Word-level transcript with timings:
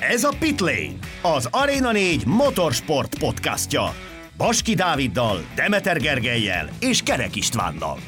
Ez 0.00 0.24
a 0.24 0.32
Pitlane, 0.38 0.92
az 1.22 1.48
Arena 1.50 1.92
4 1.92 2.26
motorsport 2.26 3.18
podcastja. 3.18 3.94
Baski 4.36 4.74
Dáviddal, 4.74 5.46
Demeter 5.54 6.00
Gergelyel 6.00 6.68
és 6.80 7.02
Kerek 7.02 7.36
Istvánnal. 7.36 7.98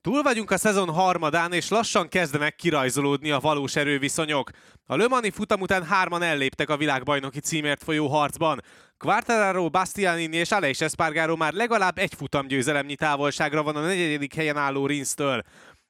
Túl 0.00 0.22
vagyunk 0.22 0.50
a 0.50 0.56
szezon 0.56 0.88
harmadán, 0.88 1.52
és 1.52 1.68
lassan 1.68 2.08
kezdenek 2.08 2.54
kirajzolódni 2.54 3.30
a 3.30 3.40
valós 3.40 3.76
erőviszonyok. 3.76 4.50
A 4.86 4.96
Le 4.96 5.06
Mani 5.08 5.30
futam 5.30 5.60
után 5.60 5.84
hárman 5.84 6.22
elléptek 6.22 6.70
a 6.70 6.76
világbajnoki 6.76 7.40
címért 7.40 7.82
folyó 7.82 8.06
harcban. 8.06 8.62
Quartararo, 8.98 9.68
Bastianini 9.68 10.36
és 10.36 10.50
Aleix 10.50 10.80
Espargaro 10.80 11.36
már 11.36 11.52
legalább 11.52 11.98
egy 11.98 12.14
futamgyőzelemnyi 12.14 12.94
távolságra 12.94 13.62
van 13.62 13.76
a 13.76 13.80
negyedik 13.80 14.34
helyen 14.34 14.56
álló 14.56 14.86
Rinsztől. 14.86 15.42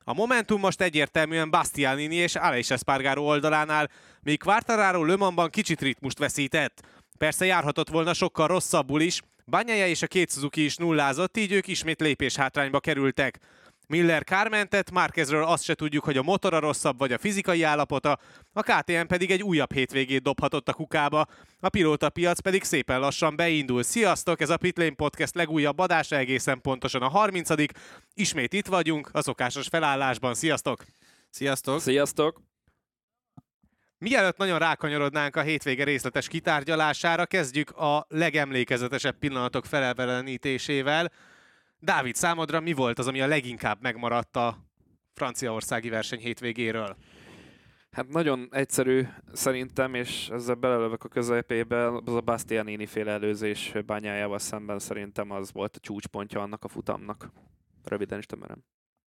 A 0.09 0.15
Momentum 0.15 0.61
most 0.61 0.81
egyértelműen 0.81 1.51
Bastianini 1.51 2.15
és 2.15 2.35
Aleix 2.35 2.71
Espargaro 2.71 3.23
oldalánál, 3.23 3.91
míg 4.23 4.43
Quartararo 4.43 5.05
Le 5.05 5.17
Mansban 5.17 5.51
kicsit 5.51 5.81
ritmust 5.81 6.19
veszített. 6.19 6.83
Persze 7.19 7.45
járhatott 7.45 7.89
volna 7.89 8.15
sokkal 8.15 8.47
rosszabbul 8.47 9.01
is, 9.01 9.21
Banyaja 9.47 9.87
és 9.87 10.03
a 10.03 10.07
két 10.07 10.31
Suzuki 10.31 10.65
is 10.65 10.77
nullázott, 10.77 11.37
így 11.37 11.53
ők 11.53 11.67
ismét 11.67 12.01
lépés 12.01 12.37
hátrányba 12.37 12.81
kerültek. 12.81 13.39
Miller 13.89 14.25
kármentett, 14.25 14.91
Márkezről 14.91 15.45
azt 15.45 15.65
se 15.65 15.75
tudjuk, 15.75 16.05
hogy 16.05 16.17
a 16.17 16.23
motora 16.23 16.59
rosszabb 16.59 16.99
vagy 16.99 17.13
a 17.13 17.19
fizikai 17.19 17.63
állapota, 17.63 18.19
a 18.53 18.63
KTM 18.63 19.07
pedig 19.07 19.31
egy 19.31 19.43
újabb 19.43 19.73
hétvégét 19.73 20.23
dobhatott 20.23 20.69
a 20.69 20.73
kukába, 20.73 21.27
a 21.61 21.69
pilóta 21.69 22.11
piac 22.11 22.41
pedig 22.41 22.63
szépen 22.63 23.01
lassan 23.01 23.37
beindul. 23.37 23.83
Sziasztok, 23.83 24.41
ez 24.41 24.51
a 24.51 24.57
Pitlane 24.57 24.95
Podcast 24.95 25.35
legújabb 25.35 25.79
adása, 25.79 26.17
egészen 26.17 26.61
pontosan 26.61 27.03
a 27.03 27.09
30 27.09 27.49
Ismét 28.15 28.53
itt 28.53 28.67
vagyunk, 28.67 29.09
a 29.13 29.23
szokásos 29.23 29.67
felállásban. 29.69 30.35
Sziasztok! 30.35 30.85
Sziasztok! 31.31 31.81
Sziasztok! 31.81 32.41
Mielőtt 33.99 34.37
nagyon 34.37 34.59
rákanyarodnánk 34.59 35.37
a 35.37 35.43
hétvége 35.43 35.85
részletes 35.85 36.29
kitárgyalására, 36.29 37.27
kezdjük 37.27 37.71
a 37.71 38.07
legemlékezetesebb 38.09 39.19
pillanatok 39.19 39.65
felelvelenítésével. 39.65 41.13
Dávid, 41.79 42.15
számodra 42.15 42.61
mi 42.61 42.73
volt 42.73 42.99
az, 42.99 43.07
ami 43.07 43.21
a 43.21 43.27
leginkább 43.27 43.83
megmaradt 43.83 44.37
a 44.37 44.59
franciaországi 45.15 45.89
verseny 45.89 46.19
hétvégéről? 46.19 46.97
Hát 47.91 48.09
nagyon 48.09 48.49
egyszerű 48.51 49.07
szerintem, 49.33 49.95
és 49.95 50.29
ezzel 50.29 50.55
belelövök 50.55 51.05
a 51.05 51.09
közepébe, 51.09 51.87
az 51.87 52.15
a 52.15 52.21
Bastianini 52.21 52.87
féle 52.87 53.11
előzés 53.13 53.73
bányájával 53.87 54.39
szemben 54.39 54.79
szerintem 54.79 55.31
az 55.31 55.53
volt 55.53 55.77
a 55.77 55.81
csúcspontja 55.81 56.41
annak 56.41 56.65
a 56.65 56.69
futamnak. 56.69 57.31
Röviden 57.85 58.19
is 58.19 58.27
tömörem. 58.27 58.65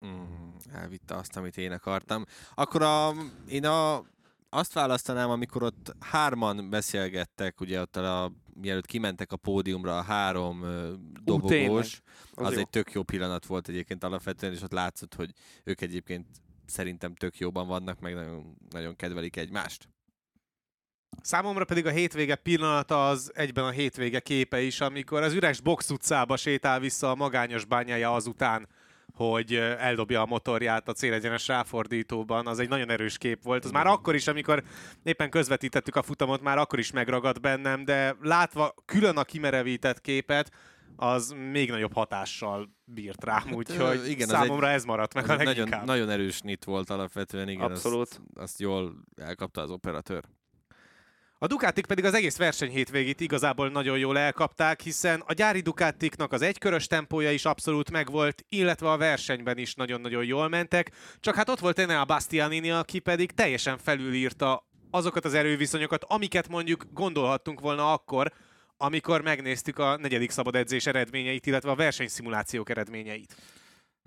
Mm, 0.07 0.49
elvitte 0.73 1.15
azt, 1.15 1.37
amit 1.37 1.57
én 1.57 1.73
akartam. 1.73 2.25
Akkor 2.55 2.83
a, 2.83 3.13
én 3.49 3.67
a, 3.67 4.03
azt 4.49 4.73
választanám, 4.73 5.31
amikor 5.31 5.63
ott 5.63 5.95
hárman 6.01 6.71
beszélgettek, 6.71 7.61
ugye 7.61 7.81
ott 7.81 7.97
a, 7.97 8.33
mielőtt 8.61 8.87
kimentek 8.87 9.33
a 9.33 9.37
pódiumra 9.37 9.99
a 9.99 10.03
három 10.03 10.65
dobogós, 11.25 12.01
az, 12.35 12.47
az 12.47 12.53
jó. 12.53 12.59
egy 12.59 12.69
tök 12.69 12.93
jó 12.93 13.03
pillanat 13.03 13.47
volt 13.47 13.69
egyébként 13.69 14.05
alapvetően, 14.05 14.53
és 14.53 14.63
ott 14.63 14.73
látszott, 14.73 15.15
hogy 15.15 15.31
ők 15.65 15.81
egyébként 15.81 16.27
szerintem 16.67 17.15
tök 17.15 17.39
jóban 17.39 17.67
vannak, 17.67 18.01
meg 18.01 18.15
nagyon, 18.15 18.57
nagyon 18.71 18.97
kedvelik 18.97 19.37
egymást. 19.37 19.89
Számomra 21.23 21.65
pedig 21.65 21.87
a 21.87 21.91
hétvége 21.91 22.35
pillanata 22.35 23.09
az 23.09 23.33
egyben 23.35 23.65
a 23.65 23.71
hétvége 23.71 24.21
képe 24.21 24.61
is, 24.61 24.81
amikor 24.81 25.23
az 25.23 25.33
üres 25.33 25.61
box 25.61 25.91
utcába 25.91 26.37
sétál 26.37 26.81
vissza 26.81 27.11
a 27.11 27.15
magányos 27.15 27.65
bányája 27.65 28.15
azután, 28.15 28.69
hogy 29.15 29.55
eldobja 29.55 30.21
a 30.21 30.27
motorját 30.27 30.89
a 30.89 30.93
célegyenes 30.93 31.49
ráfordítóban, 31.49 32.47
az 32.47 32.59
egy 32.59 32.69
nagyon 32.69 32.91
erős 32.91 33.19
kép 33.19 33.43
volt. 33.43 33.65
Az 33.65 33.71
már 33.71 33.87
akkor 33.87 34.15
is, 34.15 34.27
amikor 34.27 34.63
éppen 35.03 35.31
közvetítettük 35.31 35.97
a 35.97 36.03
futamot, 36.03 36.43
már 36.43 36.59
akkor 36.59 36.79
is 36.79 36.91
megragadt 36.91 37.41
bennem, 37.41 37.85
de 37.85 38.17
látva 38.21 38.75
külön 38.85 39.17
a 39.17 39.25
kimerevített 39.25 40.01
képet, 40.01 40.51
az 40.97 41.35
még 41.51 41.71
nagyobb 41.71 41.93
hatással 41.93 42.71
bírt 42.85 43.25
rám, 43.25 43.43
hát, 43.43 43.55
úgyhogy 43.55 44.09
igen, 44.09 44.29
számomra 44.29 44.69
egy, 44.69 44.75
ez 44.75 44.85
maradt 44.85 45.15
meg 45.15 45.31
a 45.31 45.43
nagyon, 45.43 45.69
nagyon 45.85 46.11
erős 46.11 46.41
nit 46.41 46.65
volt 46.65 46.91
alapvetően, 46.91 47.49
igen. 47.49 47.71
Abszolút. 47.71 48.09
Azt, 48.09 48.21
azt 48.35 48.61
jól 48.61 48.95
elkapta 49.17 49.61
az 49.61 49.71
operatőr. 49.71 50.25
A 51.39 51.47
Ducatik 51.47 51.87
pedig 51.87 52.05
az 52.05 52.15
egész 52.15 52.37
verseny 52.37 52.71
hétvégét 52.71 53.21
igazából 53.21 53.69
nagyon 53.69 53.99
jól 53.99 54.19
elkapták, 54.19 54.81
hiszen 54.81 55.23
a 55.27 55.33
gyári 55.33 55.61
Ducatiknak 55.61 56.33
az 56.33 56.43
egykörös 56.43 56.87
tempója 56.87 57.31
is 57.31 57.45
abszolút 57.45 57.91
megvolt, 57.91 58.45
illetve 58.49 58.91
a 58.91 58.97
versenyben 58.97 59.59
is 59.59 59.75
nagyon-nagyon 59.75 60.25
jól 60.25 60.49
mentek, 60.49 60.91
csak 61.21 61.35
hát 61.35 61.49
ott 61.49 61.59
volt 61.59 61.79
a 61.79 62.05
Bastianini, 62.05 62.71
aki 62.71 62.99
pedig 62.99 63.31
teljesen 63.31 63.79
felülírta 63.79 64.69
azokat 64.91 65.25
az 65.25 65.35
erőviszonyokat, 65.35 66.05
amiket 66.05 66.49
mondjuk 66.49 66.85
gondolhattunk 66.93 67.61
volna 67.61 67.93
akkor, 67.93 68.33
amikor 68.77 69.23
megnéztük 69.23 69.79
a 69.79 69.97
negyedik 69.97 70.31
szabad 70.31 70.55
edzés 70.55 70.87
eredményeit, 70.87 71.47
illetve 71.47 71.71
a 71.71 71.75
versenyszimulációk 71.75 72.71
eredményeit. 72.71 73.37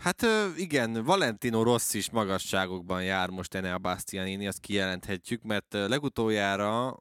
Hát 0.03 0.25
igen, 0.57 1.03
Valentino 1.03 1.63
Rossi 1.63 1.97
is 1.97 2.09
magasságokban 2.09 3.03
jár 3.03 3.29
most 3.29 3.55
a 3.55 3.77
Bastianini, 3.77 4.47
azt 4.47 4.59
kijelenthetjük, 4.59 5.41
mert 5.43 5.73
legutoljára 5.73 6.97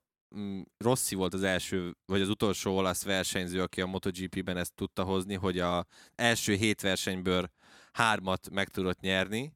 Rossi 0.78 1.14
volt 1.14 1.34
az 1.34 1.42
első, 1.42 1.96
vagy 2.06 2.20
az 2.20 2.28
utolsó 2.28 2.76
olasz 2.76 3.04
versenyző, 3.04 3.62
aki 3.62 3.80
a 3.80 3.86
MotoGP-ben 3.86 4.56
ezt 4.56 4.74
tudta 4.74 5.02
hozni, 5.04 5.34
hogy 5.34 5.58
a 5.58 5.86
első 6.14 6.54
hét 6.54 6.80
versenyből 6.80 7.50
hármat 7.92 8.50
meg 8.50 8.68
tudott 8.68 9.00
nyerni, 9.00 9.52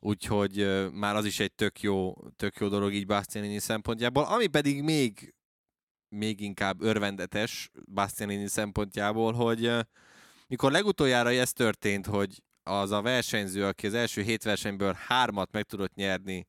úgyhogy 0.00 0.88
már 0.92 1.16
az 1.16 1.24
is 1.24 1.40
egy 1.40 1.52
tök 1.52 1.80
jó, 1.80 2.14
tök 2.36 2.56
jó 2.56 2.68
dolog 2.68 2.92
így 2.92 3.06
Bastianini 3.06 3.58
szempontjából. 3.58 4.24
Ami 4.24 4.46
pedig 4.46 4.82
még 4.82 5.34
még 6.08 6.40
inkább 6.40 6.82
örvendetes 6.82 7.70
Bastianini 7.94 8.46
szempontjából, 8.46 9.32
hogy 9.32 9.72
mikor 10.48 10.72
legutoljára 10.72 11.30
ez 11.30 11.52
történt, 11.52 12.06
hogy 12.06 12.42
az 12.62 12.90
a 12.90 13.02
versenyző, 13.02 13.64
aki 13.64 13.86
az 13.86 13.94
első 13.94 14.22
hét 14.22 14.42
versenyből 14.42 14.96
hármat 15.06 15.52
meg 15.52 15.62
tudott 15.62 15.94
nyerni, 15.94 16.46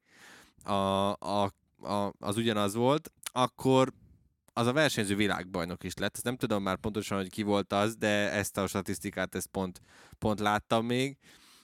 a, 0.63 0.73
a, 1.11 1.51
a, 1.81 2.13
az 2.19 2.37
ugyanaz 2.37 2.73
volt, 2.73 3.11
akkor 3.31 3.93
az 4.53 4.67
a 4.67 4.73
versenyző 4.73 5.15
világbajnok 5.15 5.83
is 5.83 5.93
lett. 5.93 6.15
Ezt 6.15 6.23
nem 6.23 6.37
tudom 6.37 6.63
már 6.63 6.77
pontosan, 6.77 7.17
hogy 7.17 7.29
ki 7.29 7.43
volt 7.43 7.73
az, 7.73 7.95
de 7.95 8.31
ezt 8.31 8.57
a 8.57 8.67
statisztikát 8.67 9.35
ezt 9.35 9.47
pont, 9.47 9.81
pont 10.19 10.39
láttam 10.39 10.85
még. 10.85 11.17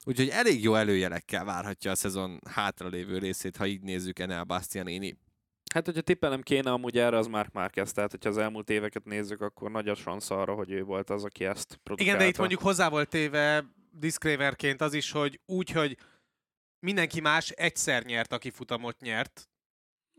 Úgyhogy 0.06 0.30
elég 0.30 0.64
jó 0.64 0.76
előjelekkel 0.76 1.46
várhatja 1.46 1.92
a 1.92 1.96
szezon 1.96 2.40
hátralévő 2.50 3.18
részét, 3.18 3.58
ha 3.58 3.66
így 3.66 3.82
nézzük 3.82 4.20
Enel 4.20 4.44
Bastianini. 4.44 5.18
Hát, 5.74 5.86
hogyha 5.86 6.02
tippelem 6.02 6.42
kéne 6.42 6.72
amúgy 6.72 6.98
erre, 6.98 7.18
az 7.18 7.28
Mark 7.28 7.52
Marquez, 7.52 7.92
tehát 7.92 8.12
hogyha 8.12 8.30
az 8.30 8.38
elmúlt 8.38 8.70
éveket 8.70 9.06
nézzük, 9.06 9.42
akkor 9.42 9.72
nagy 9.72 9.88
a 9.88 9.96
szansz 9.96 10.30
arra, 10.30 10.54
hogy 10.54 10.72
ő 10.72 10.84
volt 10.84 11.10
az, 11.10 11.24
aki 11.24 11.46
ezt 11.46 11.80
produkálta. 11.84 12.04
Igen, 12.04 12.18
de 12.18 12.28
itt 12.28 12.38
mondjuk 12.38 12.62
hozzá 12.62 12.90
volt 12.90 13.10
téve 13.10 13.66
disclaimerként 13.92 14.82
az 14.82 14.94
is, 14.94 15.12
hogy 15.12 15.40
úgy, 15.46 15.72
hogy 15.72 15.98
mindenki 16.80 17.20
más 17.22 17.50
egyszer 17.50 18.04
nyert, 18.04 18.34
aki 18.34 18.50
futamot 18.50 19.00
nyert. 19.00 19.50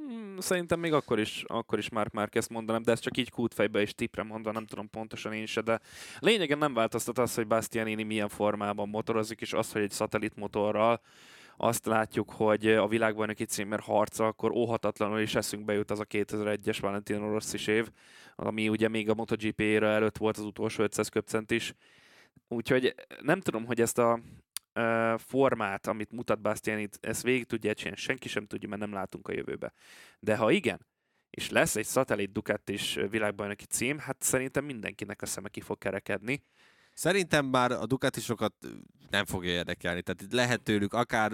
Hmm, 0.09 0.39
szerintem 0.39 0.81
még 0.81 0.93
akkor 0.93 1.19
is, 1.19 1.45
akkor 1.47 1.79
is 1.79 1.91
Mark 1.91 2.13
Marquez 2.13 2.49
mondanám, 2.49 2.83
de 2.83 2.93
ez 2.93 3.01
csak 3.01 3.17
így 3.17 3.31
kútfejbe 3.31 3.81
és 3.81 3.95
tipre 3.95 4.23
mondva, 4.23 4.53
nem 4.53 4.67
tudom 4.67 4.91
pontosan 4.91 5.33
én 5.33 5.47
se, 5.47 5.61
de 5.61 5.81
lényegen 6.19 6.59
nem 6.59 6.75
változtat 6.75 7.19
az, 7.19 7.35
hogy 7.35 7.47
Bastianini 7.47 8.03
milyen 8.03 8.29
formában 8.29 8.89
motorozik, 8.89 9.41
és 9.41 9.53
az, 9.53 9.73
hogy 9.73 9.83
egy 9.83 9.91
szatellitmotorral 9.91 11.01
azt 11.57 11.87
látjuk, 11.87 12.31
hogy 12.31 12.67
a 12.67 12.89
világbajnoki 12.89 13.45
címért 13.45 13.83
harca, 13.83 14.27
akkor 14.27 14.51
óhatatlanul 14.51 15.21
is 15.21 15.35
eszünkbe 15.35 15.73
jut 15.73 15.91
az 15.91 16.01
a 16.01 16.05
2001-es 16.05 16.79
Valentino 16.81 17.31
Rossi 17.31 17.71
év, 17.73 17.91
ami 18.37 18.69
ugye 18.69 18.89
még 18.89 19.11
a 19.11 19.15
MotoGP 19.15 19.61
éra 19.61 19.87
előtt 19.87 20.17
volt 20.17 20.37
az 20.37 20.45
utolsó 20.45 20.83
500 20.83 21.09
köpcent 21.09 21.51
is. 21.51 21.75
Úgyhogy 22.49 22.95
nem 23.21 23.41
tudom, 23.41 23.67
hogy 23.67 23.81
ezt 23.81 23.99
a 23.99 24.21
formát, 25.17 25.87
amit 25.87 26.13
mutat 26.13 26.41
Bastiani, 26.41 26.89
ezt 27.01 27.23
végig 27.23 27.45
tudja 27.47 27.75
csinálni, 27.75 27.99
senki 27.99 28.29
sem 28.29 28.47
tudja, 28.47 28.69
mert 28.69 28.81
nem 28.81 28.93
látunk 28.93 29.29
a 29.29 29.33
jövőbe. 29.33 29.73
De 30.21 30.37
ha 30.37 30.51
igen, 30.51 30.87
és 31.31 31.51
lesz 31.51 31.77
egy 31.77 31.85
szatellit 31.85 32.33
Ducati 32.33 32.73
is 32.73 32.99
világbajnoki 33.11 33.65
cím, 33.65 33.99
hát 33.99 34.23
szerintem 34.23 34.65
mindenkinek 34.65 35.23
a 35.23 35.27
szeme 35.27 35.49
ki 35.49 35.61
fog 35.61 35.79
kerekedni. 35.79 36.43
Szerintem 36.93 37.47
már 37.47 37.73
a 37.73 37.87
Ducatisokat 37.87 38.55
nem 39.11 39.25
fogja 39.25 39.51
érdekelni. 39.51 40.03
Tehát 40.03 40.33
lehet 40.33 40.63
tőlük 40.63 40.93
akár, 40.93 41.33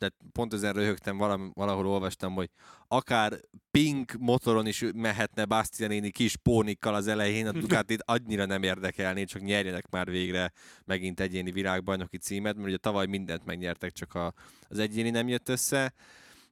tehát 0.00 0.14
pont 0.32 0.52
ezen 0.52 0.72
röhögtem, 0.72 1.18
valahol 1.54 1.86
olvastam, 1.86 2.34
hogy 2.34 2.50
akár 2.88 3.32
pink 3.70 4.12
motoron 4.18 4.66
is 4.66 4.84
mehetne 4.94 5.44
Bastianini 5.44 6.10
kis 6.10 6.36
pónikkal 6.36 6.94
az 6.94 7.06
elején, 7.06 7.46
a 7.46 7.52
Ducatit 7.52 8.02
annyira 8.16 8.44
nem 8.44 8.62
érdekelni, 8.62 9.24
csak 9.24 9.42
nyerjenek 9.42 9.88
már 9.90 10.10
végre 10.10 10.52
megint 10.84 11.20
egyéni 11.20 11.50
világbajnoki 11.50 12.18
címet, 12.18 12.54
mert 12.54 12.68
ugye 12.68 12.76
tavaly 12.76 13.06
mindent 13.06 13.44
megnyertek, 13.44 13.92
csak 13.92 14.14
a, 14.14 14.34
az 14.68 14.78
egyéni 14.78 15.10
nem 15.10 15.28
jött 15.28 15.48
össze. 15.48 15.92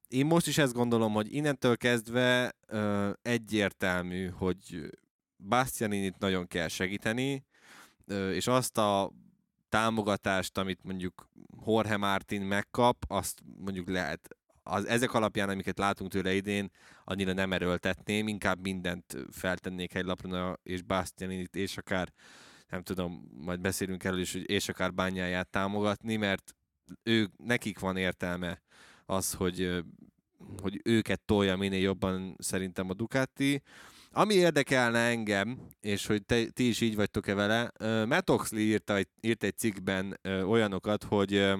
Én 0.09 0.27
most 0.27 0.47
is 0.47 0.59
ezt 0.59 0.73
gondolom, 0.73 1.13
hogy 1.13 1.35
innentől 1.35 1.77
kezdve 1.77 2.55
ö, 2.67 3.11
egyértelmű, 3.23 4.29
hogy 4.29 4.91
Bastianinit 5.49 6.19
nagyon 6.19 6.47
kell 6.47 6.69
segíteni, 6.69 7.45
és 8.33 8.47
azt 8.47 8.79
a 8.79 9.13
támogatást, 9.69 10.59
amit 10.59 10.83
mondjuk 10.83 11.29
Jorge 11.67 11.97
Martin 11.97 12.43
megkap, 12.43 13.05
azt 13.09 13.41
mondjuk 13.59 13.89
lehet 13.89 14.37
az, 14.69 14.87
ezek 14.87 15.15
alapján, 15.15 15.49
amiket 15.49 15.79
látunk 15.79 16.11
tőle 16.11 16.35
idén, 16.35 16.71
annyira 17.05 17.33
nem 17.33 17.53
erőltetném, 17.53 18.29
inkább 18.29 18.61
mindent 18.61 19.17
feltennék 19.31 19.95
egy 19.95 20.05
lapra, 20.05 20.59
és 20.63 20.83
Bastianit, 20.83 21.57
és 21.57 21.77
akár 21.77 22.13
nem 22.69 22.83
tudom, 22.83 23.29
majd 23.35 23.61
beszélünk 23.61 24.05
erről 24.05 24.21
is, 24.21 24.33
hogy 24.33 24.51
és 24.51 24.69
akár 24.69 24.95
bányáját 24.95 25.49
támogatni, 25.49 26.17
mert 26.17 26.55
ő, 27.03 27.31
nekik 27.37 27.79
van 27.79 27.97
értelme 27.97 28.63
az, 29.07 29.33
hogy, 29.33 29.85
hogy 30.63 30.81
őket 30.85 31.21
tolja 31.21 31.57
minél 31.57 31.81
jobban 31.81 32.37
szerintem 32.39 32.91
a 32.91 32.95
Ducati. 32.95 33.63
Ami 34.13 34.35
érdekelne 34.35 34.99
engem, 34.99 35.59
és 35.81 36.07
hogy 36.07 36.25
te, 36.25 36.45
ti 36.45 36.69
is 36.69 36.81
így 36.81 36.97
vagytok-e 36.97 37.35
vele, 37.35 37.73
Matt 38.05 38.31
Oxley 38.31 38.61
írt 38.61 38.91
egy, 38.91 39.09
írt 39.21 39.43
egy 39.43 39.57
cikkben 39.57 40.21
olyanokat, 40.25 41.05
hogy 41.05 41.53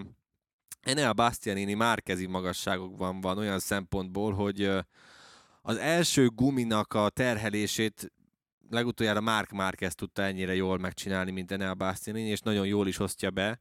Enea 0.81 1.13
Bastianini 1.13 1.75
márkezi 1.75 2.27
magasságokban 2.27 3.21
van 3.21 3.39
olyan 3.39 3.59
szempontból, 3.59 4.33
hogy 4.33 4.71
az 5.63 5.77
első 5.77 6.29
guminak 6.29 6.95
a 6.95 7.09
terhelését 7.09 8.13
legutoljára 8.71 9.21
Mark 9.21 9.51
Marquez 9.51 9.95
tudta 9.95 10.23
ennyire 10.23 10.55
jól 10.55 10.79
megcsinálni, 10.79 11.31
mint 11.31 11.53
Enea 11.53 11.75
Bastianini, 11.75 12.29
és 12.29 12.41
nagyon 12.41 12.67
jól 12.67 12.89
is 12.89 12.99
osztja 12.99 13.31
be, 13.31 13.61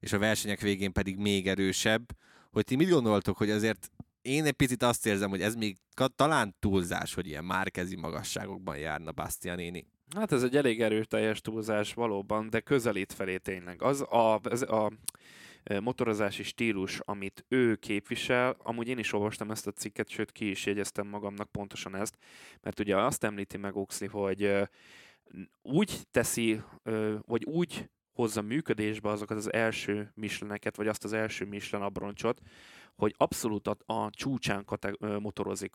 és 0.00 0.12
a 0.12 0.18
versenyek 0.18 0.60
végén 0.60 0.92
pedig 0.92 1.16
még 1.16 1.48
erősebb. 1.48 2.16
Hogy 2.50 2.64
ti 2.64 2.76
mit 2.76 2.88
gondoltok, 2.88 3.36
hogy 3.36 3.50
azért 3.50 3.90
én 4.24 4.44
egy 4.44 4.52
picit 4.52 4.82
azt 4.82 5.06
érzem, 5.06 5.30
hogy 5.30 5.42
ez 5.42 5.54
még 5.54 5.76
talán 6.16 6.54
túlzás, 6.58 7.14
hogy 7.14 7.26
ilyen 7.26 7.44
márkezi 7.44 7.96
magasságokban 7.96 8.76
járna 8.76 9.12
Bastianini. 9.12 9.86
Hát 10.16 10.32
ez 10.32 10.42
egy 10.42 10.56
elég 10.56 10.82
erőteljes 10.82 11.40
túlzás 11.40 11.94
valóban, 11.94 12.50
de 12.50 12.60
közelít 12.60 13.12
felé 13.12 13.36
tényleg. 13.36 13.82
Az 13.82 14.00
a, 14.00 14.40
az 14.42 14.62
a 14.62 14.92
motorozási 15.80 16.42
stílus, 16.42 17.00
amit 17.04 17.44
ő 17.48 17.74
képvisel, 17.74 18.56
amúgy 18.58 18.88
én 18.88 18.98
is 18.98 19.12
olvastam 19.12 19.50
ezt 19.50 19.66
a 19.66 19.72
cikket, 19.72 20.08
sőt 20.08 20.32
ki 20.32 20.50
is 20.50 20.66
jegyeztem 20.66 21.06
magamnak 21.06 21.50
pontosan 21.50 21.96
ezt, 21.96 22.18
mert 22.62 22.80
ugye 22.80 22.96
azt 22.96 23.24
említi 23.24 23.56
meg 23.56 23.76
Oxley, 23.76 24.10
hogy 24.10 24.68
úgy 25.62 26.00
teszi, 26.10 26.60
vagy 27.26 27.44
úgy 27.44 27.90
hozza 28.12 28.42
működésbe 28.42 29.08
azokat 29.08 29.36
az 29.36 29.52
első 29.52 30.12
misleneket, 30.14 30.76
vagy 30.76 30.88
azt 30.88 31.04
az 31.04 31.12
első 31.12 31.44
mislen 31.44 31.82
abroncsot, 31.82 32.40
hogy 32.96 33.14
abszolút 33.16 33.68
a, 33.68 33.76
a 33.86 34.10
csúcsán 34.10 34.64
kate- 34.64 34.98
motorozik. 34.98 35.72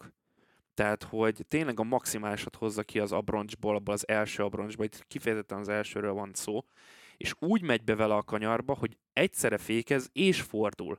Tehát, 0.73 1.03
hogy 1.03 1.45
tényleg 1.47 1.79
a 1.79 1.83
maximálisat 1.83 2.55
hozza 2.55 2.83
ki 2.83 2.99
az 2.99 3.11
abroncsból, 3.11 3.75
abból 3.75 3.93
az 3.93 4.07
első 4.07 4.43
abroncsból, 4.43 4.85
itt 4.85 5.05
kifejezetten 5.07 5.59
az 5.59 5.67
elsőről 5.67 6.13
van 6.13 6.31
szó, 6.33 6.65
és 7.17 7.33
úgy 7.39 7.61
megy 7.61 7.83
be 7.83 7.95
vele 7.95 8.15
a 8.15 8.23
kanyarba, 8.23 8.73
hogy 8.73 8.97
egyszerre 9.13 9.57
fékez 9.57 10.09
és 10.13 10.41
fordul, 10.41 10.97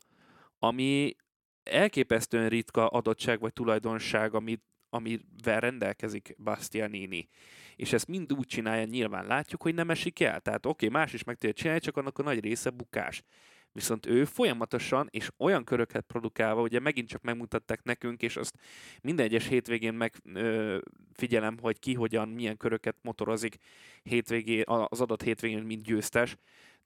ami 0.59 1.17
elképesztően 1.63 2.49
ritka 2.49 2.87
adottság 2.87 3.41
vagy 3.41 3.53
tulajdonság, 3.53 4.35
amit, 4.35 4.63
amivel 4.91 5.61
rendelkezik 5.61 6.35
Bastianini. 6.39 7.29
És 7.77 7.93
ezt 7.93 8.09
mind 8.09 8.33
úgy 8.33 8.47
csinálja, 8.47 8.85
nyilván 8.85 9.27
látjuk, 9.27 9.63
hogy 9.63 9.75
nem 9.75 9.91
esik 9.91 10.21
el. 10.21 10.41
Tehát 10.41 10.67
oké, 10.67 10.87
okay, 10.87 11.01
más 11.01 11.13
is 11.13 11.25
meg 11.25 11.37
tudja 11.37 11.55
csinálni, 11.55 11.81
csak 11.81 11.97
annak 11.97 12.19
a 12.19 12.23
nagy 12.23 12.41
része 12.41 12.71
bukás. 12.71 13.23
Viszont 13.73 14.07
ő 14.07 14.25
folyamatosan 14.25 15.09
és 15.11 15.31
olyan 15.37 15.65
köröket 15.65 16.05
produkálva, 16.07 16.61
ugye 16.61 16.81
megint 16.81 17.09
csak 17.09 17.23
megmutatták 17.23 17.83
nekünk, 17.83 18.23
és 18.23 18.37
azt 18.37 18.55
minden 19.03 19.27
egyes 19.27 19.47
hétvégén 19.47 19.95
megfigyelem, 19.95 21.59
hogy 21.61 21.79
ki 21.79 21.95
hogyan, 21.95 22.29
milyen 22.29 22.57
köröket 22.57 22.97
motorozik 23.03 23.57
hétvégé, 24.03 24.63
az 24.65 25.01
adott 25.01 25.23
hétvégén, 25.23 25.63
mint 25.63 25.83
győztes, 25.83 26.37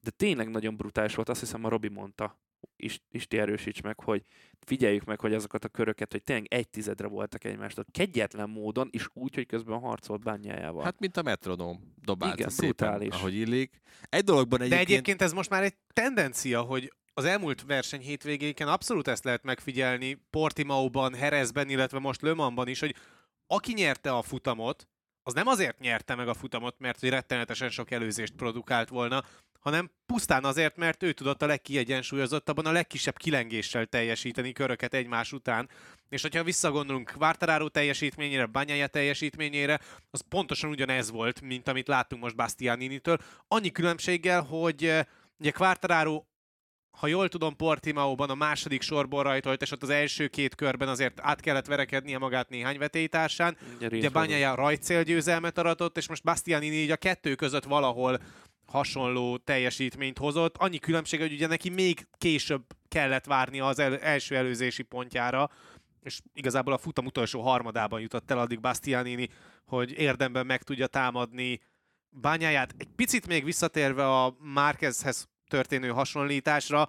de 0.00 0.10
tényleg 0.10 0.50
nagyon 0.50 0.76
brutális 0.76 1.14
volt, 1.14 1.28
azt 1.28 1.40
hiszem 1.40 1.64
a 1.64 1.68
Robi 1.68 1.88
mondta, 1.88 2.38
Isti 3.10 3.38
erősíts 3.38 3.82
meg, 3.82 4.00
hogy 4.00 4.22
figyeljük 4.66 5.04
meg, 5.04 5.20
hogy 5.20 5.34
azokat 5.34 5.64
a 5.64 5.68
köröket, 5.68 6.12
hogy 6.12 6.22
tényleg 6.22 6.46
egy 6.48 6.68
tizedre 6.68 7.06
voltak 7.06 7.44
egymástól. 7.44 7.84
Kegyetlen 7.90 8.50
módon, 8.50 8.88
és 8.92 9.06
úgy, 9.12 9.34
hogy 9.34 9.46
közben 9.46 9.78
harcolt 9.78 10.22
bányájával. 10.22 10.84
Hát, 10.84 10.98
mint 10.98 11.16
a 11.16 11.22
metronóm 11.22 11.94
dobálta 12.02 12.36
Igen, 12.36 12.48
szépen, 12.48 12.68
brutális. 12.68 13.14
ahogy 13.14 13.34
illik. 13.34 13.80
Egy 14.02 14.24
dologban 14.24 14.60
egyébként... 14.60 14.86
De 14.86 14.92
egyébként 14.92 15.22
ez 15.22 15.32
most 15.32 15.50
már 15.50 15.62
egy 15.62 15.74
tendencia, 15.92 16.60
hogy 16.60 16.92
az 17.14 17.24
elmúlt 17.24 17.62
verseny 17.62 18.00
hétvégéken 18.00 18.68
abszolút 18.68 19.08
ezt 19.08 19.24
lehet 19.24 19.42
megfigyelni 19.42 20.24
Portimaóban, 20.30 21.14
Herezben, 21.14 21.68
illetve 21.68 21.98
most 21.98 22.22
Le 22.22 22.34
Mansban 22.34 22.68
is, 22.68 22.80
hogy 22.80 22.94
aki 23.46 23.72
nyerte 23.72 24.12
a 24.12 24.22
futamot, 24.22 24.88
az 25.22 25.34
nem 25.34 25.46
azért 25.46 25.78
nyerte 25.78 26.14
meg 26.14 26.28
a 26.28 26.34
futamot, 26.34 26.78
mert 26.78 27.00
hogy 27.00 27.08
rettenetesen 27.08 27.70
sok 27.70 27.90
előzést 27.90 28.34
produkált 28.34 28.88
volna, 28.88 29.22
hanem 29.64 29.90
pusztán 30.06 30.44
azért, 30.44 30.76
mert 30.76 31.02
ő 31.02 31.12
tudott 31.12 31.42
a 31.42 31.46
legkiegyensúlyozottabban, 31.46 32.66
a 32.66 32.72
legkisebb 32.72 33.16
kilengéssel 33.16 33.86
teljesíteni 33.86 34.52
köröket 34.52 34.94
egymás 34.94 35.32
után. 35.32 35.68
És 36.08 36.22
hogyha 36.22 36.44
visszagondolunk 36.44 37.12
Quartararo 37.18 37.68
teljesítményére, 37.68 38.46
Banyaya 38.46 38.86
teljesítményére, 38.86 39.80
az 40.10 40.24
pontosan 40.28 40.70
ugyanez 40.70 41.10
volt, 41.10 41.40
mint 41.40 41.68
amit 41.68 41.88
láttunk 41.88 42.22
most 42.22 42.36
Bastianini-től. 42.36 43.18
Annyi 43.48 43.70
különbséggel, 43.70 44.42
hogy 44.42 44.84
eh, 44.84 45.04
ugye 45.38 45.50
Quartararo 45.50 46.22
ha 46.98 47.06
jól 47.06 47.28
tudom, 47.28 47.56
Portimaóban 47.56 48.30
a 48.30 48.34
második 48.34 48.82
sorból 48.82 49.22
rajtolt, 49.22 49.62
és 49.62 49.70
ott 49.70 49.82
az 49.82 49.88
első 49.88 50.28
két 50.28 50.54
körben 50.54 50.88
azért 50.88 51.20
át 51.20 51.40
kellett 51.40 51.66
verekednie 51.66 52.18
magát 52.18 52.48
néhány 52.48 52.78
vetélytársán. 52.78 53.56
Ugye 53.80 54.08
Banyaya 54.08 54.54
rajtcélgyőzelmet 54.54 55.58
aratott, 55.58 55.96
és 55.96 56.08
most 56.08 56.22
Bastianini 56.22 56.74
így 56.76 56.90
a 56.90 56.96
kettő 56.96 57.34
között 57.34 57.64
valahol 57.64 58.20
hasonló 58.66 59.36
teljesítményt 59.36 60.18
hozott. 60.18 60.56
Annyi 60.56 60.78
különbség, 60.78 61.20
hogy 61.20 61.32
ugye 61.32 61.46
neki 61.46 61.68
még 61.68 62.06
később 62.18 62.64
kellett 62.88 63.24
várni 63.24 63.60
az 63.60 63.78
el, 63.78 63.98
első 63.98 64.36
előzési 64.36 64.82
pontjára, 64.82 65.50
és 66.02 66.20
igazából 66.32 66.72
a 66.72 66.78
futam 66.78 67.06
utolsó 67.06 67.40
harmadában 67.40 68.00
jutott 68.00 68.30
el 68.30 68.38
addig 68.38 68.60
Bastianini, 68.60 69.28
hogy 69.64 69.92
érdemben 69.98 70.46
meg 70.46 70.62
tudja 70.62 70.86
támadni 70.86 71.60
bányáját. 72.08 72.74
Egy 72.78 72.88
picit 72.96 73.26
még 73.26 73.44
visszatérve 73.44 74.22
a 74.22 74.36
Márquezhez 74.38 75.28
történő 75.48 75.88
hasonlításra, 75.88 76.88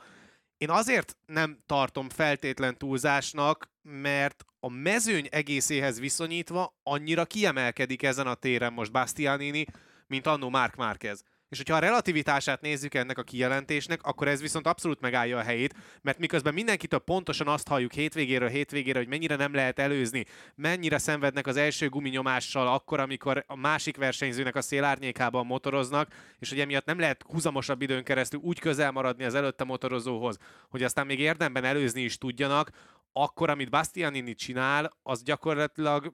én 0.57 0.69
azért 0.69 1.18
nem 1.25 1.57
tartom 1.66 2.10
feltétlen 2.10 2.77
túlzásnak, 2.77 3.69
mert 3.81 4.45
a 4.60 4.69
mezőny 4.69 5.27
egészéhez 5.31 6.00
viszonyítva 6.00 6.80
annyira 6.83 7.25
kiemelkedik 7.25 8.04
ezen 8.04 8.27
a 8.27 8.33
téren 8.33 8.74
most 8.74 8.92
Bastianini, 8.92 9.66
mint 10.07 10.27
annó 10.27 10.50
Mark 10.50 10.75
Márquez. 10.75 11.24
És 11.55 11.61
hogyha 11.61 11.77
a 11.77 11.85
relativitását 11.85 12.61
nézzük 12.61 12.93
ennek 12.93 13.17
a 13.17 13.23
kijelentésnek, 13.23 14.03
akkor 14.03 14.27
ez 14.27 14.41
viszont 14.41 14.67
abszolút 14.67 15.01
megállja 15.01 15.37
a 15.37 15.41
helyét, 15.41 15.75
mert 16.01 16.19
miközben 16.19 16.53
mindenkitől 16.53 16.99
pontosan 16.99 17.47
azt 17.47 17.67
halljuk 17.67 17.93
hétvégéről 17.93 18.50
hétvégére, 18.50 19.00
hogy 19.00 19.07
mennyire 19.07 19.35
nem 19.35 19.53
lehet 19.53 19.79
előzni, 19.79 20.25
mennyire 20.55 20.97
szenvednek 20.97 21.47
az 21.47 21.57
első 21.57 21.89
guminyomással 21.89 22.67
akkor, 22.67 23.00
amikor 23.00 23.43
a 23.47 23.55
másik 23.55 23.97
versenyzőnek 23.97 24.55
a 24.55 24.62
szélárnyékában 24.62 25.45
motoroznak, 25.45 26.13
és 26.39 26.50
hogy 26.50 26.59
emiatt 26.59 26.85
nem 26.85 27.00
lehet 27.00 27.24
húzamosabb 27.27 27.81
időn 27.81 28.03
keresztül 28.03 28.39
úgy 28.39 28.59
közel 28.59 28.91
maradni 28.91 29.24
az 29.24 29.35
előtte 29.35 29.63
motorozóhoz, 29.63 30.38
hogy 30.69 30.83
aztán 30.83 31.05
még 31.05 31.19
érdemben 31.19 31.63
előzni 31.63 32.01
is 32.01 32.17
tudjanak, 32.17 32.69
akkor, 33.13 33.50
amit 33.50 33.69
Bastianini 33.69 34.33
csinál, 34.33 34.97
az 35.03 35.24
gyakorlatilag 35.24 36.13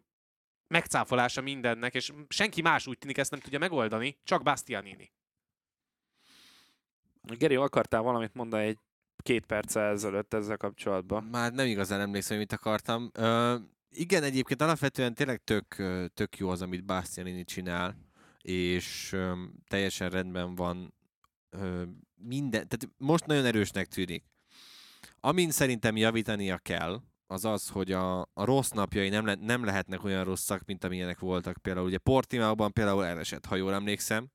megcáfolása 0.72 1.42
mindennek, 1.42 1.94
és 1.94 2.12
senki 2.28 2.62
más 2.62 2.88
úgy 2.88 2.98
tűnik 2.98 3.18
ezt 3.18 3.32
nem 3.32 3.40
tudja 3.40 3.60
megoldani, 3.60 4.20
csak 4.24 4.44
Bastianini. 4.44 5.12
Geri, 7.22 7.56
akartál 7.56 8.02
valamit 8.02 8.34
mondani 8.34 8.66
egy 8.66 8.78
két 9.24 9.46
perccel 9.46 9.92
ezelőtt 9.92 10.34
ezzel 10.34 10.58
kapcsolatban? 10.58 11.24
Már 11.24 11.52
nem 11.52 11.66
igazán 11.68 12.00
emlékszem, 12.00 12.38
mit 12.38 12.54
akartam. 12.54 13.12
Uh, 13.18 13.54
igen, 13.90 14.24
egyébként 14.24 14.62
alapvetően 14.62 15.14
tényleg 15.14 15.44
tök, 15.44 15.76
tök 16.14 16.38
jó 16.38 16.50
az, 16.50 16.62
amit 16.62 16.86
Bastianini 16.86 17.44
csinál, 17.44 17.96
és 18.42 19.14
um, 19.14 19.54
teljesen 19.68 20.10
rendben 20.10 20.56
van 20.56 20.94
uh, 21.52 21.82
minden, 22.16 22.68
tehát 22.68 22.90
most 22.98 23.26
nagyon 23.26 23.46
erősnek 23.46 23.88
tűnik. 23.88 24.24
Amin 25.20 25.52
szerintem 25.52 25.98
javítania 25.98 26.58
kell, 26.58 27.02
az 27.28 27.46
az, 27.46 27.70
hogy 27.70 27.92
a, 27.92 28.20
a 28.22 28.44
rossz 28.44 28.70
napjai 28.70 29.10
nem, 29.10 29.26
le, 29.26 29.36
nem 29.36 29.66
lehetnek 29.66 30.04
olyan 30.04 30.24
rosszak, 30.24 30.66
mint 30.66 30.84
amilyenek 30.84 31.20
voltak. 31.20 31.58
Például 31.58 31.86
ugye 31.86 31.98
Portimaoban 31.98 32.72
például 32.72 33.06
elesett, 33.06 33.46
ha 33.46 33.56
jól 33.56 33.74
emlékszem. 33.74 34.28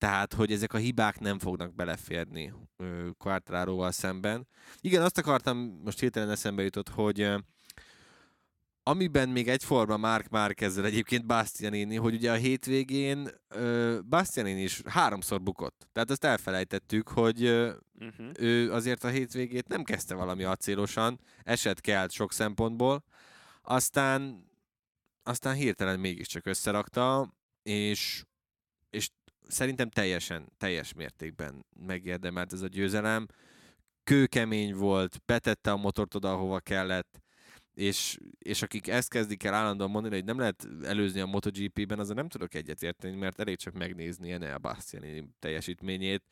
Tehát, 0.00 0.34
hogy 0.34 0.52
ezek 0.52 0.72
a 0.72 0.78
hibák 0.78 1.18
nem 1.18 1.38
fognak 1.38 1.74
beleférni 1.74 2.52
Quartararoval 3.18 3.90
szemben. 3.90 4.46
Igen, 4.80 5.02
azt 5.02 5.18
akartam, 5.18 5.80
most 5.84 6.00
hirtelen 6.00 6.30
eszembe 6.30 6.62
jutott, 6.62 6.88
hogy 6.88 7.30
amiben 8.82 9.28
még 9.28 9.48
egyforma 9.48 9.96
Mark 9.96 10.28
Márkezzel 10.28 10.84
egyébként 10.84 11.26
Bastianini, 11.26 11.96
hogy 11.96 12.14
ugye 12.14 12.30
a 12.30 12.34
hétvégén 12.34 13.28
Bastianini 14.08 14.62
is 14.62 14.82
háromszor 14.84 15.42
bukott. 15.42 15.88
Tehát 15.92 16.10
azt 16.10 16.24
elfelejtettük, 16.24 17.08
hogy 17.08 17.44
uh, 17.44 17.70
uh-huh. 17.98 18.30
ő 18.38 18.72
azért 18.72 19.04
a 19.04 19.08
hétvégét 19.08 19.68
nem 19.68 19.82
kezdte 19.82 20.14
valami 20.14 20.44
acélosan, 20.44 21.20
eset 21.42 21.80
kelt 21.80 22.10
sok 22.10 22.32
szempontból, 22.32 23.04
aztán 23.62 24.48
aztán 25.22 25.54
hirtelen 25.54 26.00
mégiscsak 26.00 26.46
összerakta, 26.46 27.34
és, 27.62 28.24
és 28.90 29.10
szerintem 29.50 29.90
teljesen, 29.90 30.52
teljes 30.58 30.92
mértékben 30.92 31.66
megérdemelt 31.86 32.52
ez 32.52 32.62
a 32.62 32.66
győzelem. 32.66 33.26
Kőkemény 34.04 34.74
volt, 34.74 35.22
betette 35.24 35.70
a 35.70 35.76
motort 35.76 36.14
oda, 36.14 36.32
ahova 36.32 36.60
kellett, 36.60 37.20
és, 37.74 38.18
és 38.38 38.62
akik 38.62 38.88
ezt 38.88 39.08
kezdik 39.08 39.44
el 39.44 39.54
állandóan 39.54 39.90
mondani, 39.90 40.14
hogy 40.14 40.24
nem 40.24 40.38
lehet 40.38 40.68
előzni 40.82 41.20
a 41.20 41.26
MotoGP-ben, 41.26 41.98
azért 41.98 42.16
nem 42.16 42.28
tudok 42.28 42.54
egyetérteni, 42.54 43.16
mert 43.16 43.40
elég 43.40 43.56
csak 43.56 43.74
megnézni 43.74 44.32
Enea 44.32 44.58
Bastianini 44.58 45.28
teljesítményét, 45.38 46.24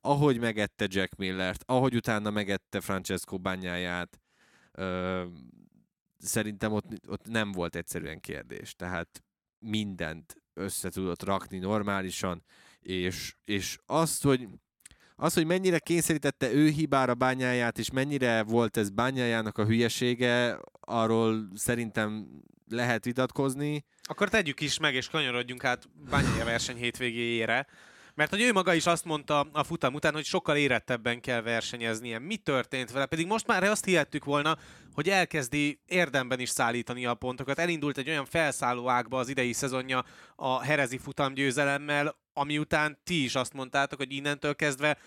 ahogy 0.00 0.40
megette 0.40 0.86
Jack 0.88 1.16
Millert, 1.16 1.62
ahogy 1.66 1.94
utána 1.94 2.30
megette 2.30 2.80
Francesco 2.80 3.38
bányáját, 3.38 4.20
ö, 4.72 5.24
szerintem 6.18 6.72
ott, 6.72 6.86
ott 7.08 7.28
nem 7.28 7.52
volt 7.52 7.76
egyszerűen 7.76 8.20
kérdés. 8.20 8.74
Tehát 8.74 9.24
mindent 9.58 10.41
össze 10.54 10.88
tudott 10.88 11.22
rakni 11.22 11.58
normálisan, 11.58 12.44
és, 12.80 13.34
és 13.44 13.78
azt, 13.86 14.22
hogy 14.22 14.48
az, 15.16 15.34
hogy 15.34 15.46
mennyire 15.46 15.78
kényszerítette 15.78 16.52
ő 16.52 16.68
hibára 16.68 17.14
bányáját, 17.14 17.78
és 17.78 17.90
mennyire 17.90 18.42
volt 18.42 18.76
ez 18.76 18.90
bányájának 18.90 19.58
a 19.58 19.64
hülyesége, 19.64 20.58
arról 20.80 21.48
szerintem 21.54 22.26
lehet 22.68 23.04
vitatkozni. 23.04 23.84
Akkor 24.02 24.28
tegyük 24.28 24.60
is 24.60 24.78
meg, 24.78 24.94
és 24.94 25.08
kanyarodjunk 25.08 25.64
át 25.64 25.88
bányája 26.10 26.44
verseny 26.44 26.76
hétvégéjére. 26.76 27.66
Mert 28.14 28.30
hogy 28.30 28.40
ő 28.40 28.52
maga 28.52 28.74
is 28.74 28.86
azt 28.86 29.04
mondta 29.04 29.40
a 29.40 29.64
futam 29.64 29.94
után, 29.94 30.12
hogy 30.12 30.24
sokkal 30.24 30.56
érettebben 30.56 31.20
kell 31.20 31.40
versenyeznie. 31.40 32.18
Mi 32.18 32.36
történt 32.36 32.90
vele? 32.90 33.06
Pedig 33.06 33.26
most 33.26 33.46
már 33.46 33.64
azt 33.64 33.84
hihettük 33.84 34.24
volna, 34.24 34.58
hogy 34.92 35.08
elkezdi 35.08 35.80
érdemben 35.86 36.40
is 36.40 36.48
szállítani 36.48 37.06
a 37.06 37.14
pontokat. 37.14 37.58
Elindult 37.58 37.98
egy 37.98 38.08
olyan 38.08 38.24
felszálló 38.24 38.88
ágba 38.88 39.18
az 39.18 39.28
idei 39.28 39.52
szezonja 39.52 40.04
a 40.36 40.62
Herezi 40.62 40.98
futam 40.98 41.34
győzelemmel, 41.34 42.16
ami 42.32 42.58
után 42.58 42.98
ti 43.04 43.24
is 43.24 43.34
azt 43.34 43.52
mondtátok, 43.52 43.98
hogy 43.98 44.12
innentől 44.12 44.54
kezdve 44.56 44.98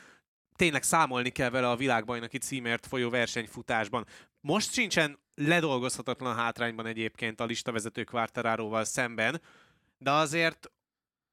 tényleg 0.56 0.84
számolni 0.84 1.30
kell 1.30 1.50
vele 1.50 1.70
a 1.70 1.76
világbajnoki 1.76 2.38
címért 2.38 2.86
folyó 2.86 3.10
versenyfutásban. 3.10 4.06
Most 4.42 4.74
sincsen 4.74 5.20
ledolgozhatatlan 5.36 6.36
hátrányban 6.36 6.86
egyébként 6.86 7.40
a 7.40 7.46
listavezető 7.46 8.04
Quartararóval 8.04 8.84
szemben, 8.84 9.42
de 9.98 10.12
azért 10.12 10.72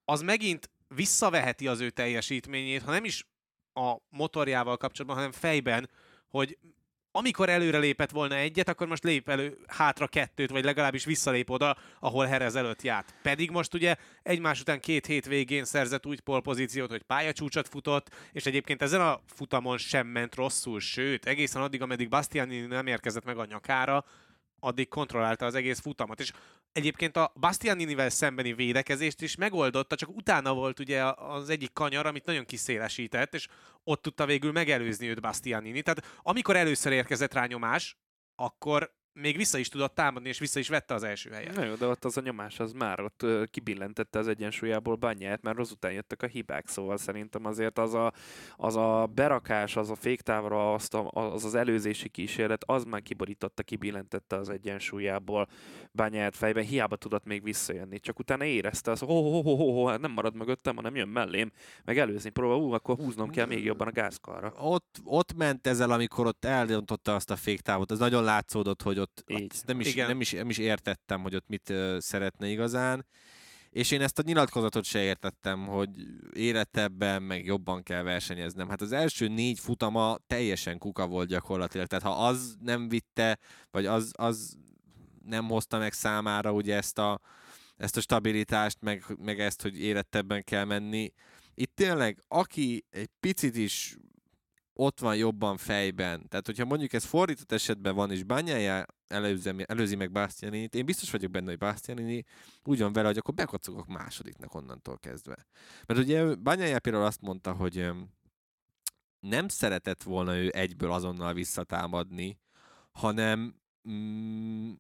az 0.05 0.21
megint 0.21 0.71
visszaveheti 0.95 1.67
az 1.67 1.81
ő 1.81 1.91
teljesítményét, 1.91 2.83
ha 2.83 2.91
nem 2.91 3.05
is 3.05 3.27
a 3.75 3.97
motorjával 4.09 4.77
kapcsolatban, 4.77 5.17
hanem 5.17 5.33
fejben, 5.33 5.91
hogy 6.29 6.59
amikor 7.15 7.49
előre 7.49 7.79
lépett 7.79 8.11
volna 8.11 8.35
egyet, 8.35 8.69
akkor 8.69 8.87
most 8.87 9.05
lép 9.05 9.29
elő 9.29 9.59
hátra 9.67 10.07
kettőt, 10.07 10.51
vagy 10.51 10.65
legalábbis 10.65 11.05
visszalép 11.05 11.51
oda, 11.51 11.77
ahol 12.01 12.27
Herez 12.27 12.57
előtt 12.57 12.83
járt. 12.83 13.15
Pedig 13.23 13.51
most 13.51 13.75
ugye 13.75 13.97
egymás 14.23 14.61
után 14.61 14.81
két 14.81 15.07
hét 15.07 15.27
végén 15.27 15.65
szerzett 15.65 16.07
úgy 16.07 16.21
polpozíciót, 16.21 16.91
hogy 16.91 17.03
pályacsúcsot 17.03 17.69
futott, 17.69 18.15
és 18.33 18.47
egyébként 18.47 18.83
ezen 18.83 19.01
a 19.01 19.21
futamon 19.27 19.79
sem 19.79 20.07
ment 20.07 20.35
rosszul, 20.35 20.81
sőt, 20.81 21.27
egészen 21.27 21.63
addig, 21.63 21.83
ameddig 21.83 22.09
Bastiani 22.09 22.61
nem 22.61 22.87
érkezett 22.87 23.25
meg 23.25 23.39
a 23.39 23.45
nyakára, 23.45 24.05
addig 24.65 24.89
kontrollálta 24.89 25.47
az 25.47 25.55
egész 25.55 25.81
futamot. 25.81 26.21
És 26.21 26.33
egyébként 26.73 27.17
a 27.17 27.33
Bastianinivel 27.41 28.11
szembeni 28.11 28.53
védekezést 28.53 29.21
is 29.21 29.37
megoldotta, 29.37 29.97
csak 29.97 30.17
utána 30.17 30.55
volt 30.55 30.79
ugye 30.79 31.05
az 31.05 31.49
egyik 31.49 31.73
kanyar, 31.73 32.07
amit 32.07 32.25
nagyon 32.25 32.45
kiszélesített, 32.45 33.35
és 33.35 33.49
ott 33.85 34.03
tudta 34.03 34.27
végül 34.27 34.53
megelőzni 34.53 35.09
őt 35.09 35.21
Bastianini. 35.21 35.83
Tehát 35.83 36.05
amikor 36.23 36.57
először 36.57 36.93
érkezett 36.93 37.33
rá 37.33 37.47
nyomás, 37.47 37.97
akkor 38.35 38.95
még 39.15 39.37
vissza 39.37 39.59
is 39.59 39.69
tudott 39.69 39.95
támadni, 39.95 40.29
és 40.29 40.39
vissza 40.39 40.59
is 40.59 40.69
vette 40.69 40.95
az 40.95 41.03
első 41.03 41.31
helyet. 41.31 41.55
Na 41.55 41.65
jó, 41.65 41.75
de 41.75 41.87
ott 41.87 42.05
az 42.05 42.17
a 42.17 42.21
nyomás 42.21 42.61
az 42.61 42.73
már 42.73 43.01
ott 43.01 43.27
kibillentette 43.51 44.19
az 44.19 44.29
egyensúlyából 44.29 44.95
bányát, 44.95 45.43
mert 45.43 45.59
azután 45.59 45.93
jöttek 45.93 46.23
a 46.23 46.27
hibák, 46.27 46.69
szóval 46.69 46.97
szerintem 46.97 47.45
azért 47.45 47.79
az 47.79 47.95
a, 47.95 48.13
az 48.57 48.77
a 48.77 49.11
berakás, 49.15 49.77
az 49.77 49.91
a 49.91 49.95
féktávra, 49.95 50.75
azt 50.75 50.95
a, 50.95 51.11
az 51.11 51.45
az 51.45 51.55
előzési 51.55 52.09
kísérlet, 52.09 52.65
az 52.67 52.85
már 52.85 53.03
kiborította, 53.03 53.63
kibillentette 53.63 54.37
az 54.37 54.49
egyensúlyából 54.49 55.49
bányát 55.93 56.37
fejben, 56.37 56.65
hiába 56.65 56.97
tudott 56.97 57.25
még 57.25 57.43
visszajönni, 57.43 58.01
csak 58.01 58.19
utána 58.19 58.45
érezte 58.45 58.91
az, 58.91 59.01
ho, 59.01 59.07
ho, 59.07 59.43
ho, 59.43 59.55
ho, 59.55 59.73
ho, 59.73 59.87
hát 59.87 60.01
nem 60.01 60.13
marad 60.13 60.35
mögöttem, 60.35 60.77
hanem 60.77 60.97
jön 60.97 61.09
mellém, 61.09 61.51
meg 61.85 61.99
előzni 61.99 62.31
próbál, 62.31 62.57
ú, 62.57 62.73
akkor 62.73 62.97
húznom 62.97 63.31
kell 63.31 63.47
még 63.47 63.65
jobban 63.65 63.89
a 63.89 63.93
gázkarra. 63.93 64.53
Ott, 64.59 65.01
ott 65.05 65.35
ment 65.35 65.67
ezzel, 65.67 65.91
amikor 65.91 66.27
ott 66.27 66.45
eldöntötte 66.45 67.15
azt 67.15 67.31
a 67.31 67.37
féktávot, 67.37 67.91
az 67.91 67.99
nagyon 67.99 68.25
látszódott, 68.25 68.83
hogy 68.83 68.99
ott 69.03 69.25
Így. 69.27 69.55
nem 69.67 69.81
is, 69.81 69.87
Igen. 69.87 70.07
nem, 70.07 70.21
is, 70.21 70.33
nem 70.33 70.51
is 70.51 70.59
értettem, 70.59 71.23
hogy 71.23 71.35
ott 71.35 71.49
mit 71.49 71.69
uh, 71.71 71.99
szeretne 71.99 72.49
igazán. 72.49 73.07
És 73.71 73.91
én 73.91 74.01
ezt 74.01 74.19
a 74.19 74.23
nyilatkozatot 74.27 74.85
se 74.85 75.03
értettem, 75.03 75.67
hogy 75.67 75.89
életebben, 76.33 77.23
meg 77.23 77.45
jobban 77.45 77.83
kell 77.83 78.03
versenyeznem. 78.03 78.69
Hát 78.69 78.81
az 78.81 78.93
első 78.93 79.29
négy 79.29 79.59
futama 79.59 80.19
teljesen 80.27 80.79
kuka 80.79 81.07
volt 81.07 81.29
gyakorlatilag. 81.29 81.87
Tehát 81.87 82.05
ha 82.05 82.27
az 82.27 82.57
nem 82.61 82.89
vitte, 82.89 83.39
vagy 83.71 83.87
az, 83.87 84.13
az 84.17 84.57
nem 85.25 85.49
hozta 85.49 85.79
meg 85.79 85.93
számára 85.93 86.53
ugye 86.53 86.77
ezt 86.77 86.99
a, 86.99 87.21
ezt 87.77 87.97
a 87.97 88.01
stabilitást, 88.01 88.81
meg, 88.81 89.05
meg 89.19 89.41
ezt, 89.41 89.63
hogy 89.63 89.81
érettebben 89.81 90.45
kell 90.45 90.65
menni. 90.65 91.13
Itt 91.55 91.75
tényleg, 91.75 92.23
aki 92.29 92.85
egy 92.91 93.11
picit 93.21 93.57
is 93.57 93.97
ott 94.85 95.01
van 95.01 95.17
jobban 95.17 95.57
fejben, 95.57 96.29
tehát 96.29 96.47
hogyha 96.47 96.65
mondjuk 96.65 96.93
ez 96.93 97.05
fordított 97.05 97.53
esetben 97.53 97.95
van, 97.95 98.11
és 98.11 98.23
bányája 98.23 98.85
előzi, 99.07 99.51
előzi 99.67 99.97
meg 99.97 100.13
Bastianini-t, 100.13 100.75
én 100.75 100.85
biztos 100.85 101.11
vagyok 101.11 101.31
benne, 101.31 101.49
hogy 101.49 101.59
Bastianini 101.59 102.25
úgy 102.65 102.79
van 102.79 102.93
vele, 102.93 103.07
hogy 103.07 103.17
akkor 103.17 103.35
bekocogok 103.35 103.87
másodiknak 103.87 104.55
onnantól 104.55 104.99
kezdve. 104.99 105.47
Mert 105.87 106.01
ugye 106.01 106.35
Bányája 106.35 106.81
például 106.81 107.05
azt 107.05 107.21
mondta, 107.21 107.53
hogy 107.53 107.91
nem 109.21 109.49
szeretett 109.49 110.03
volna 110.03 110.37
ő 110.37 110.51
egyből 110.55 110.93
azonnal 110.93 111.33
visszatámadni, 111.35 112.41
hanem 112.93 113.55
mm, 113.89 114.73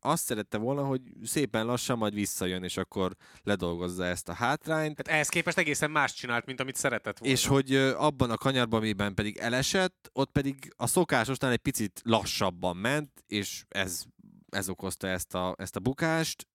azt 0.00 0.24
szerette 0.24 0.58
volna, 0.58 0.84
hogy 0.84 1.00
szépen 1.24 1.66
lassan 1.66 1.98
majd 1.98 2.14
visszajön, 2.14 2.62
és 2.62 2.76
akkor 2.76 3.12
ledolgozza 3.42 4.04
ezt 4.04 4.28
a 4.28 4.32
hátrányt, 4.32 4.96
Tehát 4.96 5.12
ehhez 5.14 5.28
képest 5.28 5.58
egészen 5.58 5.90
más 5.90 6.12
csinált, 6.14 6.46
mint 6.46 6.60
amit 6.60 6.76
szeretett 6.76 7.18
volna. 7.18 7.34
és 7.34 7.46
hogy 7.46 7.74
abban 7.76 8.30
a 8.30 8.36
kanyarban, 8.36 8.80
amiben 8.80 9.14
pedig 9.14 9.36
elesett, 9.36 10.10
ott 10.12 10.30
pedig 10.30 10.72
a 10.76 10.86
szokásosnál 10.86 11.50
egy 11.50 11.58
picit 11.58 12.00
lassabban 12.04 12.76
ment, 12.76 13.24
és 13.26 13.64
ez, 13.68 14.02
ez 14.48 14.68
okozta 14.68 15.06
ezt 15.06 15.34
a, 15.34 15.54
ezt 15.58 15.76
a 15.76 15.80
bukást. 15.80 16.46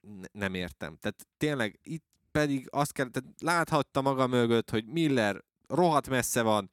Ne- 0.00 0.28
Nem 0.32 0.54
értem. 0.54 0.96
Tehát 1.00 1.26
tényleg 1.36 1.78
itt 1.82 2.04
pedig 2.32 2.68
azt 2.70 2.92
kell, 2.92 3.08
tehát 3.10 3.28
láthatta 3.40 4.00
maga 4.02 4.26
mögött, 4.26 4.70
hogy 4.70 4.84
Miller 4.86 5.44
rohadt 5.68 6.08
messze 6.08 6.42
van, 6.42 6.70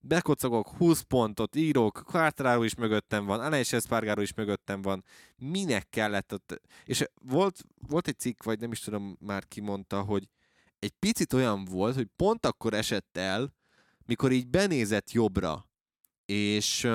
bekocogok, 0.00 0.68
20 0.68 1.00
pontot 1.00 1.56
írok, 1.56 2.02
Quartararo 2.06 2.62
is 2.62 2.74
mögöttem 2.74 3.24
van, 3.24 3.40
Aleix 3.40 3.72
Espargaro 3.72 4.20
is 4.20 4.34
mögöttem 4.34 4.82
van, 4.82 5.04
minek 5.36 5.88
kellett 5.88 6.32
ott, 6.32 6.60
és 6.84 7.04
volt, 7.14 7.64
volt 7.88 8.08
egy 8.08 8.18
cikk, 8.18 8.42
vagy 8.42 8.60
nem 8.60 8.72
is 8.72 8.80
tudom 8.80 9.16
már 9.20 9.48
ki 9.48 9.60
mondta, 9.60 10.02
hogy 10.02 10.28
egy 10.78 10.92
picit 10.98 11.32
olyan 11.32 11.64
volt, 11.64 11.94
hogy 11.94 12.08
pont 12.16 12.46
akkor 12.46 12.74
esett 12.74 13.16
el, 13.16 13.54
mikor 14.06 14.32
így 14.32 14.48
benézett 14.48 15.10
jobbra, 15.10 15.68
és, 16.26 16.88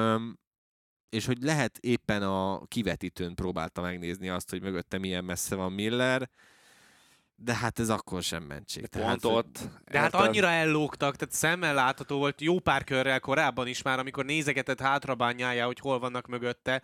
és 1.09 1.25
hogy 1.25 1.41
lehet 1.41 1.77
éppen 1.77 2.23
a 2.23 2.65
kivetítőn 2.65 3.35
próbálta 3.35 3.81
megnézni 3.81 4.29
azt, 4.29 4.49
hogy 4.49 4.61
mögötte 4.61 4.97
milyen 4.97 5.23
messze 5.23 5.55
van 5.55 5.71
Miller, 5.71 6.29
de 7.35 7.55
hát 7.55 7.79
ez 7.79 7.89
akkor 7.89 8.23
sem 8.23 8.43
mentség. 8.43 8.85
De 8.85 8.99
pont 8.99 9.25
ott. 9.25 9.59
De 9.91 9.99
hát 9.99 10.13
annyira 10.13 10.47
ellógtak, 10.47 11.15
tehát 11.15 11.33
szemmel 11.33 11.73
látható 11.73 12.17
volt 12.17 12.41
jó 12.41 12.59
pár 12.59 12.83
körrel 12.83 13.19
korábban 13.19 13.67
is 13.67 13.81
már, 13.81 13.99
amikor 13.99 14.25
nézegetett 14.25 14.79
hátrabányája, 14.79 15.65
hogy 15.65 15.79
hol 15.79 15.99
vannak 15.99 16.27
mögötte. 16.27 16.81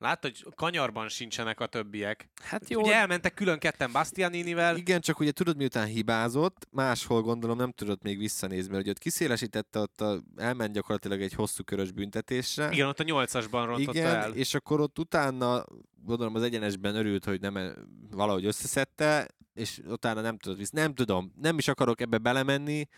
Látta, 0.00 0.28
hogy 0.28 0.44
kanyarban 0.54 1.08
sincsenek 1.08 1.60
a 1.60 1.66
többiek. 1.66 2.28
Hát 2.42 2.68
Jó. 2.68 2.80
Ugye 2.80 2.94
elmentek 2.94 3.34
külön 3.34 3.58
ketten 3.58 3.92
Bastianinivel. 3.92 4.76
Igen, 4.76 5.00
csak 5.00 5.20
ugye 5.20 5.30
tudod, 5.30 5.56
miután 5.56 5.86
hibázott, 5.86 6.68
máshol 6.70 7.22
gondolom 7.22 7.56
nem 7.56 7.72
tudott 7.72 8.02
még 8.02 8.18
visszanézni, 8.18 8.70
mert 8.70 8.82
ugye 8.82 8.90
ott 8.90 8.98
kiszélesítette, 8.98 9.78
ott 9.78 10.00
a, 10.00 10.22
elment 10.36 10.72
gyakorlatilag 10.72 11.22
egy 11.22 11.32
hosszú 11.34 11.62
körös 11.62 11.92
büntetésre. 11.92 12.70
Igen, 12.70 12.86
ott 12.86 13.00
a 13.00 13.02
nyolcasban 13.02 13.66
rontotta 13.66 13.98
Igen, 13.98 14.14
el. 14.14 14.32
és 14.32 14.54
akkor 14.54 14.80
ott 14.80 14.98
utána, 14.98 15.64
gondolom 16.04 16.34
az 16.34 16.42
egyenesben 16.42 16.94
örült, 16.94 17.24
hogy 17.24 17.40
nem 17.40 17.74
valahogy 18.10 18.44
összeszedte, 18.44 19.28
és 19.54 19.80
utána 19.86 20.20
nem 20.20 20.38
tudott 20.38 20.58
vissza. 20.58 20.70
Nem 20.74 20.94
tudom, 20.94 21.32
nem 21.40 21.58
is 21.58 21.68
akarok 21.68 22.00
ebbe 22.00 22.18
belemenni. 22.18 22.88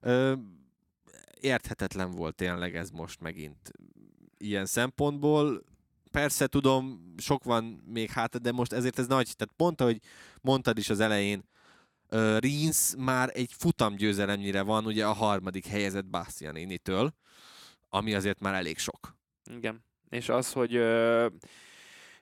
Ö, 0.00 0.34
érthetetlen 1.40 2.10
volt 2.10 2.34
tényleg 2.34 2.76
ez 2.76 2.90
most 2.90 3.20
megint 3.20 3.70
ilyen 4.38 4.66
szempontból. 4.66 5.62
Persze 6.10 6.46
tudom, 6.46 7.14
sok 7.16 7.44
van 7.44 7.64
még 7.86 8.10
hát, 8.10 8.40
de 8.40 8.52
most 8.52 8.72
ezért 8.72 8.98
ez 8.98 9.06
nagy. 9.06 9.32
Tehát 9.36 9.54
pont, 9.56 9.80
ahogy 9.80 10.00
mondtad 10.40 10.78
is 10.78 10.90
az 10.90 11.00
elején, 11.00 11.44
uh, 12.10 12.38
Rins 12.38 12.94
már 12.98 13.30
egy 13.34 13.52
futamgyőzelemnyire 13.58 14.62
van, 14.62 14.86
ugye 14.86 15.06
a 15.06 15.12
harmadik 15.12 15.66
helyezett 15.66 16.06
Bastianini-től, 16.06 17.14
ami 17.88 18.14
azért 18.14 18.40
már 18.40 18.54
elég 18.54 18.78
sok. 18.78 19.16
Igen. 19.50 19.84
És 20.08 20.28
az, 20.28 20.52
hogy 20.52 20.74
ö, 20.74 21.26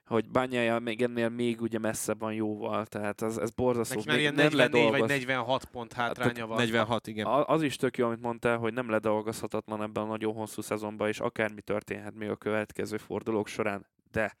hogy 0.09 0.29
bányája 0.29 0.79
még 0.79 1.01
ennél 1.01 1.29
még 1.29 1.61
ugye 1.61 1.79
messze 1.79 2.13
van 2.13 2.33
jóval, 2.33 2.85
tehát 2.85 3.21
ez, 3.21 3.37
ez 3.37 3.49
borzasztó. 3.49 3.95
Neki 3.95 4.07
már 4.09 4.19
ilyen 4.19 4.33
nem 4.33 4.43
44 4.43 4.71
vagy 4.71 4.81
ledolgoz- 4.81 5.09
46 5.09 5.65
pont 5.65 5.93
hátránya 5.93 6.47
van. 6.47 6.57
46, 6.57 7.07
igen. 7.07 7.25
A- 7.25 7.45
Az 7.47 7.61
is 7.61 7.75
tök 7.75 7.97
jó, 7.97 8.05
amit 8.05 8.21
mondtál, 8.21 8.57
hogy 8.57 8.73
nem 8.73 8.89
ledolgozhatatlan 8.89 9.81
ebben 9.81 10.03
a 10.03 10.07
nagyon 10.07 10.33
hosszú 10.33 10.61
szezonban, 10.61 11.07
és 11.07 11.19
akármi 11.19 11.61
történhet 11.61 12.15
még 12.15 12.29
a 12.29 12.35
következő 12.35 12.97
fordulók 12.97 13.47
során, 13.47 13.85
de 14.11 14.37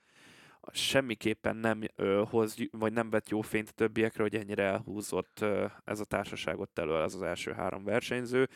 semmiképpen 0.73 1.55
nem 1.55 1.81
ö, 1.95 2.23
hoz, 2.29 2.55
vagy 2.71 2.93
nem 2.93 3.09
vett 3.09 3.29
jó 3.29 3.41
fényt 3.41 3.69
a 3.69 3.71
többiekre, 3.71 4.23
hogy 4.23 4.35
ennyire 4.35 4.63
elhúzott 4.63 5.41
ö, 5.41 5.65
ez 5.83 5.99
a 5.99 6.05
társaságot 6.05 6.79
elől, 6.79 7.01
ez 7.01 7.13
az 7.13 7.21
első 7.21 7.51
három 7.51 7.83
versenyző, 7.83 8.49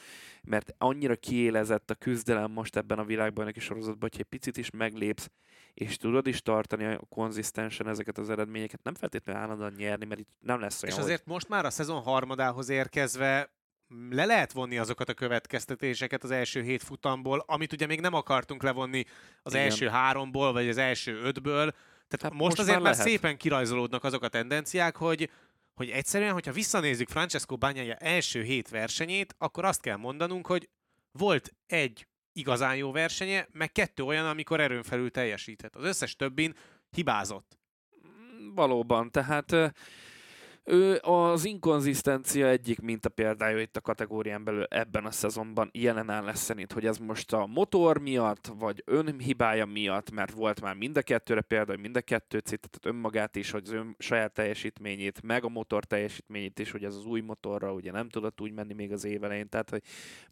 mert 0.43 0.73
annyira 0.77 1.15
kiélezett 1.15 1.89
a 1.89 1.95
küzdelem 1.95 2.51
most 2.51 2.75
ebben 2.75 2.99
a 2.99 3.05
világbajnoki 3.05 3.59
sorozatban, 3.59 4.09
hogy 4.11 4.19
egy 4.19 4.25
picit 4.25 4.57
is 4.57 4.69
meglépsz, 4.69 5.29
és 5.73 5.97
tudod 5.97 6.27
is 6.27 6.41
tartani 6.41 6.85
a 6.85 6.99
konzisztensen 7.09 7.87
ezeket 7.87 8.17
az 8.17 8.29
eredményeket, 8.29 8.83
nem 8.83 8.95
feltétlenül 8.95 9.41
állandóan 9.41 9.73
nyerni, 9.77 10.05
mert 10.05 10.19
itt 10.19 10.29
nem 10.39 10.59
lesz 10.59 10.83
olyan, 10.83 10.95
És 10.95 11.01
azért 11.01 11.25
most 11.25 11.49
már 11.49 11.65
a 11.65 11.69
szezon 11.69 12.01
harmadához 12.01 12.69
érkezve 12.69 13.51
le 14.09 14.25
lehet 14.25 14.51
vonni 14.51 14.77
azokat 14.77 15.09
a 15.09 15.13
következtetéseket 15.13 16.23
az 16.23 16.31
első 16.31 16.61
hét 16.61 16.83
futamból, 16.83 17.43
amit 17.47 17.73
ugye 17.73 17.85
még 17.85 18.01
nem 18.01 18.13
akartunk 18.13 18.63
levonni 18.63 19.05
az 19.41 19.53
Igen. 19.53 19.65
első 19.65 19.87
háromból, 19.87 20.53
vagy 20.53 20.69
az 20.69 20.77
első 20.77 21.21
ötből. 21.21 21.73
Tehát 22.17 22.33
Hát 22.33 22.41
most, 22.41 22.57
most 22.57 22.59
azért 22.59 22.83
már 22.83 22.95
már 22.95 23.05
szépen 23.05 23.37
kirajzolódnak 23.37 24.03
azok 24.03 24.23
a 24.23 24.27
tendenciák, 24.27 24.95
hogy 24.95 25.29
hogy 25.73 25.89
egyszerűen, 25.89 26.33
hogyha 26.33 26.51
visszanézzük 26.51 27.09
Francesco 27.09 27.57
Bagnaia 27.57 27.95
első 27.95 28.43
hét 28.43 28.69
versenyét, 28.69 29.35
akkor 29.37 29.65
azt 29.65 29.81
kell 29.81 29.95
mondanunk, 29.95 30.47
hogy 30.47 30.69
volt 31.11 31.53
egy 31.65 32.07
igazán 32.33 32.75
jó 32.75 32.91
versenye, 32.91 33.47
meg 33.51 33.71
kettő 33.71 34.03
olyan, 34.03 34.25
amikor 34.25 34.59
erőn 34.59 34.83
felül 34.83 35.11
teljesített. 35.11 35.75
Az 35.75 35.83
összes 35.83 36.15
többin 36.15 36.55
hibázott. 36.89 37.57
Valóban, 38.53 39.11
tehát 39.11 39.73
ő 40.65 40.97
az 41.01 41.45
inkonzisztencia 41.45 42.47
egyik 42.47 42.79
minta 42.79 43.09
példája 43.09 43.59
itt 43.59 43.77
a 43.77 43.81
kategórián 43.81 44.43
belül 44.43 44.63
ebben 44.63 45.05
a 45.05 45.11
szezonban 45.11 45.69
jelen 45.73 46.23
lesz 46.23 46.39
szerint, 46.41 46.71
hogy 46.73 46.85
ez 46.85 46.97
most 46.97 47.33
a 47.33 47.45
motor 47.45 47.97
miatt, 47.99 48.51
vagy 48.59 48.81
önhibája 48.85 49.65
miatt, 49.65 50.11
mert 50.11 50.31
volt 50.31 50.61
már 50.61 50.75
mind 50.75 50.97
a 50.97 51.01
kettőre 51.01 51.41
példa, 51.41 51.77
mind 51.77 51.95
a 51.97 52.01
kettő 52.01 52.39
tehát 52.39 52.79
önmagát 52.81 53.35
is, 53.35 53.51
hogy 53.51 53.61
az 53.65 53.71
ön 53.71 53.95
saját 53.99 54.33
teljesítményét, 54.33 55.21
meg 55.21 55.43
a 55.43 55.49
motor 55.49 55.83
teljesítményét 55.85 56.59
is, 56.59 56.71
hogy 56.71 56.83
ez 56.83 56.95
az 56.95 57.05
új 57.05 57.21
motorra 57.21 57.73
ugye 57.73 57.91
nem 57.91 58.09
tudott 58.09 58.41
úgy 58.41 58.51
menni 58.53 58.73
még 58.73 58.91
az 58.91 59.03
év 59.05 59.23
elején, 59.23 59.49
tehát 59.49 59.69
hogy 59.69 59.81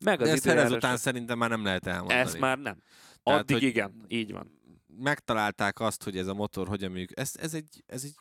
meg 0.06 0.22
az 0.22 0.28
De 0.28 0.34
ezt 0.34 0.46
időjárás- 0.46 0.72
után 0.72 0.98
szerintem 0.98 1.38
már 1.38 1.50
nem 1.50 1.64
lehet 1.64 1.88
elmondani. 1.88 2.20
ezt 2.20 2.40
már 2.40 2.58
nem. 2.58 2.78
Tehát, 3.24 3.40
Addig 3.40 3.56
hogy- 3.56 3.66
igen, 3.66 3.92
így 4.08 4.32
van. 4.32 4.60
Megtalálták 4.98 5.79
azt, 5.79 6.03
hogy 6.03 6.17
ez 6.17 6.27
a 6.27 6.33
motor 6.33 6.67
hogyan 6.67 6.91
működik. 6.91 7.17
Ez, 7.17 7.31
ez, 7.36 7.53
egy, 7.53 7.83
ez, 7.86 8.03
egy, 8.03 8.15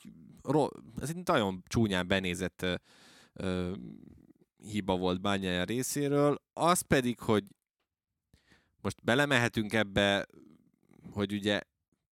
ez 1.00 1.08
egy 1.08 1.20
nagyon 1.24 1.62
csúnyán 1.66 2.06
benézett 2.06 2.66
ö, 3.32 3.72
hiba 4.56 4.96
volt 4.96 5.20
bányája 5.20 5.64
részéről. 5.64 6.42
Az 6.52 6.80
pedig, 6.80 7.20
hogy 7.20 7.44
most 8.80 9.04
belemehetünk 9.04 9.72
ebbe, 9.72 10.26
hogy 11.12 11.32
ugye 11.32 11.60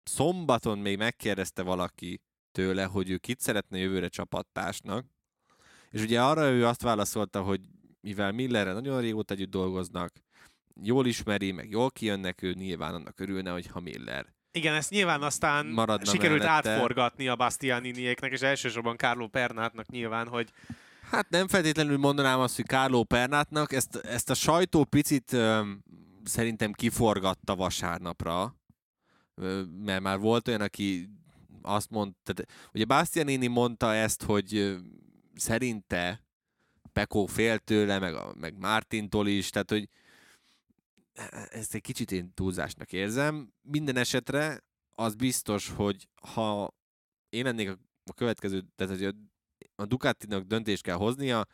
szombaton 0.03 0.79
még 0.79 0.97
megkérdezte 0.97 1.61
valaki 1.61 2.21
tőle, 2.51 2.83
hogy 2.83 3.09
ő 3.09 3.17
kit 3.17 3.39
szeretne 3.39 3.77
jövőre 3.77 4.07
csapattársnak, 4.07 5.05
és 5.89 6.01
ugye 6.01 6.23
arra 6.23 6.49
ő 6.49 6.65
azt 6.65 6.81
válaszolta, 6.81 7.41
hogy 7.41 7.61
mivel 8.01 8.31
Millerre 8.31 8.73
nagyon 8.73 9.01
régóta 9.01 9.33
együtt 9.33 9.49
dolgoznak, 9.49 10.13
jól 10.81 11.05
ismeri, 11.05 11.51
meg 11.51 11.69
jól 11.69 11.91
kijönnek 11.91 12.41
ő, 12.41 12.53
nyilván 12.53 12.93
annak 12.93 13.19
örülne, 13.19 13.51
hogyha 13.51 13.79
Miller 13.79 14.33
Igen, 14.55 14.73
ezt 14.73 14.89
nyilván 14.89 15.21
aztán 15.21 15.65
Maradna 15.65 16.11
sikerült 16.11 16.43
mellette. 16.43 16.69
átforgatni 16.71 17.27
a 17.27 17.35
Bastianiniéknek, 17.35 18.31
és 18.31 18.41
elsősorban 18.41 18.97
Carlo 18.97 19.27
Pernátnak 19.27 19.87
nyilván, 19.87 20.27
hogy 20.27 20.49
Hát 21.11 21.29
nem 21.29 21.47
feltétlenül 21.47 21.97
mondanám 21.97 22.39
azt, 22.39 22.55
hogy 22.55 22.65
Kárló 22.65 23.03
Pernátnak, 23.03 23.73
ezt, 23.73 23.95
ezt 23.95 24.29
a 24.29 24.33
sajtó 24.33 24.83
picit 24.83 25.33
ö, 25.33 25.61
szerintem 26.23 26.71
kiforgatta 26.71 27.55
vasárnapra, 27.55 28.55
ö, 29.35 29.61
mert 29.83 30.01
már 30.01 30.19
volt 30.19 30.47
olyan, 30.47 30.61
aki 30.61 31.09
azt 31.61 31.89
mondta, 31.89 32.33
tehát, 32.33 32.69
ugye 32.73 32.85
Bastianini 32.85 33.47
mondta 33.47 33.93
ezt, 33.93 34.23
hogy 34.23 34.55
ö, 34.55 34.75
szerinte 35.35 36.23
Pekó 36.93 37.25
fél 37.25 37.57
tőle, 37.57 37.99
meg, 37.99 38.13
a, 38.13 38.33
meg 38.39 38.57
Mártintól 38.57 39.27
is, 39.27 39.49
tehát 39.49 39.69
hogy 39.69 39.89
ezt 41.49 41.73
egy 41.73 41.81
kicsit 41.81 42.11
én 42.11 42.33
túlzásnak 42.33 42.91
érzem. 42.93 43.53
Minden 43.61 43.97
esetre 43.97 44.63
az 44.91 45.15
biztos, 45.15 45.69
hogy 45.69 46.07
ha 46.33 46.75
én 47.29 47.43
lennék 47.43 47.69
a, 48.05 48.13
következő, 48.13 48.63
tehát 48.75 48.97
hogy 48.97 49.15
a 49.75 49.85
Ducatinak 49.85 50.43
döntést 50.43 50.83
kell 50.83 50.95
hoznia, 50.95 51.45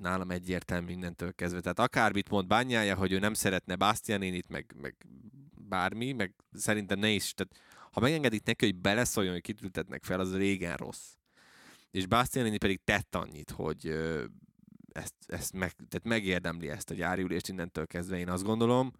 nálam 0.00 0.30
egyértelmű 0.30 0.86
mindentől 0.86 1.32
kezdve. 1.32 1.60
Tehát 1.60 1.78
akármit 1.78 2.30
mond 2.30 2.46
bányája, 2.46 2.96
hogy 2.96 3.12
ő 3.12 3.18
nem 3.18 3.34
szeretne 3.34 3.76
Bastianinit, 3.76 4.48
meg, 4.48 4.74
meg 4.80 5.06
bármi, 5.68 6.12
meg 6.12 6.34
szerintem 6.52 6.98
ne 6.98 7.10
is. 7.10 7.32
Tehát, 7.32 7.52
ha 7.90 8.00
megengedik 8.00 8.44
neki, 8.44 8.64
hogy 8.64 8.76
beleszóljon, 8.76 9.32
hogy 9.32 9.42
kit 9.42 9.62
ültetnek 9.62 10.04
fel, 10.04 10.20
az 10.20 10.36
régen 10.36 10.76
rossz. 10.76 11.12
És 11.90 12.06
Bastianini 12.06 12.58
pedig 12.58 12.80
tett 12.84 13.14
annyit, 13.14 13.50
hogy 13.50 13.94
ezt, 14.94 15.14
ezt 15.26 15.52
meg, 15.52 15.70
tehát 15.70 16.02
megérdemli 16.02 16.68
ezt 16.68 16.90
a 16.90 16.94
gyári 16.94 17.22
ülést 17.22 17.48
innentől 17.48 17.86
kezdve, 17.86 18.18
én 18.18 18.28
azt 18.28 18.44
gondolom. 18.44 18.92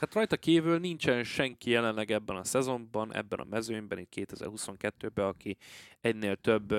Hát 0.00 0.14
rajta 0.14 0.36
kívül 0.36 0.78
nincsen 0.78 1.24
senki 1.24 1.70
jelenleg 1.70 2.10
ebben 2.10 2.36
a 2.36 2.44
szezonban, 2.44 3.14
ebben 3.14 3.38
a 3.38 3.44
mezőnyben, 3.44 3.98
itt 3.98 4.12
2022-ben, 4.16 5.24
aki 5.24 5.56
ennél 6.00 6.36
több 6.36 6.74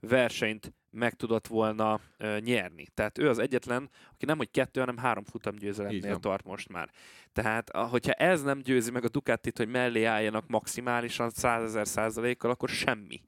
versenyt 0.00 0.72
meg 0.90 1.14
tudott 1.14 1.46
volna 1.46 2.00
ö, 2.16 2.38
nyerni. 2.40 2.86
Tehát 2.94 3.18
ő 3.18 3.28
az 3.28 3.38
egyetlen, 3.38 3.90
aki 4.12 4.24
nem 4.24 4.36
hogy 4.36 4.50
kettő, 4.50 4.80
hanem 4.80 4.96
három 4.96 5.24
Így 5.24 5.30
futamgyőzelemnél 5.30 6.10
van. 6.10 6.20
tart 6.20 6.44
most 6.44 6.68
már. 6.68 6.90
Tehát 7.32 7.70
hogyha 7.70 8.12
ez 8.12 8.42
nem 8.42 8.58
győzi 8.58 8.90
meg 8.90 9.04
a 9.04 9.08
Ducatit, 9.08 9.58
hogy 9.58 9.68
mellé 9.68 10.04
álljanak 10.04 10.46
maximálisan 10.46 11.30
100 11.30 11.62
ezer 11.62 11.86
százalékkal, 11.86 12.50
akkor 12.50 12.68
semmi. 12.68 13.20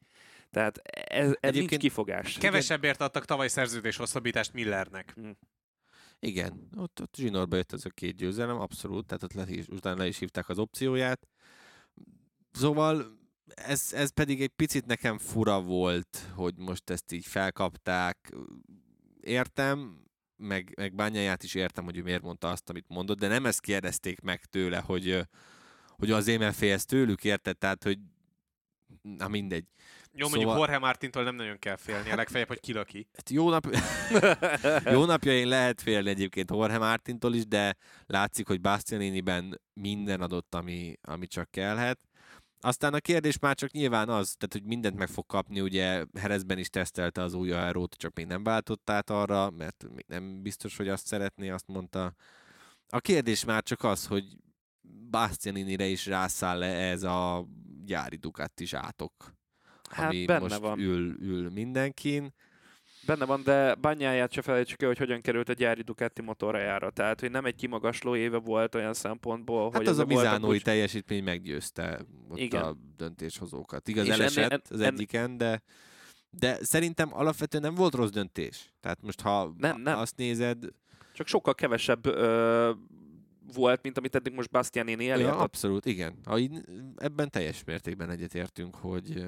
Tehát 0.50 0.78
ez, 0.78 1.24
ez 1.24 1.24
nincs 1.24 1.36
Egyébként 1.40 1.80
kifogás. 1.80 2.38
kevesebbért 2.38 3.00
adtak 3.00 3.24
tavaly 3.24 3.48
szerződés 3.48 3.96
hosszabbítást 3.96 4.52
Millernek. 4.52 5.14
Igen, 6.18 6.68
ott, 6.76 7.00
ott 7.00 7.14
zsinórba 7.16 7.56
jött 7.56 7.72
ez 7.72 7.84
a 7.84 7.90
két 7.90 8.16
győzelem, 8.16 8.60
abszolút, 8.60 9.06
tehát 9.06 9.22
ott 9.22 9.32
le 9.32 9.44
is, 9.48 9.66
utána 9.68 9.96
le 9.96 10.06
is 10.06 10.18
hívták 10.18 10.48
az 10.48 10.58
opcióját. 10.58 11.28
Szóval 12.52 13.18
ez, 13.54 13.92
ez 13.92 14.10
pedig 14.10 14.42
egy 14.42 14.52
picit 14.56 14.86
nekem 14.86 15.18
fura 15.18 15.60
volt, 15.60 16.26
hogy 16.34 16.54
most 16.56 16.90
ezt 16.90 17.12
így 17.12 17.26
felkapták. 17.26 18.32
Értem, 19.20 20.04
meg, 20.36 20.72
meg 20.76 20.94
bányáját 20.94 21.42
is 21.42 21.54
értem, 21.54 21.84
hogy 21.84 21.96
ő 21.96 22.02
miért 22.02 22.22
mondta 22.22 22.50
azt, 22.50 22.70
amit 22.70 22.88
mondott, 22.88 23.18
de 23.18 23.28
nem 23.28 23.46
ezt 23.46 23.60
kérdezték 23.60 24.20
meg 24.20 24.44
tőle, 24.44 24.78
hogy, 24.78 25.26
hogy 25.88 26.10
azért, 26.10 26.38
mert 26.38 26.56
félsz 26.56 26.84
tőlük, 26.84 27.24
érted? 27.24 27.58
Tehát, 27.58 27.84
hogy 27.84 27.98
na 29.02 29.28
mindegy. 29.28 29.64
Jó, 30.12 30.28
mondjuk 30.28 30.50
Szóval- 30.50 30.58
Jorge 30.58 30.78
Martintól 30.78 31.22
nem 31.22 31.34
nagyon 31.34 31.58
kell 31.58 31.76
félni, 31.76 32.10
a 32.10 32.16
legfeljebb, 32.16 32.48
hogy 32.48 32.60
kilaki. 32.60 33.08
Hát 33.14 33.30
jó, 33.30 33.50
nap... 33.50 33.66
jó 34.94 35.04
napjain 35.04 35.48
lehet 35.48 35.80
félni 35.80 36.08
egyébként 36.08 36.50
Jorge 36.50 36.78
Martintól 36.78 37.34
is, 37.34 37.46
de 37.46 37.76
látszik, 38.06 38.46
hogy 38.46 38.60
Bastianiniben 38.60 39.60
minden 39.72 40.20
adott, 40.20 40.54
ami, 40.54 40.98
ami 41.02 41.26
csak 41.26 41.50
kellhet. 41.50 41.98
Aztán 42.62 42.94
a 42.94 42.98
kérdés 42.98 43.38
már 43.38 43.54
csak 43.54 43.70
nyilván 43.70 44.08
az, 44.08 44.34
tehát 44.38 44.52
hogy 44.52 44.64
mindent 44.64 44.96
meg 44.96 45.08
fog 45.08 45.26
kapni, 45.26 45.60
ugye 45.60 46.04
Herezben 46.18 46.58
is 46.58 46.68
tesztelte 46.68 47.22
az 47.22 47.34
új 47.34 47.52
aerót, 47.52 47.94
csak 47.94 48.14
még 48.14 48.26
nem 48.26 48.42
váltott 48.42 48.90
át 48.90 49.10
arra, 49.10 49.50
mert 49.50 49.84
még 49.94 50.04
nem 50.08 50.42
biztos, 50.42 50.76
hogy 50.76 50.88
azt 50.88 51.06
szeretné, 51.06 51.50
azt 51.50 51.66
mondta. 51.66 52.14
A 52.88 53.00
kérdés 53.00 53.44
már 53.44 53.62
csak 53.62 53.84
az, 53.84 54.06
hogy 54.06 54.24
Bastianinire 55.10 55.84
is 55.84 56.06
rászáll 56.06 56.58
le 56.58 56.74
ez 56.74 57.02
a 57.02 57.46
gyári 57.84 58.16
Ducati 58.16 58.66
zsátok, 58.66 59.12
Hát 59.90 60.06
ami 60.10 60.24
benne 60.24 60.40
most 60.40 60.58
van. 60.58 60.78
Ül, 60.78 61.16
ül 61.22 61.50
mindenkin. 61.50 62.34
Benne 63.06 63.24
van, 63.24 63.42
de 63.42 63.74
bányáját 63.74 64.32
se 64.32 64.42
felejtsük 64.42 64.82
el, 64.82 64.88
hogy 64.88 64.98
hogyan 64.98 65.20
került 65.20 65.48
a 65.48 65.52
gyári 65.52 65.82
Ducati 65.82 66.22
motorjára. 66.22 66.90
Tehát, 66.90 67.20
hogy 67.20 67.30
nem 67.30 67.44
egy 67.44 67.54
kimagasló 67.54 68.16
éve 68.16 68.36
volt 68.38 68.74
olyan 68.74 68.94
szempontból, 68.94 69.62
Hát 69.64 69.76
hogy 69.76 69.86
az 69.86 69.98
a 69.98 70.04
Mizánói 70.04 70.56
úgy- 70.56 70.62
teljesítmény 70.62 71.24
meggyőzte 71.24 72.00
ott 72.28 72.38
Igen. 72.38 72.62
a 72.62 72.76
döntéshozókat. 72.96 73.88
Igaz, 73.88 74.04
És 74.04 74.10
ennél- 74.10 74.20
elesett 74.22 74.50
en- 74.52 74.62
az 74.70 74.80
en- 74.80 74.92
egyiken, 74.94 75.36
de 75.36 75.62
de 76.38 76.58
szerintem 76.64 77.14
alapvetően 77.14 77.62
nem 77.62 77.74
volt 77.74 77.94
rossz 77.94 78.10
döntés. 78.10 78.72
Tehát 78.80 79.02
most, 79.02 79.20
ha 79.20 79.54
Nem, 79.58 79.80
nem. 79.80 79.98
azt 79.98 80.16
nézed, 80.16 80.64
Csak 81.14 81.26
sokkal 81.26 81.54
kevesebb 81.54 82.06
ö, 82.06 82.70
volt, 83.54 83.82
mint 83.82 83.98
amit 83.98 84.14
eddig 84.14 84.32
most 84.32 84.50
Bastianini 84.50 85.10
elért. 85.10 85.28
ja, 85.28 85.36
abszolút, 85.38 85.86
igen. 85.86 86.14
Ha 86.24 86.38
így, 86.38 86.60
ebben 86.96 87.30
teljes 87.30 87.64
mértékben 87.64 88.10
egyetértünk, 88.10 88.74
hogy, 88.74 89.24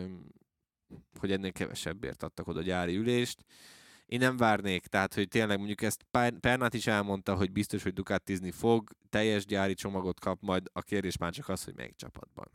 hogy 1.18 1.32
ennél 1.32 1.52
kevesebbért 1.52 2.22
adtak 2.22 2.46
oda 2.46 2.62
gyári 2.62 2.96
ülést. 2.96 3.44
Én 4.06 4.18
nem 4.18 4.36
várnék, 4.36 4.86
tehát 4.86 5.14
hogy 5.14 5.28
tényleg 5.28 5.56
mondjuk 5.56 5.82
ezt 5.82 6.04
Pernát 6.40 6.74
is 6.74 6.86
elmondta, 6.86 7.34
hogy 7.34 7.52
biztos, 7.52 7.82
hogy 7.82 7.92
Ducatizni 7.92 8.50
fog, 8.50 8.90
teljes 9.08 9.44
gyári 9.44 9.74
csomagot 9.74 10.20
kap, 10.20 10.40
majd 10.40 10.70
a 10.72 10.80
kérdés 10.80 11.16
már 11.16 11.32
csak 11.32 11.48
az, 11.48 11.64
hogy 11.64 11.74
melyik 11.74 11.96
csapatban. 11.96 12.50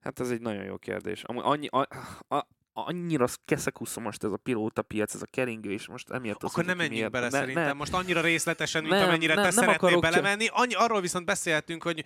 Hát 0.00 0.20
ez 0.20 0.30
egy 0.30 0.40
nagyon 0.40 0.64
jó 0.64 0.76
kérdés. 0.76 1.22
Amúgy 1.22 1.42
annyi, 1.44 1.66
a, 1.66 1.88
a, 2.28 2.46
annyira 2.72 3.26
keszekuszom 3.44 4.02
most 4.02 4.24
ez 4.24 4.32
a 4.32 4.36
pilóta 4.36 4.82
piac, 4.82 5.14
ez 5.14 5.22
a 5.22 5.26
keringő, 5.30 5.70
és 5.70 5.88
most 5.88 6.10
emiatt 6.10 6.42
Akkor 6.42 6.64
nem 6.64 6.76
menjünk 6.76 7.10
bele 7.10 7.28
ne, 7.28 7.38
szerintem 7.38 7.64
ne, 7.64 7.72
most 7.72 7.92
annyira 7.92 8.20
részletesen, 8.20 8.82
mint 8.82 8.94
Nem, 8.94 9.08
amennyire 9.08 9.34
nem, 9.34 9.44
te 9.44 9.54
nem 9.54 9.64
szeretnél 9.64 10.00
belemenni. 10.00 10.46
Annyi, 10.50 10.74
arról 10.74 11.00
viszont 11.00 11.26
beszélhetünk, 11.26 11.82
hogy 11.82 12.04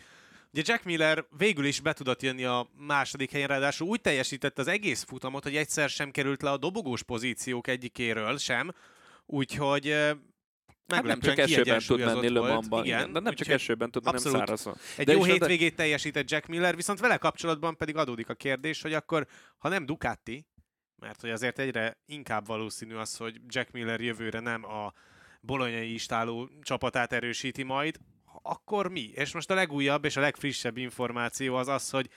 Ugye 0.52 0.62
Jack 0.64 0.84
Miller 0.84 1.24
végül 1.36 1.64
is 1.64 1.80
be 1.80 1.92
tudott 1.92 2.22
jönni 2.22 2.44
a 2.44 2.68
második 2.76 3.30
helyen, 3.30 3.48
ráadásul 3.48 3.88
úgy 3.88 4.00
teljesített 4.00 4.58
az 4.58 4.66
egész 4.66 5.02
futamot, 5.02 5.42
hogy 5.42 5.56
egyszer 5.56 5.88
sem 5.88 6.10
került 6.10 6.42
le 6.42 6.50
a 6.50 6.56
dobogós 6.56 7.02
pozíciók 7.02 7.66
egyikéről 7.66 8.38
sem, 8.38 8.72
úgyhogy 9.26 9.88
eh, 9.88 10.16
Hát 10.88 11.02
nem 11.02 11.20
csak 11.20 11.38
esőben 11.38 11.80
tud 11.86 11.98
menni 11.98 12.28
Le. 12.28 12.40
Mansban, 12.40 12.84
Igen, 12.84 12.98
igen, 12.98 13.12
de 13.12 13.20
nem 13.20 13.34
csak 13.34 13.48
esőben 13.48 13.90
tud, 13.90 14.04
hanem 14.04 14.20
szárazon. 14.20 14.74
Egy 14.96 15.06
De 15.06 15.12
jó 15.12 15.24
de- 15.24 15.32
hétvégét 15.32 15.76
teljesített 15.76 16.30
Jack 16.30 16.46
Miller, 16.46 16.76
viszont 16.76 17.00
vele 17.00 17.16
kapcsolatban 17.16 17.76
pedig 17.76 17.96
adódik 17.96 18.28
a 18.28 18.34
kérdés, 18.34 18.82
hogy 18.82 18.92
akkor, 18.92 19.26
ha 19.58 19.68
nem 19.68 19.86
Ducati, 19.86 20.46
mert 20.96 21.20
hogy 21.20 21.30
azért 21.30 21.58
egyre 21.58 21.98
inkább 22.06 22.46
valószínű 22.46 22.94
az, 22.94 23.16
hogy 23.16 23.40
Jack 23.48 23.70
Miller 23.70 24.00
jövőre 24.00 24.40
nem 24.40 24.64
a 24.64 24.92
bolonyai 25.40 25.92
istáló 25.92 26.50
csapatát 26.62 27.12
erősíti 27.12 27.62
majd, 27.62 27.98
akkor 28.48 28.90
mi? 28.90 29.10
És 29.14 29.32
most 29.32 29.50
a 29.50 29.54
legújabb 29.54 30.04
és 30.04 30.16
a 30.16 30.20
legfrissebb 30.20 30.76
információ 30.76 31.54
az 31.54 31.68
az, 31.68 31.90
hogy 31.90 32.08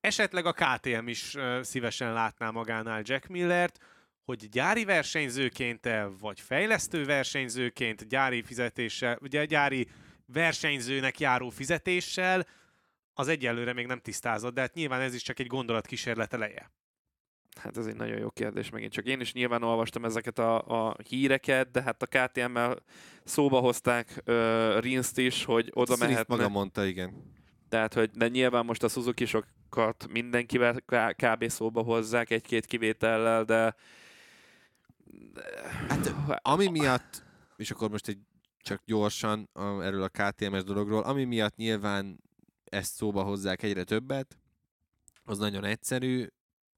esetleg 0.00 0.46
a 0.46 0.52
KTM 0.52 1.06
is 1.06 1.36
szívesen 1.60 2.12
látná 2.12 2.50
magánál 2.50 3.02
Jack 3.04 3.26
Millert, 3.26 3.78
hogy 4.24 4.48
gyári 4.48 4.84
versenyzőként 4.84 5.88
vagy 6.20 6.40
fejlesztő 6.40 7.04
versenyzőként, 7.04 8.08
gyári 8.08 8.42
fizetéssel, 8.42 9.18
ugye 9.20 9.44
gyári 9.44 9.88
versenyzőnek 10.26 11.20
járó 11.20 11.48
fizetéssel, 11.48 12.46
az 13.12 13.28
egyelőre 13.28 13.72
még 13.72 13.86
nem 13.86 14.00
tisztázott, 14.00 14.54
de 14.54 14.60
hát 14.60 14.74
nyilván 14.74 15.00
ez 15.00 15.14
is 15.14 15.22
csak 15.22 15.38
egy 15.38 15.46
gondolatkísérlet 15.46 16.32
eleje. 16.32 16.70
Hát 17.58 17.76
ez 17.76 17.86
egy 17.86 17.96
nagyon 17.96 18.18
jó 18.18 18.30
kérdés 18.30 18.70
megint 18.70 18.92
csak. 18.92 19.04
Én 19.04 19.20
is 19.20 19.32
nyilván 19.32 19.62
olvastam 19.62 20.04
ezeket 20.04 20.38
a, 20.38 20.88
a 20.88 20.96
híreket, 21.08 21.70
de 21.70 21.82
hát 21.82 22.02
a 22.02 22.06
KTM-mel 22.06 22.82
szóba 23.24 23.58
hozták 23.60 24.22
uh, 24.26 24.80
Rinszt 24.80 25.18
is, 25.18 25.44
hogy 25.44 25.70
oda 25.74 25.94
Rins 25.94 26.08
mehetne. 26.08 26.36
maga 26.36 26.48
mondta, 26.48 26.84
igen. 26.84 27.36
Tehát, 27.68 27.94
hogy 27.94 28.10
de 28.10 28.28
nyilván 28.28 28.64
most 28.64 28.82
a 28.82 28.88
suzuki 28.88 29.26
mindenkivel 30.08 30.80
kb. 31.16 31.48
szóba 31.48 31.82
hozzák 31.82 32.30
egy-két 32.30 32.66
kivétellel, 32.66 33.44
de 33.44 33.74
Hát 35.88 36.14
ami 36.42 36.66
miatt, 36.66 37.24
és 37.56 37.70
akkor 37.70 37.90
most 37.90 38.08
egy 38.08 38.18
csak 38.58 38.82
gyorsan 38.84 39.50
erről 39.54 40.02
a 40.02 40.08
KTMS 40.08 40.64
dologról, 40.64 41.02
ami 41.02 41.24
miatt 41.24 41.56
nyilván 41.56 42.20
ezt 42.64 42.94
szóba 42.94 43.22
hozzák 43.22 43.62
egyre 43.62 43.84
többet, 43.84 44.38
az 45.24 45.38
nagyon 45.38 45.64
egyszerű, 45.64 46.26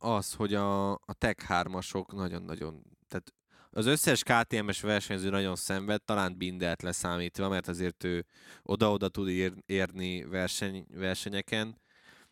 az, 0.03 0.35
hogy 0.35 0.55
a, 0.55 0.93
a 0.93 1.15
Tech 1.19 1.45
3-asok 1.49 2.13
nagyon-nagyon, 2.13 2.83
tehát 3.09 3.35
az 3.71 3.87
összes 3.87 4.23
KTMS 4.23 4.81
versenyző 4.81 5.31
nagyon 5.31 5.57
szenved, 5.57 6.03
talán 6.03 6.37
Bindert 6.37 6.83
leszámítva, 6.83 7.49
mert 7.49 7.69
azért 7.69 8.05
ő 8.05 8.27
oda-oda 8.63 9.09
tud 9.09 9.29
ér, 9.29 9.53
érni 9.67 10.25
verseny, 10.25 10.87
versenyeken, 10.95 11.81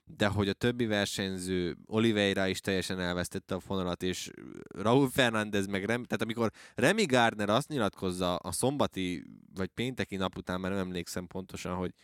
de 0.05 0.27
hogy 0.27 0.49
a 0.49 0.53
többi 0.53 0.87
versenyző, 0.87 1.77
Oliveira 1.87 2.47
is 2.47 2.61
teljesen 2.61 3.01
elvesztette 3.01 3.55
a 3.55 3.61
fonalat, 3.61 4.03
és 4.03 4.31
Raúl 4.69 5.11
Fernández 5.11 5.67
meg 5.67 5.85
Rem, 5.85 6.05
tehát 6.05 6.23
amikor 6.23 6.51
Remy 6.75 7.05
Gardner 7.05 7.49
azt 7.49 7.69
nyilatkozza 7.69 8.37
a 8.37 8.53
szombati 8.53 9.25
vagy 9.55 9.69
pénteki 9.69 10.17
nap 10.17 10.37
után, 10.37 10.61
már 10.61 10.71
nem 10.71 10.81
emlékszem 10.81 11.27
pontosan, 11.27 11.75
hogy 11.75 11.95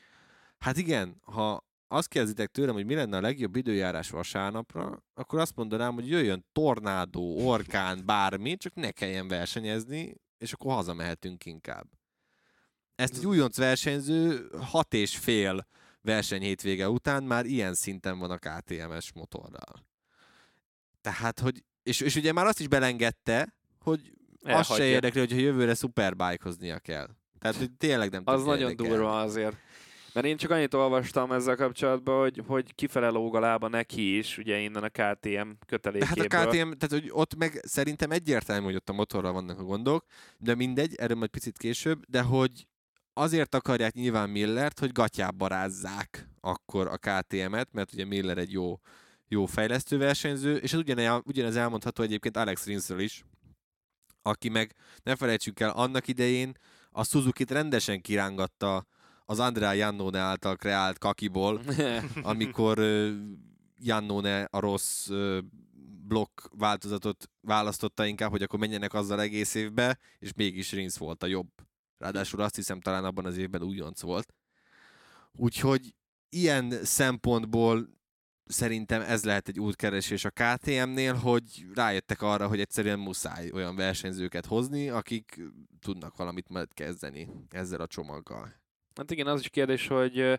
hát 0.59 0.77
igen, 0.77 1.16
ha 1.20 1.64
azt 1.88 2.08
kérdezitek 2.08 2.50
tőlem, 2.50 2.74
hogy 2.74 2.86
mi 2.86 2.94
lenne 2.94 3.16
a 3.16 3.20
legjobb 3.20 3.56
időjárás 3.56 4.10
vasárnapra, 4.10 5.02
akkor 5.14 5.38
azt 5.38 5.56
mondanám, 5.56 5.94
hogy 5.94 6.08
jöjjön 6.08 6.46
tornádó, 6.52 7.46
orkán, 7.46 8.06
bármi, 8.06 8.56
csak 8.56 8.74
ne 8.74 8.90
kelljen 8.90 9.28
versenyezni, 9.28 10.14
és 10.38 10.52
akkor 10.52 10.72
hazamehetünk 10.72 11.44
inkább. 11.44 11.86
Ezt 12.94 13.16
egy 13.16 13.26
újonc 13.26 13.56
versenyző 13.56 14.48
hat 14.60 14.94
és 14.94 15.16
fél 15.16 15.66
verseny 16.00 16.42
hétvége 16.42 16.88
után 16.88 17.22
már 17.22 17.44
ilyen 17.44 17.74
szinten 17.74 18.18
van 18.18 18.30
a 18.30 18.38
KTMS 18.38 19.12
motorral. 19.12 19.86
Tehát, 21.00 21.40
hogy, 21.40 21.64
és, 21.82 22.00
és 22.00 22.16
ugye 22.16 22.32
már 22.32 22.46
azt 22.46 22.60
is 22.60 22.68
belengedte, 22.68 23.54
hogy 23.78 24.12
Elhagyja. 24.42 24.84
se 24.84 24.84
érdekli, 24.84 25.20
hogyha 25.20 25.36
jövőre 25.36 25.74
superbike-hoznia 25.74 26.78
kell. 26.78 27.08
Tehát, 27.38 27.56
hogy 27.56 27.70
tényleg 27.72 28.10
nem 28.10 28.22
az 28.24 28.44
nagyon 28.44 28.70
érdekelni. 28.70 28.90
durva 28.96 29.20
azért. 29.20 29.56
Mert 30.14 30.27
én 30.27 30.37
csak 30.37 30.50
annyit 30.50 30.74
olvastam 30.74 31.33
ezzel 31.33 31.57
kapcsolatban, 31.57 32.20
hogy, 32.20 32.42
hogy 32.46 32.74
kifele 32.74 33.09
lóg 33.09 33.37
a 33.37 33.40
lába 33.40 33.68
neki 33.68 34.16
is, 34.18 34.38
ugye 34.38 34.59
innen 34.59 34.83
a 34.83 34.88
KTM 34.88 35.31
De 35.31 35.38
hát 35.38 35.64
kötelékéből. 35.66 36.40
a 36.40 36.46
KTM, 36.46 36.70
tehát 36.70 36.88
hogy 36.88 37.09
ott 37.11 37.35
meg 37.37 37.61
szerintem 37.62 38.11
egyértelmű, 38.11 38.64
hogy 38.64 38.74
ott 38.74 38.88
a 38.88 38.92
motorral 38.92 39.33
vannak 39.33 39.59
a 39.59 39.62
gondok, 39.62 40.05
de 40.38 40.55
mindegy, 40.55 40.94
erről 40.94 41.16
majd 41.16 41.31
picit 41.31 41.59
később, 41.59 42.05
de 42.09 42.22
hogy 42.22 42.66
azért 43.12 43.55
akarják 43.55 43.94
nyilván 43.94 44.31
Millert, 44.31 44.79
hogy 44.79 44.92
gatyába 44.92 45.46
rázzák 45.46 46.29
akkor 46.40 46.87
a 46.87 46.96
KTM-et, 46.96 47.72
mert 47.72 47.92
ugye 47.92 48.05
Miller 48.05 48.38
egy 48.38 48.53
jó, 48.53 48.81
jó 49.29 49.46
fejlesztő 49.46 49.98
versenyző, 49.98 50.57
és 50.57 50.72
ez 50.72 50.79
ugyanez, 50.79 51.20
ugyanez 51.24 51.57
elmondható 51.57 52.03
egyébként 52.03 52.37
Alex 52.37 52.66
Rinsről 52.66 53.00
is, 53.00 53.24
aki 54.22 54.48
meg, 54.48 54.74
ne 55.03 55.16
felejtsük 55.16 55.61
el, 55.61 55.70
annak 55.70 56.09
idején 56.09 56.59
a 56.90 57.05
Suzuki-t 57.05 57.50
rendesen 57.50 58.00
kirángatta 58.00 58.87
az 59.24 59.38
Andrea 59.38 59.72
Jannone 59.72 60.18
által 60.18 60.56
kreált 60.56 60.98
kakiból, 60.98 61.60
amikor 62.22 62.78
Jannone 63.78 64.42
a 64.42 64.60
rossz 64.60 65.10
blokk 66.06 66.40
változatot 66.50 67.30
választotta 67.40 68.06
inkább, 68.06 68.30
hogy 68.30 68.42
akkor 68.42 68.58
menjenek 68.58 68.94
azzal 68.94 69.20
egész 69.20 69.54
évbe, 69.54 69.98
és 70.18 70.32
mégis 70.37 70.72
Rins 70.72 70.98
volt 70.98 71.22
a 71.22 71.26
jobb. 71.26 71.48
Ráadásul 71.98 72.40
azt 72.40 72.54
hiszem 72.54 72.80
talán 72.80 73.04
abban 73.04 73.24
az 73.26 73.37
évben 73.37 73.62
újonc 73.62 74.00
volt. 74.00 74.34
Úgyhogy 75.32 75.94
ilyen 76.28 76.84
szempontból 76.84 77.88
szerintem 78.46 79.00
ez 79.00 79.24
lehet 79.24 79.48
egy 79.48 79.60
útkeresés 79.60 80.24
a 80.24 80.30
KTM-nél, 80.30 81.14
hogy 81.14 81.66
rájöttek 81.74 82.22
arra, 82.22 82.48
hogy 82.48 82.60
egyszerűen 82.60 82.98
muszáj 82.98 83.50
olyan 83.52 83.76
versenyzőket 83.76 84.46
hozni, 84.46 84.88
akik 84.88 85.40
tudnak 85.80 86.16
valamit 86.16 86.48
majd 86.48 86.74
kezdeni 86.74 87.28
ezzel 87.50 87.80
a 87.80 87.87
csomaggal. 87.87 88.63
Hát 88.94 89.11
igen, 89.11 89.26
az 89.26 89.40
is 89.40 89.48
kérdés, 89.48 89.87
hogy 89.87 90.38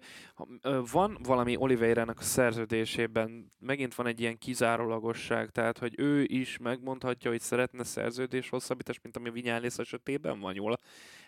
van 0.91 1.18
valami 1.24 1.56
Oliveira-nak 1.58 2.20
a 2.20 2.24
szerződésében, 2.24 3.52
megint 3.60 3.96
van 3.96 4.08
egy 4.08 4.20
ilyen 4.20 4.38
kizárólagosság, 4.38 5.50
tehát 5.50 5.78
hogy 5.78 5.94
ő 5.98 6.24
is 6.24 6.58
megmondhatja, 6.58 7.32
hogy 7.32 7.41
szeretne 7.41 7.84
szerződés 7.84 8.50
hosszabbítást, 8.50 9.00
mint 9.04 9.18
ami 9.18 9.30
Vinyálész 9.30 9.78
esetében 9.78 10.39
van 10.39 10.56
jól. 10.56 10.78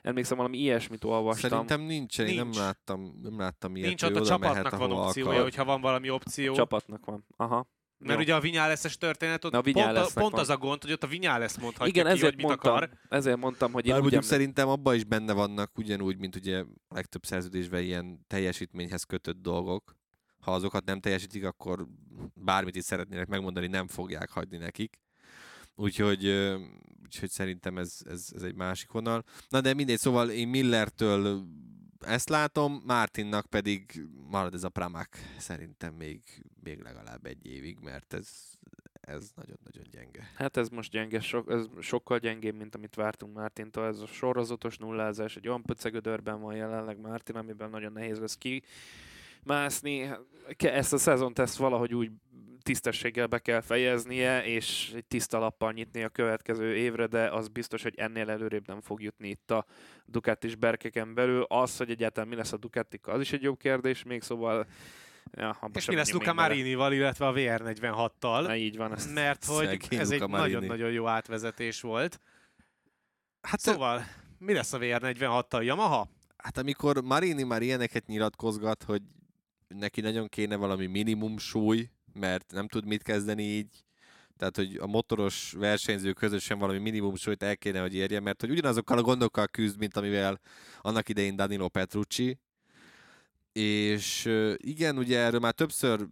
Emlékszem, 0.02 0.38
valami 0.38 0.58
ilyesmit 0.58 1.04
olvastam. 1.04 1.50
Szerintem 1.50 1.82
nincs, 1.82 2.20
én 2.20 2.36
nem 2.36 2.52
láttam, 2.54 3.20
nem 3.22 3.40
láttam 3.40 3.76
ilyet. 3.76 3.88
Nincs 3.88 4.04
ott 4.04 4.16
a 4.16 4.20
oda 4.20 4.38
mehet, 4.38 4.56
csapatnak 4.56 4.80
van 4.80 4.92
opciója, 4.92 5.30
akar. 5.30 5.44
hogyha 5.44 5.66
van 5.66 5.82
valami 5.82 6.10
opció. 6.10 6.54
Csapatnak 6.54 7.06
van. 7.06 7.26
Aha. 7.38 7.68
Mert 8.00 8.16
Jó. 8.16 8.22
ugye 8.24 8.36
a 8.36 8.40
Vinyáleszes 8.40 8.98
történet, 8.98 9.46
ott 9.46 9.52
Na, 9.52 9.62
pont, 9.62 9.78
a, 9.78 10.08
pont 10.14 10.32
van. 10.32 10.40
az 10.40 10.50
a 10.50 10.58
gond, 10.58 10.82
hogy 10.82 10.92
ott 10.92 11.04
a 11.04 11.08
Vinyálesz 11.08 11.58
mondhatja 11.58 11.88
Igen, 11.88 12.04
ki, 12.06 12.10
ezért 12.10 12.26
hogy 12.26 12.36
mit 12.36 12.46
mondtam, 12.46 12.74
akar. 12.74 12.90
ezért 13.10 13.38
mondtam, 13.38 13.72
hogy 13.72 13.86
én 13.86 13.94
Bár 13.94 14.02
emlé- 14.04 14.24
szerintem 14.24 14.68
abban 14.68 14.96
is 14.96 15.04
benne 15.04 15.34
vannak, 15.34 15.78
ugyanúgy, 15.78 16.18
mint 16.18 16.36
ugye 16.36 16.60
a 16.88 16.94
legtöbb 16.94 17.26
szerződésben 17.26 17.82
ilyen 17.84 18.26
teljesítményhez 18.28 19.04
kötött 19.04 19.42
dolgok. 19.42 19.96
Ha 20.40 20.54
azokat 20.54 20.86
nem 20.86 21.00
teljesítik, 21.00 21.46
akkor 21.46 21.88
bármit 22.34 22.76
is 22.76 22.84
szeretnének 22.84 23.28
megmondani, 23.28 23.68
nem 23.68 23.88
fogják 23.88 24.30
hagyni 24.30 24.58
nekik. 24.58 25.00
Úgyhogy, 25.76 26.26
úgyhogy 27.04 27.30
szerintem 27.30 27.78
ez, 27.78 27.98
ez, 28.06 28.28
ez 28.36 28.42
egy 28.42 28.56
másik 28.56 28.92
vonal. 28.92 29.24
Na 29.50 29.62
de 29.62 29.74
mindegy, 29.74 30.00
szóval 30.00 30.30
én 30.30 30.48
Millertől 30.48 31.44
ezt 32.00 32.30
látom, 32.30 32.82
Martinnak 32.86 33.46
pedig 33.46 34.06
marad 34.30 34.54
ez 34.54 34.64
a 34.64 34.70
Pramac 34.70 35.10
szerintem 35.38 35.94
még, 35.94 36.22
még 36.64 36.80
legalább 36.80 37.26
egy 37.26 37.46
évig, 37.46 37.78
mert 37.82 38.14
ez, 38.14 38.30
ez 39.02 39.32
nagyon-nagyon 39.36 39.84
gyenge. 39.92 40.32
Hát 40.36 40.58
ez 40.58 40.70
most 40.70 40.92
gyenge, 40.92 41.20
so, 41.20 41.42
ez 41.48 41.66
sokkal 41.80 42.18
gyengébb, 42.18 42.56
mint 42.56 42.76
amit 42.76 42.96
vártunk 42.96 43.36
Mártintól. 43.36 43.86
Ez 43.86 44.00
a 44.00 44.06
sorozatos 44.06 44.78
nullázás, 44.78 45.36
egy 45.36 45.48
olyan 45.48 45.62
pöcegödörben 45.62 46.42
van 46.42 46.56
jelenleg 46.56 47.00
Mártin, 47.00 47.36
amiben 47.36 47.70
nagyon 47.70 47.92
nehéz 47.92 48.20
lesz 48.20 48.38
ki 48.38 48.64
mászni. 49.44 50.10
Ezt 50.58 50.94
a 50.94 50.98
szezont 50.98 51.40
ezt 51.40 51.58
valahogy 51.58 51.94
úgy 51.94 52.12
tisztességgel 52.68 53.28
be 53.28 53.40
kell 53.40 53.62
fejeznie, 53.62 54.46
és 54.46 54.92
egy 54.96 55.06
tiszta 55.06 55.40
lappal 55.40 55.72
nyitni 55.72 56.04
a 56.04 56.10
következő 56.10 56.76
évre, 56.76 57.06
de 57.06 57.30
az 57.30 57.48
biztos, 57.48 57.84
hogy 57.84 57.94
ennél 57.98 58.30
előrébb 58.30 58.68
nem 58.68 58.82
fog 58.82 59.02
jutni 59.02 59.30
itt 59.30 59.52
a 59.52 59.66
Ducatis 60.06 60.56
berkeken 60.56 61.14
belül. 61.14 61.44
Az, 61.44 61.78
hogy 61.78 61.90
egyáltalán 61.90 62.30
mi 62.30 62.36
lesz 62.36 62.54
a 62.54 62.58
Ducatikkal, 62.58 63.14
az 63.14 63.22
is 63.22 63.34
egy 63.34 63.42
jó 63.42 63.56
kérdés, 63.56 64.04
még 64.04 64.22
szóval 64.22 64.68
ja, 65.32 65.58
És 65.74 65.86
mi 65.86 65.96
lesz 65.96 66.12
Luca. 66.12 66.34
Marinival, 66.34 66.94
illetve 66.94 67.28
a 67.28 67.34
VR46-tal? 67.34 68.46
Na, 68.46 68.56
így 68.56 68.78
van. 68.78 68.94
Ezt 68.94 69.14
Mert 69.14 69.46
hogy 69.46 69.86
ez 69.90 70.12
egy 70.12 70.20
Luca 70.20 70.38
nagyon-nagyon 70.38 70.92
jó 70.92 71.08
átvezetés 71.08 71.82
volt. 71.82 72.20
Hát 73.42 73.60
Szóval, 73.60 74.06
mi 74.38 74.54
lesz 74.54 74.74
a 74.74 74.78
VR46-tal? 74.78 75.64
Yamaha? 75.64 76.08
Hát 76.38 76.58
amikor 76.58 77.02
Marini 77.04 77.44
már 77.44 77.62
ilyeneket 77.62 78.06
nyilatkozgat, 78.06 78.84
hogy 78.84 79.02
neki 79.68 80.02
nagyon 80.02 80.28
kéne 80.28 80.56
valami 80.56 80.86
minimum 80.86 81.38
súly, 81.38 81.90
mert 82.18 82.52
nem 82.52 82.68
tud 82.68 82.86
mit 82.86 83.04
kezdeni 83.04 83.44
így, 83.44 83.86
tehát 84.38 84.56
hogy 84.56 84.76
a 84.76 84.88
motoros 84.88 85.52
versenyző 85.58 86.14
közösen 86.14 86.60
valami 86.60 86.80
minimum 86.80 87.16
súlyt 87.16 87.44
el 87.44 87.58
kéne, 87.58 87.80
hogy 87.80 87.96
érje, 87.96 88.20
mert 88.20 88.42
hogy 88.42 88.50
ugyanazokkal 88.50 88.98
a 88.98 89.02
gondokkal 89.02 89.48
küzd, 89.48 89.78
mint 89.80 89.98
amivel 89.98 90.40
annak 90.82 91.10
idején 91.10 91.36
Danilo 91.36 91.70
Petrucci, 91.70 92.40
és 93.52 94.30
igen, 94.58 94.98
ugye 94.98 95.20
erről 95.20 95.40
már 95.40 95.54
többször 95.54 96.08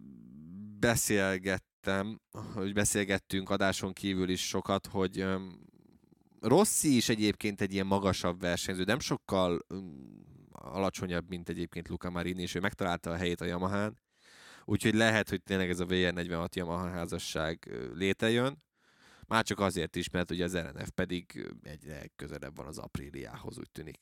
beszélgettem, 0.78 2.20
hogy 2.54 2.72
beszélgettünk 2.72 3.50
adáson 3.50 3.92
kívül 3.92 4.28
is 4.28 4.46
sokat, 4.46 4.86
hogy 4.86 5.26
Rossi 6.40 6.96
is 6.96 7.08
egyébként 7.08 7.60
egy 7.60 7.72
ilyen 7.72 7.86
magasabb 7.86 8.40
versenyző, 8.40 8.84
nem 8.84 8.98
sokkal 8.98 9.66
alacsonyabb, 10.52 11.28
mint 11.28 11.48
egyébként 11.48 11.88
Luca 11.88 12.10
Marini, 12.10 12.42
és 12.42 12.54
ő 12.54 12.60
megtalálta 12.60 13.10
a 13.10 13.16
helyét 13.16 13.40
a 13.40 13.44
Yamahán. 13.44 13.98
Úgyhogy 14.68 14.94
lehet, 14.94 15.28
hogy 15.28 15.42
tényleg 15.42 15.70
ez 15.70 15.80
a 15.80 15.86
VR46 15.86 16.54
Yamaha 16.54 16.90
házasság 16.90 17.70
létrejön. 17.94 18.62
Már 19.26 19.44
csak 19.44 19.60
azért 19.60 19.96
is, 19.96 20.10
mert 20.10 20.30
ugye 20.30 20.44
az 20.44 20.56
RNF 20.56 20.88
pedig 20.94 21.46
egyre 21.62 22.02
közelebb 22.16 22.56
van 22.56 22.66
az 22.66 22.78
apríliához, 22.78 23.58
úgy 23.58 23.70
tűnik. 23.70 23.98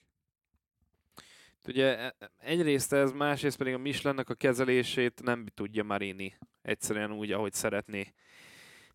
Ugye 1.66 1.98
e, 1.98 2.14
e, 2.18 2.30
egyrészt 2.38 2.92
ez, 2.92 3.12
másrészt 3.12 3.56
pedig 3.56 3.74
a 3.74 3.78
Michelinnek 3.78 4.28
a 4.28 4.34
kezelését 4.34 5.22
nem 5.22 5.46
tudja 5.54 5.84
Marini 5.84 6.34
egyszerűen 6.62 7.12
úgy, 7.12 7.32
ahogy 7.32 7.52
szeretné 7.52 8.12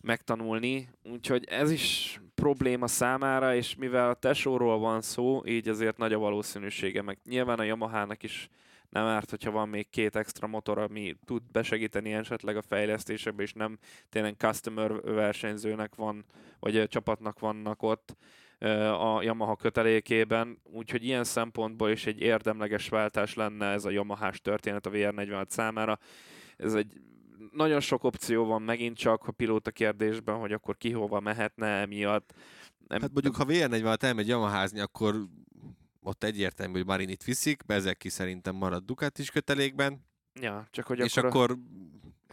megtanulni, 0.03 0.89
úgyhogy 1.03 1.45
ez 1.45 1.71
is 1.71 2.19
probléma 2.35 2.87
számára, 2.87 3.55
és 3.55 3.75
mivel 3.75 4.09
a 4.09 4.13
tesóról 4.13 4.79
van 4.79 5.01
szó, 5.01 5.45
így 5.45 5.67
azért 5.67 5.97
nagy 5.97 6.13
a 6.13 6.17
valószínűsége, 6.17 7.01
meg 7.01 7.17
nyilván 7.25 7.59
a 7.59 7.63
Yamaha-nak 7.63 8.23
is 8.23 8.49
nem 8.89 9.05
árt, 9.05 9.29
hogyha 9.29 9.51
van 9.51 9.69
még 9.69 9.89
két 9.89 10.15
extra 10.15 10.47
motor, 10.47 10.77
ami 10.77 11.15
tud 11.25 11.43
besegíteni 11.51 12.13
esetleg 12.13 12.57
a 12.57 12.61
fejlesztésekbe, 12.61 13.43
és 13.43 13.53
nem 13.53 13.77
tényleg 14.09 14.35
customer 14.37 15.01
versenyzőnek 15.01 15.95
van, 15.95 16.25
vagy 16.59 16.77
a 16.77 16.87
csapatnak 16.87 17.39
vannak 17.39 17.83
ott 17.83 18.15
a 18.99 19.21
Yamaha 19.21 19.55
kötelékében, 19.55 20.59
úgyhogy 20.63 21.03
ilyen 21.05 21.23
szempontból 21.23 21.89
is 21.89 22.05
egy 22.05 22.21
érdemleges 22.21 22.89
váltás 22.89 23.33
lenne 23.33 23.65
ez 23.65 23.85
a 23.85 23.89
Yamaha-s 23.89 24.41
történet 24.41 24.85
a 24.85 24.89
VR46 24.89 25.49
számára. 25.49 25.99
Ez 26.57 26.73
egy 26.73 27.01
nagyon 27.51 27.79
sok 27.79 28.03
opció 28.03 28.45
van 28.45 28.61
megint 28.61 28.97
csak 28.97 29.27
a 29.27 29.31
pilóta 29.31 29.71
kérdésben, 29.71 30.35
hogy 30.35 30.51
akkor 30.51 30.77
ki 30.77 30.91
hova 30.91 31.19
mehetne 31.19 31.67
emiatt. 31.67 32.33
Nem, 32.87 33.01
hát 33.01 33.13
mondjuk, 33.13 33.35
ha 33.35 33.45
VR46 33.47 34.03
elmegy 34.03 34.27
Yamaházni, 34.27 34.79
akkor 34.79 35.15
ott 36.01 36.23
egyértelmű, 36.23 36.73
hogy 36.73 36.85
Marinit 36.85 37.23
viszik, 37.23 37.63
ki 37.97 38.09
szerintem 38.09 38.55
marad 38.55 38.83
Ducatis 38.85 39.31
kötelékben. 39.31 40.05
Ja, 40.41 40.67
csak 40.71 40.85
hogy 40.85 40.99
és 40.99 41.17
akkor... 41.17 41.29
akkor 41.29 41.57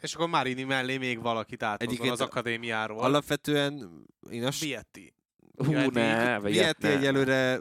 és 0.00 0.14
akkor 0.14 0.28
Marini 0.28 0.62
mellé 0.62 0.96
még 0.96 1.20
valakit 1.20 1.62
áthozzon 1.62 2.08
az 2.08 2.20
akadémiáról. 2.20 2.98
Alapvetően 2.98 4.04
én 4.30 4.44
azt... 4.44 4.60
Vietti. 4.60 5.14
Hú, 5.56 5.72
ne, 5.72 6.40
Vietti 6.40 6.86
egyelőre 6.86 7.60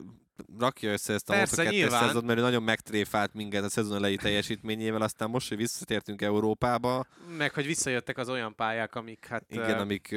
rakja 0.60 0.92
össze 0.92 1.14
ezt 1.14 1.30
a 1.30 1.34
Persze, 1.34 1.64
Moto 1.64 1.76
2 1.76 1.90
szezon, 1.90 2.26
mert 2.26 2.40
ő 2.40 2.42
nagyon 2.42 2.64
megtréfált 2.64 3.34
minket 3.34 3.64
a 3.64 3.70
szezon 3.70 3.96
elejé 3.96 4.16
teljesítményével, 4.16 5.02
aztán 5.02 5.30
most, 5.30 5.48
hogy 5.48 5.58
visszatértünk 5.58 6.22
Európába. 6.22 7.06
Meg, 7.38 7.54
hogy 7.54 7.66
visszajöttek 7.66 8.18
az 8.18 8.30
olyan 8.30 8.56
pályák, 8.56 8.96
amik 8.96 9.26
hát... 9.26 9.44
Igen, 9.50 9.80
amik 9.80 10.16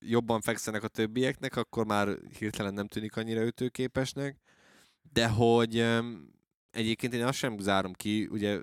jobban 0.00 0.40
fekszenek 0.40 0.82
a 0.82 0.88
többieknek, 0.88 1.56
akkor 1.56 1.86
már 1.86 2.08
hirtelen 2.38 2.74
nem 2.74 2.86
tűnik 2.86 3.16
annyira 3.16 3.42
ütőképesnek. 3.42 4.36
De 5.12 5.28
hogy 5.28 5.86
egyébként 6.70 7.14
én 7.14 7.24
azt 7.24 7.38
sem 7.38 7.58
zárom 7.58 7.92
ki, 7.92 8.28
ugye 8.30 8.60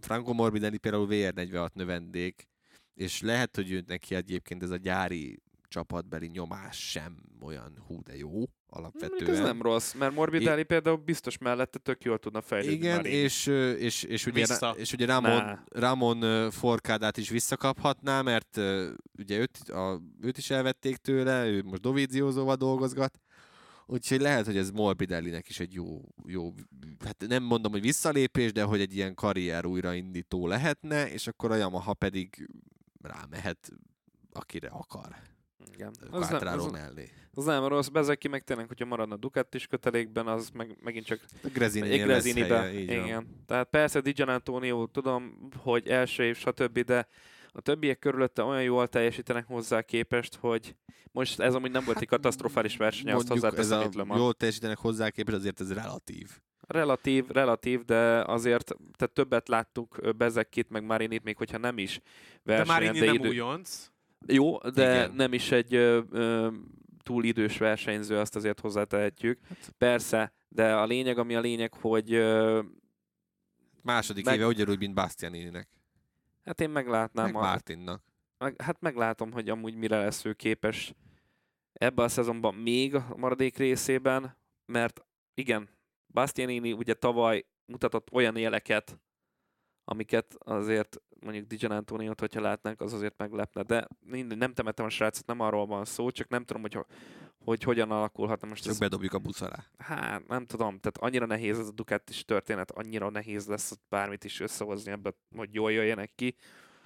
Franco 0.00 0.32
Morbidelli 0.32 0.78
például 0.78 1.06
VR46 1.10 1.72
növendék, 1.72 2.48
és 2.94 3.20
lehet, 3.20 3.56
hogy 3.56 3.70
ő 3.70 3.84
neki 3.86 4.14
egyébként 4.14 4.62
ez 4.62 4.70
a 4.70 4.76
gyári 4.76 5.42
csapatbeli 5.68 6.26
nyomás 6.26 6.90
sem 6.90 7.16
olyan 7.40 7.82
hú 7.86 8.02
de 8.02 8.16
jó 8.16 8.42
alapvetően. 8.66 9.30
ez 9.30 9.38
nem 9.38 9.62
rossz, 9.62 9.92
mert 9.92 10.14
Morbidelli 10.14 10.60
I... 10.60 10.64
például 10.64 10.96
biztos 10.96 11.38
mellette 11.38 11.78
tök 11.78 12.04
jól 12.04 12.18
tudna 12.18 12.40
fejlődni. 12.40 12.74
Igen, 12.74 13.04
és, 13.04 13.46
és, 13.78 14.02
és, 14.02 14.26
ugye, 14.26 14.46
és 14.76 14.92
ugye 14.92 15.06
Ramon, 15.06 15.64
Ramon 15.68 16.50
Forkádát 16.50 17.16
is 17.16 17.28
visszakaphatná, 17.28 18.22
mert 18.22 18.56
ugye 19.18 19.38
őt, 19.38 19.58
a, 19.68 20.00
őt 20.20 20.38
is 20.38 20.50
elvették 20.50 20.96
tőle, 20.96 21.46
ő 21.46 21.62
most 21.62 21.80
Doviziózóval 21.80 22.56
dolgozgat, 22.56 23.18
Úgyhogy 23.92 24.20
lehet, 24.20 24.46
hogy 24.46 24.56
ez 24.56 24.70
Morbidellinek 24.70 25.48
is 25.48 25.60
egy 25.60 25.72
jó, 25.74 26.00
jó, 26.26 26.54
hát 27.04 27.24
nem 27.28 27.42
mondom, 27.42 27.72
hogy 27.72 27.80
visszalépés, 27.80 28.52
de 28.52 28.62
hogy 28.62 28.80
egy 28.80 28.96
ilyen 28.96 29.14
karrier 29.14 29.66
újraindító 29.66 30.46
lehetne, 30.46 31.12
és 31.12 31.26
akkor 31.26 31.50
a 31.50 31.54
Yamaha 31.54 31.94
pedig 31.94 32.48
rámehet, 33.02 33.72
akire 34.32 34.68
akar. 34.68 35.16
Igen. 35.72 35.92
Az 36.10 36.28
nem, 36.28 36.58
az, 36.58 36.70
mellé. 36.70 37.10
Az 37.34 37.44
nem 37.44 37.66
rossz, 37.66 37.88
Bezeki 37.88 38.28
meg 38.28 38.44
tényleg, 38.44 38.66
hogyha 38.66 38.84
maradna 38.84 39.16
Ducatis 39.16 39.66
kötelékben, 39.66 40.26
az 40.26 40.50
meg, 40.50 40.76
megint 40.80 41.06
csak 41.06 41.20
Grezini-be. 41.52 42.72
Igen. 42.72 43.08
Van. 43.08 43.44
Tehát 43.46 43.68
persze 43.68 44.00
Dijan 44.00 44.28
Antonio, 44.28 44.86
tudom, 44.86 45.48
hogy 45.56 45.88
első 45.88 46.22
év, 46.22 46.36
stb., 46.36 46.78
de 46.78 47.08
a 47.52 47.60
többiek 47.60 47.98
körülötte 47.98 48.42
olyan 48.42 48.62
jól 48.62 48.88
teljesítenek 48.88 49.46
hozzá 49.46 49.82
képest, 49.82 50.34
hogy 50.34 50.76
most 51.12 51.40
ez 51.40 51.54
amúgy 51.54 51.70
nem 51.70 51.84
volt 51.84 51.96
egy 51.96 52.08
hát, 52.10 52.18
katasztrofális 52.18 52.76
verseny, 52.76 53.12
azt 53.12 53.28
hozzáteszem, 53.28 53.80
ez 53.80 53.96
a 53.96 54.16
jól 54.16 54.34
teljesítenek 54.34 54.78
hozzá 54.78 55.10
képest, 55.10 55.36
azért 55.36 55.60
ez 55.60 55.72
relatív. 55.72 56.28
Relatív, 56.66 57.26
relatív, 57.28 57.84
de 57.84 58.22
azért 58.24 58.74
tehát 58.96 59.14
többet 59.14 59.48
láttuk 59.48 60.16
Bezekit, 60.16 60.70
meg 60.70 60.84
Marinit, 60.84 61.22
még 61.22 61.36
hogyha 61.36 61.58
nem 61.58 61.78
is 61.78 62.00
versenyen. 62.42 62.66
De 62.66 62.72
Marini 62.72 62.98
de 62.98 63.06
nem 63.06 63.14
idő... 63.14 63.28
újonc. 63.28 63.90
Jó, 64.26 64.58
de 64.58 64.94
Igen. 64.94 65.12
nem 65.14 65.32
is 65.32 65.50
egy 65.50 65.74
ö, 65.74 66.00
ö, 66.10 66.48
túl 67.02 67.24
idős 67.24 67.58
versenyző, 67.58 68.18
azt 68.18 68.36
azért 68.36 68.60
hozzátehetjük. 68.60 69.38
Hát. 69.48 69.74
Persze, 69.78 70.32
de 70.48 70.74
a 70.74 70.84
lényeg, 70.84 71.18
ami 71.18 71.34
a 71.34 71.40
lényeg, 71.40 71.74
hogy 71.74 72.12
ö, 72.12 72.60
második 73.82 74.24
meg... 74.24 74.34
éve 74.34 74.46
ugyanúgy, 74.46 74.78
mint 74.78 74.94
Bastianininek. 74.94 75.68
Hát 76.44 76.60
én 76.60 76.70
meglátnám. 76.70 77.24
Meg 77.24 77.34
a... 77.34 77.40
Martinnak. 77.40 78.02
Meg, 78.38 78.60
hát 78.62 78.80
meglátom, 78.80 79.32
hogy 79.32 79.48
amúgy 79.48 79.74
mire 79.74 79.98
lesz 79.98 80.24
ő 80.24 80.32
képes 80.32 80.94
ebben 81.72 82.04
a 82.04 82.08
szezonban 82.08 82.54
még 82.54 82.94
a 82.94 83.14
maradék 83.16 83.56
részében, 83.56 84.36
mert 84.66 85.04
igen, 85.34 85.68
Bastianini 86.06 86.72
ugye 86.72 86.94
tavaly 86.94 87.46
mutatott 87.64 88.12
olyan 88.12 88.36
éleket, 88.36 89.00
amiket 89.84 90.34
azért 90.38 90.96
mondjuk 91.20 91.46
Dijan 91.46 91.70
Antoniot, 91.70 92.20
hogyha 92.20 92.40
látnánk, 92.40 92.80
az 92.80 92.92
azért 92.92 93.18
meglepne. 93.18 93.62
De 93.62 93.88
nem 94.34 94.52
temetem 94.52 94.84
a 94.84 94.88
srácot, 94.88 95.26
nem 95.26 95.40
arról 95.40 95.66
van 95.66 95.84
szó, 95.84 96.10
csak 96.10 96.28
nem 96.28 96.44
tudom, 96.44 96.62
hogy, 96.62 96.78
hogy 97.44 97.62
hogyan 97.62 97.90
alakulhatna 97.90 98.48
most. 98.48 98.62
Csak 98.62 98.72
ez... 98.72 98.78
bedobjuk 98.78 99.12
a 99.12 99.18
busz 99.18 99.40
alá. 99.40 99.64
Hát, 99.78 100.28
nem 100.28 100.46
tudom, 100.46 100.78
tehát 100.78 100.98
annyira 100.98 101.26
nehéz 101.26 101.58
ez 101.58 101.66
a 101.66 101.72
Ducatis 101.72 102.24
történet, 102.24 102.70
annyira 102.70 103.10
nehéz 103.10 103.46
lesz 103.46 103.78
bármit 103.88 104.24
is 104.24 104.40
összehozni 104.40 104.90
ebbe, 104.90 105.14
hogy 105.36 105.54
jól 105.54 105.72
jöjjenek 105.72 106.10
ki. 106.14 106.36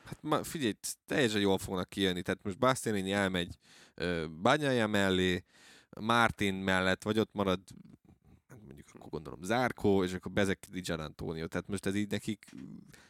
Hát 0.05 0.19
ma, 0.23 0.45
figyelj, 0.45 0.73
teljesen 1.07 1.41
jól 1.41 1.59
fognak 1.59 1.89
kijönni, 1.89 2.23
tehát 2.23 2.43
most 2.43 2.59
Bastianini 2.59 3.13
elmegy 3.13 3.57
uh, 3.97 4.87
mellé, 4.87 5.45
Martin 6.01 6.55
mellett, 6.55 7.03
vagy 7.03 7.19
ott 7.19 7.33
marad 7.33 7.61
akkor 9.07 9.21
gondolom 9.21 9.43
Zárkó, 9.43 10.05
és 10.05 10.13
akkor 10.13 10.33
Bezek 10.33 10.67
Di 10.71 10.93
Antonio. 10.93 11.47
Tehát 11.47 11.69
most 11.69 11.87
ez 11.87 11.95
így 11.95 12.11
nekik 12.11 12.45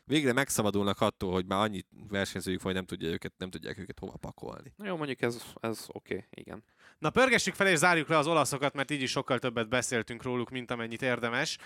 végre 0.05 0.33
megszabadulnak 0.33 1.01
attól, 1.01 1.33
hogy 1.33 1.47
már 1.47 1.61
annyi 1.61 1.85
versenyzőjük 2.09 2.63
hogy 2.63 2.75
nem, 2.75 2.85
tudja 2.85 3.09
őket, 3.09 3.33
nem 3.37 3.51
tudják 3.51 3.79
őket 3.79 3.99
hova 3.99 4.17
pakolni. 4.17 4.73
Na 4.77 4.87
jó, 4.87 4.97
mondjuk 4.97 5.23
ez, 5.23 5.43
ez 5.61 5.85
oké, 5.89 6.15
okay, 6.15 6.27
igen. 6.31 6.65
Na 6.99 7.11
pörgessük 7.11 7.55
fel 7.55 7.67
és 7.67 7.79
zárjuk 7.79 8.09
le 8.09 8.19
az 8.19 8.27
olaszokat, 8.27 8.75
mert 8.75 8.91
így 8.91 9.03
is 9.03 9.11
sokkal 9.11 9.39
többet 9.39 9.69
beszéltünk 9.69 10.23
róluk, 10.23 10.51
mint 10.51 10.71
amennyit 10.71 11.03
érdemes. 11.03 11.59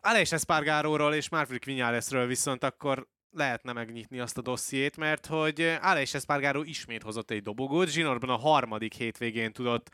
Aleix 0.00 0.32
Espargaróról 0.32 1.14
és 1.14 1.28
Marfrik 1.28 1.64
Vinyálesről 1.64 2.26
viszont 2.26 2.64
akkor 2.64 3.08
lehetne 3.30 3.72
megnyitni 3.72 4.20
azt 4.20 4.38
a 4.38 4.42
dossziét, 4.42 4.96
mert 4.96 5.26
hogy 5.26 5.78
Aleix 5.80 6.14
Espargaró 6.14 6.62
ismét 6.62 7.02
hozott 7.02 7.30
egy 7.30 7.42
dobogót. 7.42 7.88
Zsinorban 7.88 8.30
a 8.30 8.36
harmadik 8.36 8.94
hétvégén 8.94 9.52
tudott 9.52 9.90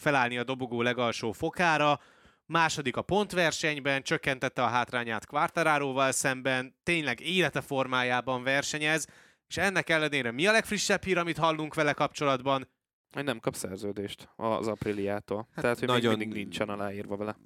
felállni 0.00 0.38
a 0.38 0.44
dobogó 0.44 0.82
legalsó 0.82 1.32
fokára, 1.32 2.00
második 2.46 2.96
a 2.96 3.02
pontversenyben, 3.02 4.02
csökkentette 4.02 4.62
a 4.62 4.66
hátrányát 4.66 5.26
Quartararóval 5.26 6.12
szemben, 6.12 6.74
tényleg 6.82 7.20
élete 7.20 7.60
formájában 7.60 8.42
versenyez, 8.42 9.06
és 9.48 9.56
ennek 9.56 9.88
ellenére 9.88 10.30
mi 10.30 10.46
a 10.46 10.52
legfrissebb 10.52 11.04
hír, 11.04 11.18
amit 11.18 11.38
hallunk 11.38 11.74
vele 11.74 11.92
kapcsolatban? 11.92 12.68
Hogy 13.12 13.24
nem 13.24 13.40
kap 13.40 13.54
szerződést 13.54 14.28
az 14.36 14.68
apríliától. 14.68 15.48
Hát 15.52 15.62
Tehát, 15.62 15.78
hogy 15.78 15.88
nagyon... 15.88 16.16
még 16.16 16.26
mindig 16.26 16.42
nincsen 16.42 16.68
aláírva 16.68 17.16
vele. 17.16 17.36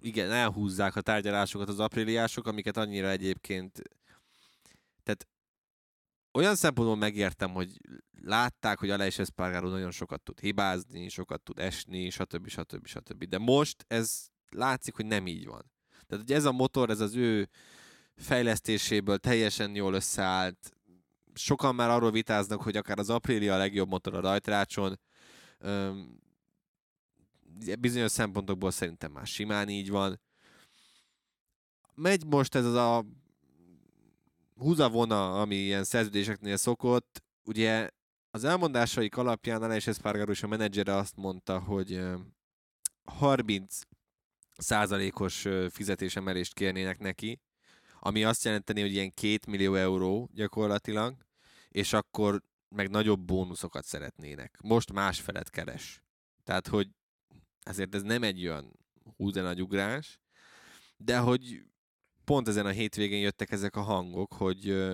Igen, 0.00 0.30
elhúzzák 0.30 0.96
a 0.96 1.00
tárgyalásokat 1.00 1.68
az 1.68 1.80
apríliások, 1.80 2.46
amiket 2.46 2.76
annyira 2.76 3.08
egyébként... 3.08 3.82
Tehát 5.02 5.28
olyan 6.32 6.54
szempontból 6.54 6.96
megértem, 6.96 7.50
hogy 7.50 7.80
látták, 8.22 8.78
hogy 8.78 8.90
Aleix 8.90 9.18
Espargaró 9.18 9.68
nagyon 9.68 9.90
sokat 9.90 10.22
tud 10.22 10.40
hibázni, 10.40 11.08
sokat 11.08 11.42
tud 11.42 11.58
esni, 11.58 12.10
stb. 12.10 12.48
stb. 12.48 12.86
stb. 12.86 13.24
De 13.24 13.38
most 13.38 13.84
ez 13.88 14.29
látszik, 14.50 14.94
hogy 14.94 15.06
nem 15.06 15.26
így 15.26 15.46
van. 15.46 15.70
Tehát, 16.06 16.24
hogy 16.26 16.36
ez 16.36 16.44
a 16.44 16.52
motor, 16.52 16.90
ez 16.90 17.00
az 17.00 17.14
ő 17.14 17.48
fejlesztéséből 18.16 19.18
teljesen 19.18 19.74
jól 19.74 19.94
összeállt, 19.94 20.74
sokan 21.34 21.74
már 21.74 21.90
arról 21.90 22.10
vitáznak, 22.10 22.62
hogy 22.62 22.76
akár 22.76 22.98
az 22.98 23.10
Aprilia 23.10 23.54
a 23.54 23.58
legjobb 23.58 23.88
motor 23.88 24.14
a 24.14 24.20
rajtrácson. 24.20 25.00
Bizonyos 27.80 28.10
szempontokból 28.10 28.70
szerintem 28.70 29.12
már 29.12 29.26
simán 29.26 29.68
így 29.68 29.90
van. 29.90 30.20
Megy 31.94 32.26
most 32.26 32.54
ez 32.54 32.64
az 32.64 32.74
a 32.74 33.04
húzavona, 34.56 35.40
ami 35.40 35.54
ilyen 35.54 35.84
szerződéseknél 35.84 36.56
szokott. 36.56 37.22
Ugye 37.44 37.88
az 38.30 38.44
elmondásaik 38.44 39.16
alapján 39.16 39.62
Aleix 39.62 39.86
Espargaro 39.86 40.30
és 40.30 40.42
a 40.42 40.46
menedzsere 40.46 40.94
azt 40.94 41.16
mondta, 41.16 41.58
hogy 41.58 42.00
30 43.04 43.80
százalékos 44.60 45.46
fizetésemelést 45.68 46.54
kérnének 46.54 46.98
neki, 46.98 47.40
ami 48.00 48.24
azt 48.24 48.44
jelenteni, 48.44 48.80
hogy 48.80 48.92
ilyen 48.92 49.10
2 49.10 49.38
millió 49.46 49.74
euró 49.74 50.30
gyakorlatilag, 50.32 51.16
és 51.68 51.92
akkor 51.92 52.42
meg 52.68 52.90
nagyobb 52.90 53.20
bónuszokat 53.20 53.84
szeretnének. 53.84 54.58
Most 54.62 54.92
más 54.92 55.20
felet 55.20 55.50
keres. 55.50 56.02
Tehát, 56.44 56.66
hogy 56.66 56.88
ezért 57.60 57.94
ez 57.94 58.02
nem 58.02 58.22
egy 58.22 58.46
olyan 58.46 58.78
húzen 59.16 59.42
nagy 59.42 59.62
ugrás, 59.62 60.20
de 60.96 61.18
hogy 61.18 61.62
pont 62.24 62.48
ezen 62.48 62.66
a 62.66 62.70
hétvégén 62.70 63.20
jöttek 63.20 63.50
ezek 63.50 63.76
a 63.76 63.80
hangok, 63.80 64.32
hogy 64.32 64.88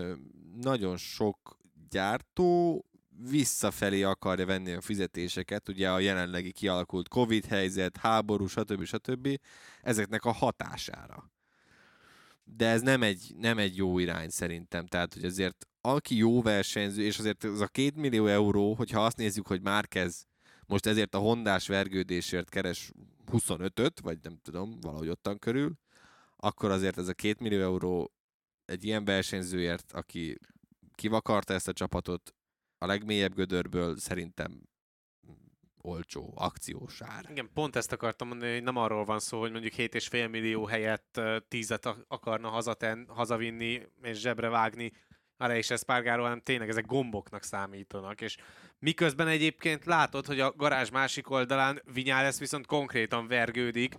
nagyon 0.55 0.97
sok 0.97 1.59
gyártó 1.89 2.85
visszafelé 3.31 4.03
akarja 4.03 4.47
venni 4.47 4.73
a 4.73 4.81
fizetéseket, 4.81 5.69
ugye 5.69 5.91
a 5.91 5.99
jelenlegi 5.99 6.53
kialakult 6.53 7.09
Covid 7.09 7.45
helyzet, 7.45 7.97
háború, 7.97 8.47
stb. 8.47 8.85
stb. 8.85 9.29
ezeknek 9.83 10.25
a 10.25 10.33
hatására. 10.33 11.31
De 12.45 12.69
ez 12.69 12.81
nem 12.81 13.03
egy, 13.03 13.35
nem 13.39 13.59
egy 13.59 13.77
jó 13.77 13.99
irány 13.99 14.29
szerintem, 14.29 14.87
tehát 14.87 15.15
hogy 15.15 15.25
azért 15.25 15.67
aki 15.81 16.17
jó 16.17 16.43
versenyző, 16.43 17.03
és 17.03 17.19
azért 17.19 17.45
az 17.45 17.61
a 17.61 17.67
két 17.67 17.97
millió 17.97 18.27
euró, 18.27 18.75
hogyha 18.75 19.05
azt 19.05 19.17
nézzük, 19.17 19.47
hogy 19.47 19.63
már 19.63 19.89
kezd 19.89 20.27
most 20.67 20.87
ezért 20.87 21.15
a 21.15 21.19
hondás 21.19 21.69
vergődésért 21.69 22.49
keres 22.49 22.93
25-öt, 23.33 24.01
vagy 24.01 24.19
nem 24.23 24.39
tudom, 24.43 24.81
valahogy 24.81 25.09
ottan 25.09 25.39
körül, 25.39 25.79
akkor 26.37 26.71
azért 26.71 26.99
ez 26.99 27.09
a 27.09 27.15
két 27.15 27.41
millió 27.41 27.61
euró 27.61 28.13
egy 28.65 28.85
ilyen 28.85 29.05
versenyzőért, 29.05 29.93
aki 29.93 30.39
kivakarta 30.95 31.55
ezt 31.55 31.69
a 31.69 31.73
csapatot 31.73 32.35
a 32.79 32.87
legmélyebb 32.87 33.35
gödörből, 33.35 33.97
szerintem 33.97 34.63
olcsó, 35.81 36.33
akciós. 36.37 37.01
Igen, 37.31 37.51
pont 37.55 37.77
ezt 37.77 37.93
akartam 37.93 38.29
mondani, 38.29 38.53
hogy 38.53 38.63
nem 38.63 38.77
arról 38.77 39.05
van 39.05 39.19
szó, 39.19 39.41
hogy 39.41 39.51
mondjuk 39.51 39.73
7,5 39.77 40.31
millió 40.31 40.65
helyett 40.65 41.21
tízet 41.49 41.97
akarna 42.09 42.49
hazaten, 42.49 43.07
hazavinni 43.09 43.83
és 44.03 44.19
zsebre 44.19 44.49
vágni 44.49 44.93
Ale 45.39 45.57
és 45.57 45.71
Espargaro, 45.71 46.23
hanem 46.23 46.41
tényleg 46.41 46.69
ezek 46.69 46.87
gomboknak 46.87 47.43
számítanak, 47.43 48.21
és 48.21 48.37
miközben 48.79 49.29
egyébként 49.29 49.85
látod, 49.85 50.27
hogy 50.27 50.41
a 50.41 50.53
garázs 50.53 50.91
másik 50.91 51.31
oldalán 51.31 51.83
Vinyales 51.93 52.39
viszont 52.39 52.67
konkrétan 52.67 53.27
vergődik, 53.27 53.95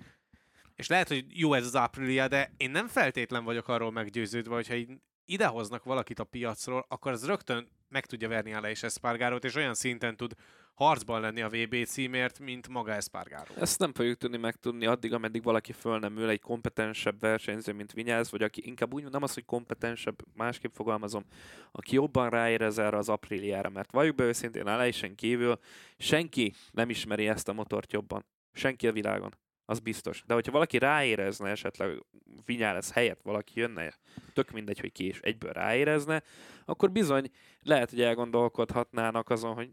és 0.75 0.87
lehet, 0.87 1.07
hogy 1.07 1.25
jó 1.27 1.53
ez 1.53 1.65
az 1.65 1.75
Aprilia, 1.75 2.27
de 2.27 2.53
én 2.57 2.71
nem 2.71 2.87
feltétlen 2.87 3.43
vagyok 3.43 3.67
arról 3.67 3.91
meggyőződve, 3.91 4.53
hogyha 4.53 4.75
így 4.75 4.89
idehoznak 5.27 5.83
valakit 5.83 6.19
a 6.19 6.23
piacról, 6.23 6.85
akkor 6.87 7.11
az 7.11 7.25
rögtön 7.25 7.67
meg 7.89 8.05
tudja 8.05 8.27
verni 8.27 8.53
Ale 8.53 8.69
és 8.69 8.83
Espargarót, 8.83 9.43
és 9.43 9.55
olyan 9.55 9.73
szinten 9.73 10.17
tud 10.17 10.33
harcban 10.73 11.21
lenni 11.21 11.41
a 11.41 11.49
VB 11.49 11.85
címért, 11.85 12.39
mint 12.39 12.67
maga 12.67 12.91
Espargaró. 12.91 13.53
Ezt 13.55 13.79
nem 13.79 13.93
fogjuk 13.93 14.17
tudni 14.17 14.37
megtudni 14.37 14.85
addig, 14.85 15.13
ameddig 15.13 15.43
valaki 15.43 15.71
föl 15.71 15.99
nem 15.99 16.17
ül 16.17 16.29
egy 16.29 16.41
kompetensebb 16.41 17.19
versenyző, 17.19 17.73
mint 17.73 17.91
Vinyáz, 17.91 18.31
vagy 18.31 18.43
aki 18.43 18.61
inkább 18.65 18.93
úgy 18.93 19.09
nem 19.09 19.23
az, 19.23 19.33
hogy 19.33 19.45
kompetensebb, 19.45 20.15
másképp 20.33 20.73
fogalmazom, 20.73 21.25
aki 21.71 21.95
jobban 21.95 22.29
ráérez 22.29 22.77
erre 22.77 22.97
az 22.97 23.09
apríliára, 23.09 23.69
mert 23.69 23.91
valljuk 23.91 24.15
be 24.15 24.23
őszintén, 24.23 24.67
Alejsen 24.67 25.15
kívül 25.15 25.59
senki 25.97 26.53
nem 26.71 26.89
ismeri 26.89 27.27
ezt 27.27 27.47
a 27.47 27.53
motort 27.53 27.93
jobban. 27.93 28.25
Senki 28.53 28.87
a 28.87 28.91
világon. 28.91 29.33
Az 29.69 29.79
biztos. 29.79 30.23
De 30.27 30.33
hogyha 30.33 30.51
valaki 30.51 30.77
ráérezne 30.77 31.49
esetleg 31.49 32.03
Vinyales 32.45 32.91
helyett 32.91 33.21
valaki 33.21 33.59
jönne, 33.59 33.93
tök 34.33 34.51
mindegy, 34.51 34.79
hogy 34.79 34.91
ki 34.91 35.05
és 35.05 35.19
egyből 35.19 35.51
ráérezne, 35.51 36.23
akkor 36.65 36.91
bizony 36.91 37.31
lehet, 37.63 37.89
hogy 37.89 38.01
elgondolkodhatnának 38.01 39.29
azon, 39.29 39.53
hogy 39.53 39.69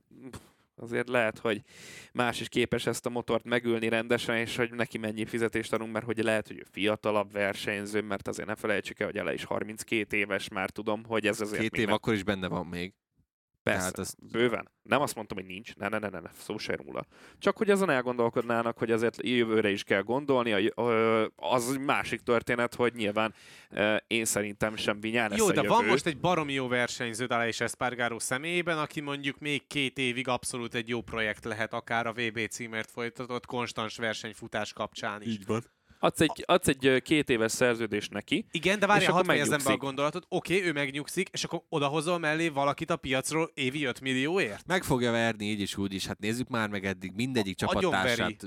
azért 0.77 1.09
lehet, 1.09 1.39
hogy 1.39 1.63
más 2.13 2.41
is 2.41 2.49
képes 2.49 2.87
ezt 2.87 3.07
a 3.07 3.11
motort 3.11 3.45
megülni 3.45 3.89
rendesen, 3.89 4.37
és 4.37 4.57
hogy 4.57 4.73
neki 4.73 4.99
mennyi 4.99 5.25
fizetést 5.25 5.73
adunk, 5.73 5.93
mert 5.93 6.05
hogy 6.05 6.19
lehet, 6.19 6.47
hogy 6.47 6.65
fiatalabb 6.71 7.33
versenyző, 7.33 8.03
mert 8.03 8.29
azért 8.29 8.49
ne 8.49 8.55
felejtsük 8.55 9.01
el, 9.01 9.07
hogy 9.07 9.17
ele 9.17 9.33
is 9.33 9.45
32 9.45 10.17
éves, 10.17 10.49
már 10.49 10.71
tudom, 10.71 11.05
hogy 11.05 11.27
ez 11.27 11.41
azért... 11.41 11.61
Két 11.61 11.77
év 11.77 11.85
nem... 11.85 11.95
akkor 11.95 12.15
is 12.15 12.23
benne 12.23 12.49
van 12.49 12.67
még. 12.67 12.95
Persze, 13.65 13.81
Tehát 13.81 13.99
az... 13.99 14.15
bőven. 14.33 14.71
Nem 14.83 15.01
azt 15.01 15.15
mondtam, 15.15 15.37
hogy 15.37 15.47
nincs, 15.47 15.77
ne, 15.77 15.89
ne, 15.89 15.99
ne, 15.99 16.09
ne, 16.09 16.21
ne 16.21 16.31
szó 16.39 16.59
se 16.59 16.77
róla. 16.77 17.07
Csak 17.39 17.57
hogy 17.57 17.71
azon 17.71 17.91
elgondolkodnának, 17.91 18.79
hogy 18.79 18.91
azért 18.91 19.23
jövőre 19.23 19.71
is 19.71 19.85
kell 19.85 20.03
gondolni, 20.03 20.73
az 21.37 21.77
másik 21.77 22.21
történet, 22.21 22.75
hogy 22.75 22.95
nyilván 22.95 23.35
én 24.07 24.25
szerintem 24.25 24.77
sem 24.77 25.01
Vinyán 25.01 25.33
Jó, 25.37 25.49
de 25.49 25.55
jövő. 25.55 25.69
van 25.69 25.85
most 25.85 26.07
egy 26.07 26.19
baromi 26.19 26.53
jó 26.53 26.69
versenyző 26.69 27.27
Dala 27.27 27.47
és 27.47 27.61
Espargaro 27.61 28.19
személyében, 28.19 28.79
aki 28.79 29.01
mondjuk 29.01 29.39
még 29.39 29.67
két 29.67 29.99
évig 29.99 30.29
abszolút 30.29 30.75
egy 30.75 30.89
jó 30.89 31.01
projekt 31.01 31.45
lehet, 31.45 31.73
akár 31.73 32.07
a 32.07 32.13
VB 32.13 32.49
címért 32.49 32.91
folytatott 32.91 33.47
konstans 33.47 33.97
versenyfutás 33.97 34.73
kapcsán 34.73 35.23
is. 35.23 35.29
Így 35.29 35.47
van. 35.47 35.65
Adsz 36.05 36.21
egy, 36.21 36.45
adsz 36.47 36.69
egy 36.69 37.03
két 37.03 37.31
éves 37.31 37.53
szerződést 37.53 38.13
neki. 38.13 38.47
Igen, 38.51 38.79
de 38.79 38.87
várjál, 38.87 39.13
hadd 39.13 39.25
fejezem 39.25 39.61
be 39.65 39.73
a 39.73 39.77
gondolatot. 39.77 40.27
Oké, 40.29 40.57
okay, 40.57 40.69
ő 40.69 40.73
megnyugszik, 40.73 41.29
és 41.29 41.45
akkor 41.45 41.63
odahozol 41.69 42.19
mellé 42.19 42.49
valakit 42.49 42.91
a 42.91 42.97
piacról 42.97 43.51
évi 43.55 43.85
5 43.85 44.01
millióért? 44.01 44.67
Meg 44.67 44.85
fogja 44.85 45.11
verni 45.11 45.45
így 45.45 45.61
is, 45.61 45.77
úgy 45.77 45.95
is. 45.95 46.07
Hát 46.07 46.19
nézzük 46.19 46.49
már 46.49 46.69
meg 46.69 46.85
eddig 46.85 47.13
mindegyik 47.15 47.57
csapattársát 47.57 48.47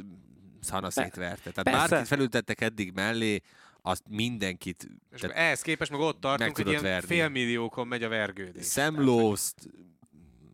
szana 0.60 0.89
szétverte. 0.89 1.52
Tehát 1.52 1.63
Persze. 1.63 1.88
bárkit 1.88 2.08
felültettek 2.08 2.62
eddig 2.62 2.91
mellé, 2.93 3.41
azt 3.82 4.04
mindenkit... 4.10 4.88
És 5.12 5.22
ehhez 5.22 5.62
képest 5.62 5.91
meg 5.91 6.00
ott 6.00 6.20
tartunk, 6.20 6.56
hogy 6.56 6.67
ilyen 6.67 6.82
verni. 6.82 7.08
fél 7.08 7.30
milliókon 7.30 7.88
megy 7.88 8.04
a 8.04 8.10
vergődés. 8.10 8.65
Szemlószt, 8.65 9.70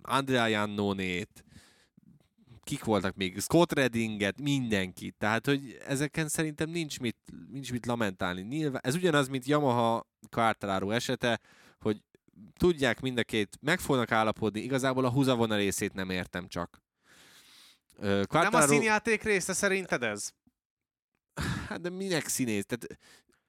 Andrea 0.01 0.47
Jannonét, 0.47 1.43
kik 2.63 2.83
voltak 2.83 3.15
még, 3.15 3.39
Scott 3.39 3.71
Reddinget, 3.73 4.41
mindenkit. 4.41 5.15
Tehát, 5.17 5.45
hogy 5.45 5.77
ezeken 5.87 6.27
szerintem 6.27 6.69
nincs 6.69 6.99
mit, 6.99 7.17
nincs 7.51 7.71
mit 7.71 7.85
lamentálni. 7.85 8.41
Nyilván, 8.41 8.81
ez 8.83 8.95
ugyanaz, 8.95 9.27
mint 9.27 9.45
Yamaha 9.45 10.07
Quartararo 10.29 10.89
esete, 10.89 11.39
hogy 11.79 12.01
tudják 12.57 12.99
mind 13.01 13.17
a 13.17 13.23
két, 13.23 13.57
meg 13.61 13.79
fognak 13.79 14.11
állapodni, 14.11 14.61
igazából 14.61 15.05
a 15.05 15.09
húzavona 15.09 15.55
részét 15.55 15.93
nem 15.93 16.09
értem 16.09 16.47
csak. 16.47 16.81
Quartararo... 17.99 18.49
Nem 18.49 18.61
a 18.61 18.67
színjáték 18.67 19.23
része 19.23 19.53
szerinted 19.53 20.03
ez? 20.03 20.31
Hát 21.67 21.81
de 21.81 21.89
minek 21.89 22.27
színész? 22.27 22.65
Tehát 22.65 22.99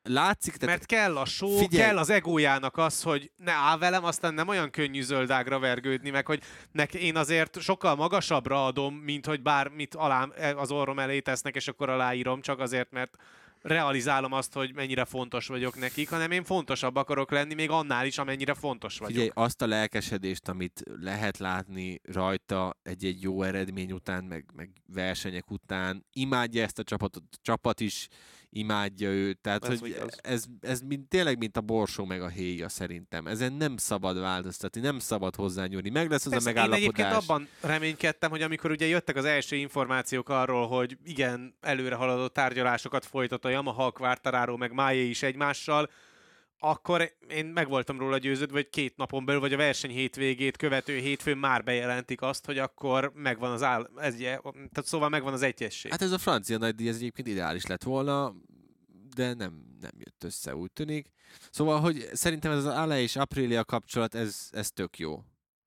látszik... 0.04 0.56
Tehát... 0.56 0.76
Mert 0.76 0.86
kell 0.86 1.16
a 1.16 1.24
show, 1.24 1.56
Figyelj. 1.56 1.84
kell 1.84 1.98
az 1.98 2.10
egójának 2.10 2.76
az, 2.76 3.02
hogy 3.02 3.30
ne 3.36 3.52
áll 3.52 3.78
velem, 3.78 4.04
aztán 4.04 4.34
nem 4.34 4.48
olyan 4.48 4.70
könnyű 4.70 5.02
zöldágra 5.02 5.58
vergődni, 5.58 6.10
meg 6.10 6.26
hogy 6.26 6.42
nek 6.72 6.94
én 6.94 7.16
azért 7.16 7.60
sokkal 7.60 7.94
magasabbra 7.94 8.66
adom, 8.66 8.94
mint 8.94 9.26
hogy 9.26 9.42
bármit 9.42 9.94
alám 9.94 10.32
e, 10.36 10.56
az 10.56 10.70
orrom 10.70 10.98
elé 10.98 11.20
tesznek, 11.20 11.54
és 11.54 11.68
akkor 11.68 11.88
aláírom, 11.88 12.40
csak 12.40 12.60
azért, 12.60 12.90
mert 12.90 13.16
realizálom 13.64 14.32
azt, 14.32 14.52
hogy 14.52 14.74
mennyire 14.74 15.04
fontos 15.04 15.46
vagyok 15.46 15.78
nekik, 15.78 16.10
hanem 16.10 16.30
én 16.30 16.44
fontosabb 16.44 16.96
akarok 16.96 17.30
lenni, 17.30 17.54
még 17.54 17.70
annál 17.70 18.06
is, 18.06 18.18
amennyire 18.18 18.54
fontos 18.54 18.98
vagyok. 18.98 19.14
Figyelj, 19.14 19.30
azt 19.34 19.62
a 19.62 19.66
lelkesedést, 19.66 20.48
amit 20.48 20.82
lehet 21.00 21.38
látni 21.38 22.00
rajta 22.02 22.76
egy-egy 22.82 23.22
jó 23.22 23.42
eredmény 23.42 23.92
után, 23.92 24.24
meg, 24.24 24.44
meg 24.54 24.70
versenyek 24.86 25.50
után, 25.50 26.06
imádja 26.12 26.62
ezt 26.62 26.78
a 26.78 26.82
csapatot, 26.82 27.22
a 27.30 27.36
csapat 27.42 27.80
is 27.80 28.08
imádja 28.54 29.08
őt, 29.08 29.38
tehát 29.38 29.64
ez 29.64 29.80
hogy 29.80 29.96
ez, 30.16 30.44
ez 30.60 30.80
mint, 30.80 31.08
tényleg 31.08 31.38
mint 31.38 31.56
a 31.56 31.60
borsó 31.60 32.04
meg 32.04 32.22
a 32.22 32.28
héja 32.28 32.68
szerintem. 32.68 33.26
Ezen 33.26 33.52
nem 33.52 33.76
szabad 33.76 34.20
változtatni, 34.20 34.80
nem 34.80 34.98
szabad 34.98 35.34
hozzányúlni. 35.34 35.90
Meg 35.90 36.10
lesz 36.10 36.26
az 36.26 36.32
Persze, 36.32 36.50
a 36.50 36.52
megállapodás. 36.52 36.82
Én 36.82 36.90
egyébként 36.90 37.22
abban 37.22 37.48
reménykedtem, 37.60 38.30
hogy 38.30 38.42
amikor 38.42 38.70
ugye 38.70 38.86
jöttek 38.86 39.16
az 39.16 39.24
első 39.24 39.56
információk 39.56 40.28
arról, 40.28 40.66
hogy 40.66 40.98
igen, 41.04 41.54
előre 41.60 41.94
haladó 41.94 42.26
tárgyalásokat 42.26 43.04
folytat 43.04 43.44
a 43.44 43.48
Yamaha, 43.48 43.90
Quartararo, 43.90 44.56
meg 44.56 44.72
Májé 44.72 45.08
is 45.08 45.22
egymással, 45.22 45.90
akkor 46.64 47.16
én 47.28 47.46
meg 47.46 47.68
voltam 47.68 47.98
róla 47.98 48.18
győződve, 48.18 48.54
hogy 48.54 48.68
két 48.68 48.96
napon 48.96 49.24
belül, 49.24 49.40
vagy 49.40 49.52
a 49.52 49.56
verseny 49.56 49.90
hétvégét 49.90 50.56
követő 50.56 50.98
hétfőn 50.98 51.38
már 51.38 51.64
bejelentik 51.64 52.22
azt, 52.22 52.46
hogy 52.46 52.58
akkor 52.58 53.12
megvan 53.14 53.50
az 53.52 53.62
áll, 53.62 53.90
ez, 53.96 54.14
tehát 54.14 54.84
szóval 54.84 55.08
megvan 55.08 55.32
az 55.32 55.42
egyesség. 55.42 55.90
Hát 55.90 56.02
ez 56.02 56.12
a 56.12 56.18
francia 56.18 56.58
nagydíj, 56.58 56.88
ez 56.88 56.96
egyébként 56.96 57.28
ideális 57.28 57.66
lett 57.66 57.82
volna, 57.82 58.34
de 59.14 59.34
nem, 59.34 59.76
nem 59.80 59.92
jött 59.98 60.24
össze, 60.24 60.56
úgy 60.56 60.72
tűnik. 60.72 61.10
Szóval, 61.50 61.80
hogy 61.80 62.08
szerintem 62.12 62.52
ez 62.52 62.64
az 62.64 62.66
Ale 62.66 63.00
és 63.00 63.16
Aprilia 63.16 63.64
kapcsolat, 63.64 64.14
ez, 64.14 64.48
ez 64.50 64.70
tök 64.70 64.98
jó. 64.98 65.24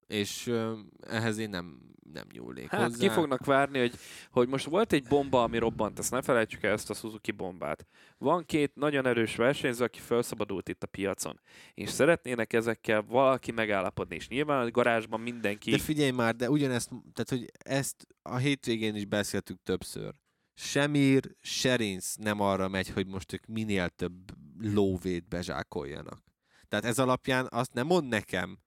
És 0.08 0.52
ehhez 1.00 1.38
én 1.38 1.50
nem, 1.50 1.80
nem 2.12 2.24
nyúlnék 2.32 2.68
Hát 2.68 2.80
hozzá. 2.80 2.98
ki 2.98 3.08
fognak 3.08 3.44
várni, 3.44 3.78
hogy, 3.78 3.94
hogy 4.30 4.48
most 4.48 4.64
volt 4.64 4.92
egy 4.92 5.06
bomba, 5.08 5.42
ami 5.42 5.58
robbant, 5.58 5.98
ezt 5.98 6.10
ne 6.10 6.22
felejtsük 6.22 6.62
el 6.62 6.72
ezt 6.72 6.90
a 6.90 6.94
Suzuki 6.94 7.30
bombát. 7.30 7.86
Van 8.18 8.44
két 8.44 8.74
nagyon 8.74 9.06
erős 9.06 9.36
versenyző, 9.36 9.84
aki 9.84 9.98
felszabadult 9.98 10.68
itt 10.68 10.82
a 10.82 10.86
piacon, 10.86 11.40
és 11.74 11.90
szeretnének 11.90 12.52
ezekkel 12.52 13.02
valaki 13.02 13.52
megállapodni, 13.52 14.14
és 14.14 14.28
nyilván 14.28 14.66
a 14.66 14.70
garázsban 14.70 15.20
mindenki... 15.20 15.70
De 15.70 15.78
figyelj 15.78 16.10
már, 16.10 16.36
de 16.36 16.50
ugyanezt, 16.50 16.88
tehát 16.88 17.28
hogy 17.28 17.44
ezt 17.58 18.06
a 18.22 18.36
hétvégén 18.36 18.94
is 18.94 19.04
beszéltük 19.04 19.62
többször. 19.62 20.14
Semir, 20.54 21.36
Serinc 21.40 22.14
nem 22.14 22.40
arra 22.40 22.68
megy, 22.68 22.88
hogy 22.88 23.06
most 23.06 23.32
ők 23.32 23.46
minél 23.46 23.88
több 23.88 24.32
lóvét 24.60 25.28
bezsákoljanak. 25.28 26.22
Tehát 26.68 26.84
ez 26.84 26.98
alapján 26.98 27.46
azt 27.50 27.72
nem 27.72 27.86
mond 27.86 28.08
nekem, 28.08 28.58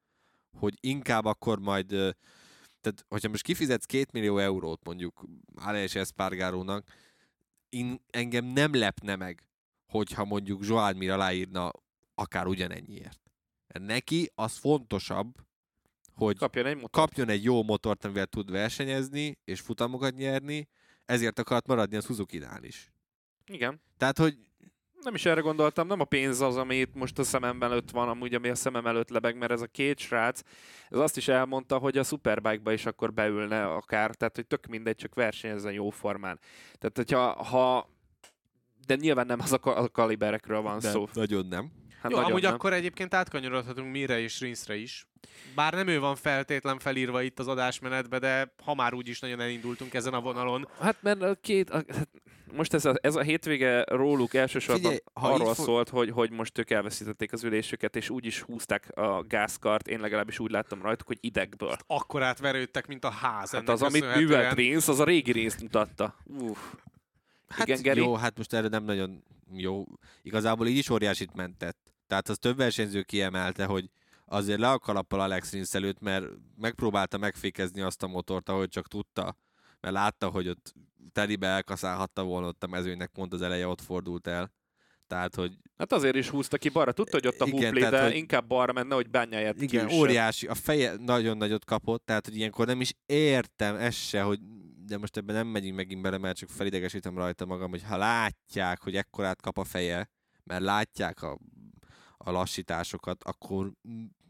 hogy 0.57 0.77
inkább 0.79 1.25
akkor 1.25 1.59
majd, 1.59 1.87
tehát 2.81 3.05
hogyha 3.07 3.29
most 3.29 3.43
kifizetsz 3.43 3.85
két 3.85 4.11
millió 4.11 4.37
eurót 4.37 4.83
mondjuk 4.83 5.25
Alex 5.55 5.95
Espargarónak, 5.95 6.87
én, 7.69 8.01
engem 8.09 8.45
nem 8.45 8.73
lepne 8.73 9.15
meg, 9.15 9.45
hogyha 9.87 10.25
mondjuk 10.25 10.65
Joan 10.65 10.95
Mir 10.95 11.11
aláírna 11.11 11.71
akár 12.15 12.47
ugyanennyiért. 12.47 13.19
Neki 13.67 14.31
az 14.35 14.57
fontosabb, 14.57 15.35
hogy 16.13 16.37
Kapjon 16.37 16.65
egy 16.65 16.75
motor. 16.75 16.89
kapjon 16.89 17.29
egy 17.29 17.43
jó 17.43 17.63
motort, 17.63 18.05
amivel 18.05 18.25
tud 18.25 18.51
versenyezni, 18.51 19.37
és 19.43 19.59
futamokat 19.59 20.15
nyerni, 20.15 20.67
ezért 21.05 21.39
akart 21.39 21.67
maradni 21.67 21.95
a 21.97 22.01
Suzuki-nál 22.01 22.63
is. 22.63 22.91
Igen. 23.45 23.81
Tehát, 23.97 24.17
hogy 24.17 24.50
Nem 25.03 25.13
is 25.13 25.25
erre 25.25 25.41
gondoltam, 25.41 25.87
nem 25.87 25.99
a 25.99 26.03
pénz 26.03 26.41
az, 26.41 26.57
ami 26.57 26.75
itt 26.75 26.93
most 26.93 27.19
a 27.19 27.23
szemem 27.23 27.61
előtt 27.61 27.91
van, 27.91 28.09
amúgy, 28.09 28.35
ami 28.35 28.49
a 28.49 28.55
szemem 28.55 28.87
előtt 28.87 29.09
lebeg, 29.09 29.37
mert 29.37 29.51
ez 29.51 29.61
a 29.61 29.67
két 29.67 29.99
srác, 29.99 30.41
ez 30.89 30.99
azt 30.99 31.17
is 31.17 31.27
elmondta, 31.27 31.77
hogy 31.77 31.97
a 31.97 32.03
Superbike-ba 32.03 32.71
is 32.71 32.85
akkor 32.85 33.13
beülne 33.13 33.65
akár, 33.65 34.15
tehát 34.15 34.35
hogy 34.35 34.47
tök 34.47 34.65
mindegy, 34.65 34.95
csak 34.95 35.13
versenyezzen 35.13 35.73
jó 35.73 35.89
formán. 35.89 36.39
Tehát, 36.79 36.97
hogyha 36.97 37.43
ha 37.43 37.89
de 38.85 38.95
nyilván 38.95 39.25
nem 39.25 39.39
az 39.39 39.51
a, 39.51 39.59
a 39.61 39.89
kaliberekről 39.89 40.61
van 40.61 40.79
de 40.79 40.89
szó. 40.89 41.07
nagyon 41.13 41.45
nem. 41.45 41.71
Hát 42.01 42.11
Jó, 42.11 42.17
nagyon 42.17 42.31
amúgy 42.31 42.43
nem. 42.43 42.53
akkor 42.53 42.73
egyébként 42.73 43.13
átkanyarodhatunk 43.13 43.91
Mire 43.91 44.19
és 44.19 44.39
Rinszre 44.39 44.75
is. 44.75 45.07
Bár 45.55 45.73
nem 45.73 45.87
ő 45.87 45.99
van 45.99 46.15
feltétlen 46.15 46.79
felírva 46.79 47.21
itt 47.21 47.39
az 47.39 47.47
adásmenetbe, 47.47 48.19
de 48.19 48.53
ha 48.63 48.75
már 48.75 48.93
úgyis 48.93 49.19
nagyon 49.19 49.39
elindultunk 49.39 49.93
ezen 49.93 50.13
a 50.13 50.21
vonalon. 50.21 50.67
Hát 50.79 50.97
mert 51.01 51.21
a 51.21 51.35
két, 51.35 51.69
a, 51.69 51.83
hát 51.87 52.09
most 52.53 52.73
ez 52.73 52.85
a, 52.85 52.93
ez 53.01 53.15
a 53.15 53.21
hétvége 53.21 53.83
róluk 53.87 54.33
elsősorban 54.33 54.81
Figyelj, 54.81 54.99
ha 55.13 55.33
arról 55.33 55.53
fog- 55.53 55.65
szólt, 55.65 55.89
hogy, 55.89 56.09
hogy 56.09 56.31
most 56.31 56.57
ők 56.57 56.69
elveszítették 56.69 57.33
az 57.33 57.43
ülésüket, 57.43 57.95
és 57.95 58.09
úgy 58.09 58.25
is 58.25 58.41
húzták 58.41 58.97
a 58.97 59.23
gázkart, 59.23 59.87
én 59.87 59.99
legalábbis 59.99 60.39
úgy 60.39 60.51
láttam 60.51 60.81
rajtuk, 60.81 61.07
hogy 61.07 61.17
idegből. 61.21 61.75
Akkor 61.87 62.23
átverődtek, 62.23 62.87
mint 62.87 63.05
a 63.05 63.09
ház. 63.09 63.51
Hát 63.51 63.69
az, 63.69 63.81
amit 63.81 64.15
művelt 64.15 64.53
Rénsz, 64.53 64.87
az 64.87 64.99
a 64.99 65.03
régi 65.03 65.31
részt 65.31 65.61
mutatta. 65.61 66.15
Uff. 66.25 66.59
Hát 67.47 67.67
Igen, 67.67 67.81
Geri? 67.81 67.99
jó, 67.99 68.15
hát 68.15 68.37
most 68.37 68.53
erre 68.53 68.67
nem 68.67 68.83
nagyon 68.83 69.23
jó. 69.53 69.85
Igazából 70.21 70.67
így 70.67 70.77
is 70.77 70.89
óriásit 70.89 71.33
mentett. 71.33 71.90
Tehát 72.11 72.29
az 72.29 72.37
több 72.37 72.57
versenyző 72.57 73.01
kiemelte, 73.01 73.65
hogy 73.65 73.89
azért 74.25 74.59
le 74.59 74.69
a 74.71 74.79
kalappal 74.79 75.19
Alex 75.21 75.51
Rins 75.51 75.73
előtt, 75.73 75.99
mert 75.99 76.25
megpróbálta 76.57 77.17
megfékezni 77.17 77.81
azt 77.81 78.03
a 78.03 78.07
motort, 78.07 78.49
ahogy 78.49 78.69
csak 78.69 78.87
tudta. 78.87 79.35
Mert 79.79 79.93
látta, 79.93 80.29
hogy 80.29 80.47
ott 80.47 80.73
telibe 81.11 81.47
elkaszálhatta 81.47 82.23
volna 82.23 82.47
ott 82.47 82.63
a 82.63 82.67
mezőnynek, 82.67 83.09
pont 83.09 83.33
az 83.33 83.41
eleje 83.41 83.67
ott 83.67 83.81
fordult 83.81 84.27
el. 84.27 84.51
Tehát, 85.07 85.35
hogy 85.35 85.51
Hát 85.77 85.91
azért 85.93 86.15
is 86.15 86.29
húzta 86.29 86.57
ki 86.57 86.69
balra. 86.69 86.91
Tudta, 86.91 87.11
hogy 87.17 87.27
ott 87.27 87.41
a 87.41 87.45
Igen, 87.47 87.63
húplé, 87.63 87.79
tehát, 87.79 87.93
de 87.95 88.03
hogy- 88.03 88.15
inkább 88.15 88.47
balra 88.47 88.73
menne, 88.73 88.95
hogy 88.95 89.09
bányáját 89.09 89.61
Igen, 89.61 89.85
kiüsse. 89.87 90.01
óriási, 90.01 90.47
a 90.47 90.55
feje 90.55 90.95
nagyon 90.97 91.37
nagyot 91.37 91.65
kapott, 91.65 92.05
tehát 92.05 92.25
hogy 92.25 92.35
ilyenkor 92.37 92.65
nem 92.65 92.81
is 92.81 92.93
értem 93.05 93.75
ezt 93.75 93.97
se, 94.07 94.21
hogy 94.21 94.39
de 94.85 94.97
most 94.97 95.17
ebben 95.17 95.35
nem 95.35 95.47
megyünk 95.47 95.75
megint 95.75 96.01
bele, 96.01 96.17
mert 96.17 96.37
csak 96.37 96.49
felidegesítem 96.49 97.17
rajta 97.17 97.45
magam, 97.45 97.69
hogy 97.69 97.83
ha 97.83 97.97
látják, 97.97 98.81
hogy 98.81 98.95
ekkorát 98.95 99.41
kap 99.41 99.57
a 99.57 99.63
feje, 99.63 100.09
mert 100.43 100.61
látják 100.61 101.21
a, 101.23 101.37
a 102.23 102.31
lassításokat, 102.31 103.23
akkor 103.23 103.71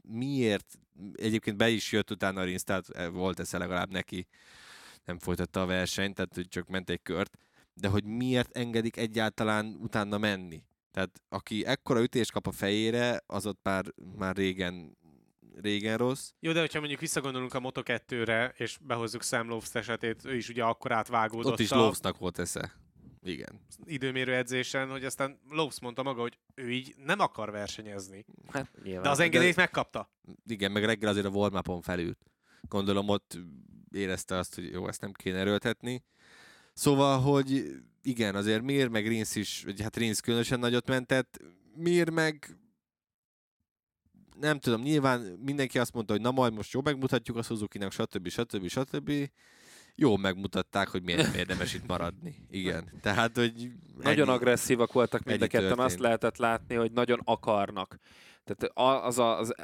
miért, 0.02 0.80
egyébként 1.14 1.58
be 1.58 1.70
is 1.70 1.92
jött 1.92 2.12
utána 2.12 2.42
a 2.42 2.44
Rinsz, 2.44 2.64
tehát 2.64 2.90
eh, 2.90 3.10
volt 3.10 3.40
ez 3.40 3.52
legalább 3.52 3.92
neki, 3.92 4.28
nem 5.06 5.20
folytatta 5.20 5.62
a 5.62 5.66
versenyt, 5.66 6.16
tehát 6.16 6.34
hogy 6.34 6.48
csak 6.48 6.68
ment 6.68 6.90
egy 6.90 7.02
kört, 7.02 7.38
de 7.74 7.88
hogy 7.88 8.04
miért 8.04 8.58
engedik 8.58 8.98
egyáltalán 8.98 9.78
utána 9.82 10.18
menni? 10.18 10.64
Tehát 10.92 11.22
aki 11.30 11.66
ekkora 11.66 12.02
ütést 12.02 12.32
kap 12.32 12.48
a 12.48 12.52
fejére, 12.52 13.24
az 13.26 13.46
ott 13.46 13.60
már, 13.64 13.86
már 14.18 14.36
régen, 14.36 14.98
régen 15.62 15.98
rossz. 15.98 16.32
Jó, 16.40 16.52
de 16.52 16.60
hogyha 16.60 16.80
mondjuk 16.80 17.00
visszagondolunk 17.00 17.54
a 17.54 17.60
Moto2-re, 17.60 18.54
és 18.58 18.78
behozzuk 18.82 19.24
Sam 19.24 19.48
Lowe's 19.50 19.76
esetét, 19.76 20.26
ő 20.26 20.36
is 20.36 20.50
ugye 20.50 20.64
akkor 20.64 20.92
átvágódott 20.92 21.52
Ott 21.52 21.60
is 21.60 21.72
a 21.72 21.76
Lovesnak 21.76 22.18
volt 22.18 22.40
esze. 22.40 22.74
Igen. 23.24 23.60
időmérő 23.84 24.36
edzésen, 24.36 24.90
hogy 24.90 25.06
aztán 25.06 25.40
Lowe's 25.50 25.82
mondta 25.82 26.04
maga, 26.04 26.22
hogy 26.22 26.38
ő 26.56 26.72
így 26.72 26.94
nem 26.98 27.20
akar 27.20 27.52
versenyezni. 27.52 28.26
Hát, 28.48 28.72
nyilván. 28.84 29.04
De 29.04 29.10
az 29.10 29.20
engedélyt 29.20 29.56
megkapta. 29.56 30.10
Igen, 30.46 30.72
meg 30.72 30.86
reggel 30.86 31.10
azért 31.10 31.26
a 31.26 31.30
warm 31.30 31.80
felült. 31.82 32.26
Gondolom 32.62 33.10
ott 33.10 33.38
érezte 33.92 34.38
azt, 34.38 34.56
hogy 34.56 34.72
jó, 34.72 34.88
ezt 34.88 35.02
nem 35.02 35.12
kéne 35.12 35.38
erőltetni. 35.38 36.04
Szóval, 36.74 37.20
hogy 37.20 37.66
igen, 38.02 38.36
azért 38.36 38.62
Mir 38.62 38.88
meg 38.88 39.08
Rinsz 39.08 39.36
is, 39.36 39.64
vagy 39.64 39.82
hát 39.82 39.98
Rinsz 39.98 40.20
különösen 40.20 40.60
nagyot 40.60 40.88
mentett, 40.88 41.40
Mir 41.76 42.10
meg 42.10 42.56
nem 44.40 44.60
tudom, 44.60 44.82
nyilván 44.82 45.22
mindenki 45.22 45.80
azt 45.80 45.94
mondta, 45.94 46.14
hogy 46.14 46.22
na 46.22 46.32
majd 46.32 46.54
most 46.54 46.74
jó 46.74 46.82
megmutatjuk 46.82 47.38
a 47.38 47.42
Suzuki-nak, 47.42 47.92
stb. 47.92 48.28
stb. 48.28 48.68
stb. 48.68 49.12
Jó 50.02 50.18
megmutatták, 50.18 50.88
hogy 50.88 51.04
miért 51.04 51.36
érdemes 51.36 51.74
itt 51.74 51.88
maradni. 51.88 52.36
Igen. 52.50 52.92
Tehát, 53.02 53.36
hogy 53.36 53.72
Nagyon 54.04 54.28
ennyi. 54.28 54.38
agresszívak 54.38 54.94
voltak 54.94 55.24
mind 55.24 55.42
a 55.42 55.48
ketten, 55.48 55.80
azt 55.80 56.00
lehetett 56.00 56.38
látni, 56.38 56.76
hogy 56.76 56.92
nagyon 56.92 57.20
akarnak. 57.24 57.98
Tehát 58.44 58.72
az 59.06 59.20
a, 59.20 59.38
az 59.38 59.56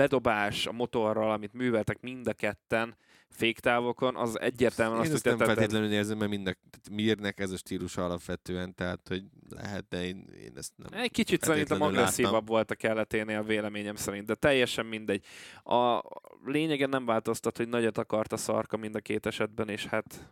bedobás 0.00 0.66
a 0.66 0.72
motorral, 0.72 1.30
amit 1.30 1.52
műveltek 1.52 2.00
mind 2.00 2.26
a 2.26 2.32
ketten 2.32 2.96
féktávokon, 3.28 4.16
az 4.16 4.40
egyértelműen 4.40 5.04
Én 5.04 5.12
azt 5.12 5.26
ezt 5.26 5.38
nem 5.38 5.46
feltétlenül 5.46 5.92
érzem, 5.92 6.18
mert 6.18 6.30
mind 6.30 6.46
a, 6.46 6.54
Mirnek 6.90 7.40
ez 7.40 7.50
a 7.50 7.56
stílusa 7.56 8.04
alapvetően, 8.04 8.74
tehát 8.74 9.00
hogy 9.08 9.24
lehet, 9.48 9.88
de 9.88 10.04
én, 10.04 10.24
én 10.42 10.52
ezt 10.56 10.72
nem. 10.76 11.00
Egy 11.02 11.10
kicsit 11.10 11.42
szerintem 11.42 11.82
agresszívabb 11.82 12.32
láttam. 12.32 12.46
volt 12.46 12.70
a 12.70 12.74
keleténél 12.74 13.42
véleményem 13.42 13.94
szerint, 13.94 14.26
de 14.26 14.34
teljesen 14.34 14.86
mindegy. 14.86 15.24
A 15.64 16.02
lényegen 16.44 16.88
nem 16.88 17.04
változtat, 17.04 17.56
hogy 17.56 17.68
nagyot 17.68 17.98
akart 17.98 18.32
a 18.32 18.36
szarka 18.36 18.76
mind 18.76 18.94
a 18.94 19.00
két 19.00 19.26
esetben, 19.26 19.68
és 19.68 19.86
hát 19.86 20.30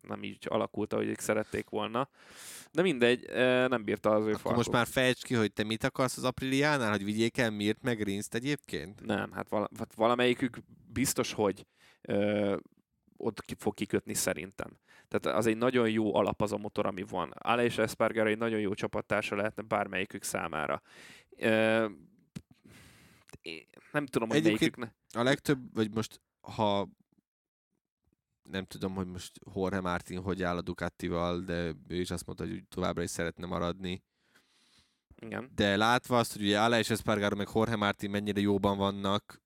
nem 0.00 0.22
így 0.22 0.46
alakult, 0.48 0.92
ahogy 0.92 1.08
ők 1.08 1.18
szerették 1.18 1.68
volna. 1.68 2.08
De 2.72 2.82
mindegy, 2.82 3.26
nem 3.68 3.84
bírta 3.84 4.10
az 4.10 4.26
ő 4.26 4.32
Akkor 4.32 4.56
most 4.56 4.70
már 4.70 4.86
fejtsd 4.86 5.24
ki, 5.24 5.34
hogy 5.34 5.52
te 5.52 5.64
mit 5.64 5.84
akarsz 5.84 6.16
az 6.16 6.24
Apriliánál, 6.24 6.90
hogy 6.90 7.04
vigyék 7.04 7.38
el 7.38 7.50
Mirt 7.50 7.82
meg 7.82 8.02
Rinszt 8.02 8.34
egyébként? 8.34 9.04
Nem, 9.04 9.32
hát, 9.32 9.48
vala, 9.48 9.68
hát 9.78 9.94
valamelyikük 9.94 10.58
biztos, 10.92 11.32
hogy 11.32 11.66
ö, 12.00 12.56
ott 13.16 13.40
ki 13.40 13.54
fog 13.58 13.74
kikötni 13.74 14.14
szerintem. 14.14 14.78
Tehát 15.08 15.38
az 15.38 15.46
egy 15.46 15.56
nagyon 15.56 15.90
jó 15.90 16.14
alap 16.14 16.42
az 16.42 16.52
a 16.52 16.56
motor, 16.56 16.86
ami 16.86 17.02
van. 17.02 17.30
Ale 17.30 17.64
és 17.64 17.78
Espargaro 17.78 18.28
egy 18.28 18.38
nagyon 18.38 18.60
jó 18.60 18.74
csapattársa 18.74 19.36
lehetne 19.36 19.62
bármelyikük 19.62 20.22
számára. 20.22 20.82
Ö, 21.36 21.86
nem 23.92 24.06
tudom, 24.06 24.28
hogy 24.28 24.36
Egyébként- 24.38 24.76
melyikük... 24.76 24.98
Ne... 25.12 25.20
A 25.20 25.24
legtöbb, 25.24 25.74
vagy 25.74 25.94
most, 25.94 26.20
ha 26.40 26.88
nem 28.50 28.64
tudom, 28.64 28.94
hogy 28.94 29.06
most 29.06 29.38
Jorge 29.54 29.80
Martin 29.80 30.20
hogy 30.20 30.42
áll 30.42 30.56
a 30.56 30.62
Ducatival, 30.62 31.40
de 31.40 31.72
ő 31.88 32.00
is 32.00 32.10
azt 32.10 32.26
mondta, 32.26 32.44
hogy 32.44 32.64
továbbra 32.68 33.02
is 33.02 33.10
szeretne 33.10 33.46
maradni. 33.46 34.02
Igen. 35.16 35.50
De 35.54 35.76
látva 35.76 36.18
azt, 36.18 36.32
hogy 36.32 36.42
ugye 36.42 36.60
Ale 36.60 36.78
és 36.78 36.90
Espargaro 36.90 37.36
meg 37.36 37.48
Jorge 37.54 37.76
Martin 37.76 38.10
mennyire 38.10 38.40
jóban 38.40 38.76
vannak, 38.76 39.42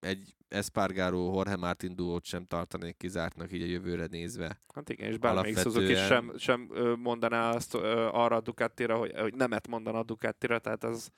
egy 0.00 0.36
Espargaro 0.48 1.32
Jorge 1.34 1.56
Martin 1.56 1.94
duót 1.96 2.24
sem 2.24 2.44
tartanék 2.44 2.96
kizártnak 2.96 3.52
így 3.52 3.62
a 3.62 3.66
jövőre 3.66 4.06
nézve. 4.06 4.60
Hát 4.74 4.88
igen, 4.88 5.10
és 5.10 5.18
bármelyik 5.18 5.58
Suzuki 5.58 5.94
sem, 5.94 6.32
sem 6.38 6.70
mondaná 6.98 7.50
azt 7.50 7.74
arra 7.74 8.36
a 8.36 8.40
Ducatira, 8.40 8.96
hogy, 8.96 9.12
hogy 9.16 9.34
nemet 9.34 9.68
mondana 9.68 9.98
a 9.98 10.04
Ducatira, 10.04 10.58
tehát 10.58 10.84
az 10.84 11.10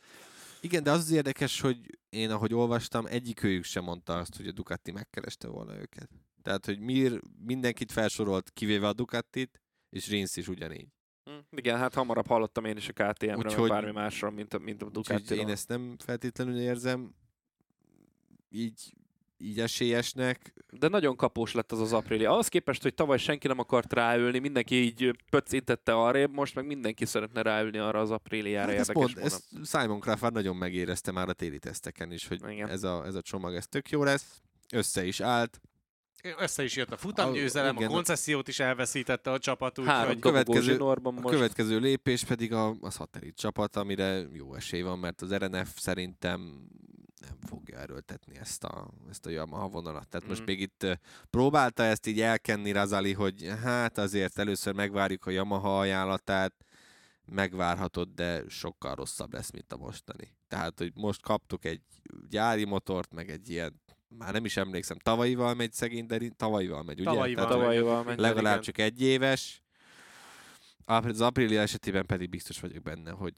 Igen, 0.60 0.82
de 0.82 0.90
az 0.90 0.98
az 0.98 1.10
érdekes, 1.10 1.60
hogy 1.60 1.98
én 2.08 2.30
ahogy 2.30 2.54
olvastam, 2.54 3.06
egyik 3.06 3.42
őjük 3.42 3.64
sem 3.64 3.84
mondta 3.84 4.18
azt, 4.18 4.36
hogy 4.36 4.46
a 4.46 4.52
Ducati 4.52 4.90
megkereste 4.90 5.48
volna 5.48 5.78
őket. 5.78 6.10
Tehát, 6.42 6.64
hogy 6.64 6.78
Mir 6.78 7.20
mindenkit 7.44 7.92
felsorolt, 7.92 8.50
kivéve 8.50 8.86
a 8.88 8.92
Ducatit, 8.92 9.60
és 9.90 10.08
Rins 10.08 10.36
is 10.36 10.48
ugyanígy. 10.48 10.88
Hm, 11.24 11.56
igen, 11.56 11.78
hát 11.78 11.94
hamarabb 11.94 12.26
hallottam 12.26 12.64
én 12.64 12.76
is 12.76 12.88
a 12.88 12.92
KTM-ről, 12.92 13.36
Úgyhogy- 13.36 13.68
bármi 13.68 13.92
másról, 13.92 14.30
mint 14.30 14.54
a, 14.54 14.58
mint 14.58 14.82
a 14.82 14.90
Ducatiról. 14.90 15.44
én 15.44 15.48
ezt 15.52 15.68
nem 15.68 15.96
feltétlenül 16.04 16.58
érzem 16.58 17.14
így, 18.50 18.92
így 19.38 19.60
esélyesnek. 19.60 20.52
De 20.70 20.88
nagyon 20.88 21.16
kapós 21.16 21.52
lett 21.52 21.72
az 21.72 21.80
az 21.80 21.92
Aprilia. 21.92 22.30
Ahhoz 22.30 22.48
képest, 22.48 22.82
hogy 22.82 22.94
tavaly 22.94 23.18
senki 23.18 23.46
nem 23.46 23.58
akart 23.58 23.92
ráülni, 23.92 24.38
mindenki 24.38 24.74
így 24.74 25.16
pöccintette 25.30 25.94
arrébb, 25.94 26.32
most 26.32 26.54
meg 26.54 26.66
mindenki 26.66 27.04
szeretne 27.04 27.42
ráülni 27.42 27.78
arra 27.78 28.00
az 28.00 28.10
Apriliára. 28.10 28.70
Hát 28.70 28.78
érdekes 28.78 28.94
mond, 28.94 29.18
ezt 29.18 29.44
Simon 29.64 30.00
Crawford 30.00 30.32
nagyon 30.34 30.56
megérezte 30.56 31.10
már 31.12 31.28
a 31.28 31.32
téli 31.32 31.58
teszteken 31.58 32.12
is, 32.12 32.26
hogy 32.26 32.40
Igen. 32.50 32.68
ez 32.68 32.82
a, 32.82 33.06
ez 33.06 33.14
a 33.14 33.22
csomag, 33.22 33.54
ez 33.54 33.66
tök 33.66 33.90
jó 33.90 34.02
lesz. 34.02 34.42
össze 34.72 35.04
is 35.04 35.20
állt. 35.20 35.60
Össze 36.38 36.64
is 36.64 36.76
jött 36.76 36.92
a 36.92 36.96
futamgyőzelem, 36.96 37.76
a, 37.76 37.78
igen. 37.78 37.90
koncesziót 37.90 38.48
is 38.48 38.58
elveszítette 38.60 39.30
a 39.30 39.38
csapat, 39.38 39.78
úgyhogy 39.78 40.18
következő- 40.18 40.76
A 40.78 40.98
most. 41.10 41.28
következő 41.28 41.78
lépés 41.78 42.24
pedig 42.24 42.52
a, 42.52 42.74
a 42.80 42.90
szatellit 42.90 43.36
csapat, 43.36 43.76
amire 43.76 44.22
jó 44.32 44.54
esély 44.54 44.82
van, 44.82 44.98
mert 44.98 45.20
az 45.22 45.34
RNF 45.34 45.78
szerintem 45.78 46.40
nem 47.20 47.36
fogja 47.48 47.78
erőltetni 47.78 48.36
ezt 48.38 48.64
a, 48.64 48.90
ezt 49.10 49.26
a 49.26 49.30
Yamaha 49.30 49.68
vonalat. 49.68 50.08
Tehát 50.08 50.28
most 50.28 50.40
Mm. 50.40 50.44
még 50.44 50.60
itt 50.60 50.86
próbálta 51.30 51.82
ezt 51.82 52.06
így 52.06 52.20
elkenni 52.20 52.72
Razali, 52.72 53.12
hogy 53.12 53.52
hát 53.62 53.98
azért 53.98 54.38
először 54.38 54.74
megvárjuk 54.74 55.26
a 55.26 55.30
Yamaha 55.30 55.78
ajánlatát, 55.78 56.54
megvárhatod, 57.24 58.08
de 58.14 58.42
sokkal 58.48 58.94
rosszabb 58.94 59.32
lesz, 59.32 59.50
mint 59.50 59.72
a 59.72 59.76
mostani. 59.76 60.34
Tehát, 60.48 60.78
hogy 60.78 60.92
most 60.94 61.22
kaptuk 61.22 61.64
egy 61.64 61.82
gyári 62.28 62.64
motort, 62.64 63.12
meg 63.12 63.30
egy 63.30 63.48
ilyen, 63.50 63.80
már 64.08 64.32
nem 64.32 64.44
is 64.44 64.56
emlékszem, 64.56 64.98
tavalyival 64.98 65.54
megy 65.54 65.72
szegény, 65.72 66.06
de 66.06 66.16
ri- 66.16 66.34
tavalyival 66.36 66.82
megy, 66.82 67.00
ugye? 67.00 67.10
Tavalyival 67.10 67.44
Tehát, 67.44 67.60
Tavalyival 67.60 68.02
megy. 68.04 68.18
legalább 68.18 68.52
igen. 68.52 68.62
csak 68.62 68.78
egy 68.78 69.02
éves. 69.02 69.62
Az 70.84 71.20
Aprilia 71.20 71.60
esetében 71.60 72.06
pedig 72.06 72.28
biztos 72.28 72.60
vagyok 72.60 72.82
benne, 72.82 73.10
hogy, 73.10 73.34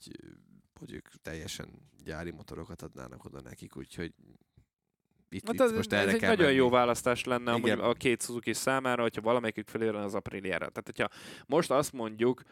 hogy 0.78 0.92
ők 0.92 1.08
teljesen 1.22 1.68
gyári 2.04 2.30
motorokat 2.30 2.82
adnának 2.82 3.24
oda 3.24 3.40
nekik, 3.40 3.76
úgyhogy 3.76 4.14
itt, 5.30 5.46
Hát 5.46 5.54
itt 5.54 5.60
ez, 5.60 5.72
most 5.72 5.92
ez 5.92 6.00
erre 6.00 6.12
egy 6.12 6.18
kell 6.18 6.28
nagyon 6.28 6.44
menni. 6.44 6.56
jó 6.56 6.70
választás 6.70 7.24
lenne 7.24 7.52
amúgy 7.52 7.70
a 7.70 7.92
két 7.92 8.22
Suzuki 8.22 8.52
számára, 8.52 9.02
hogyha 9.02 9.20
valamelyikük 9.20 9.68
felérne 9.68 10.02
az 10.02 10.14
Apriliára. 10.14 10.68
Tehát, 10.68 10.82
hogyha 10.84 11.08
most 11.46 11.70
azt 11.70 11.92
mondjuk 11.92 12.42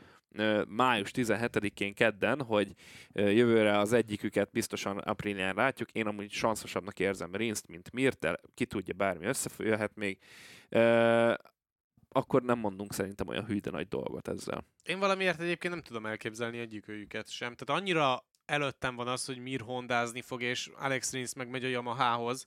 május 0.69 1.11
17-én 1.15 1.95
kedden, 1.95 2.43
hogy 2.43 2.73
jövőre 3.13 3.79
az 3.79 3.93
egyiküket 3.93 4.51
biztosan 4.51 4.99
Aprilián 4.99 5.55
látjuk, 5.55 5.91
én 5.91 6.07
amúgy 6.07 6.31
sanszosabbnak 6.31 6.99
érzem 6.99 7.35
Rinszt, 7.35 7.67
mint 7.67 7.93
Mirtel, 7.93 8.41
ki 8.55 8.67
tudja, 8.67 8.95
bármi 8.95 9.27
összejöhet 9.27 9.95
még, 9.95 10.19
akkor 12.09 12.43
nem 12.43 12.59
mondunk 12.59 12.93
szerintem 12.93 13.29
olyan 13.29 13.45
hű 13.45 13.59
de 13.59 13.71
nagy 13.71 13.89
dolgot 13.89 14.29
ezzel. 14.29 14.65
Én 14.85 14.99
valamiért 14.99 15.41
egyébként 15.41 15.75
nem 15.75 15.83
tudom 15.83 16.07
elképzelni 16.07 16.59
egyikőjüket 16.59 17.31
sem. 17.31 17.55
Tehát 17.55 17.81
annyira 17.81 18.25
előttem 18.45 18.97
van 18.97 19.09
az, 19.09 19.25
hogy 19.25 19.39
Mir 19.39 19.61
hondázni 19.61 20.23
fog, 20.23 20.43
és 20.43 20.71
Alex 20.77 21.13
Rins 21.13 21.35
meg 21.35 21.49
megy 21.49 21.65
a 21.65 21.69
Yamahához. 21.69 22.47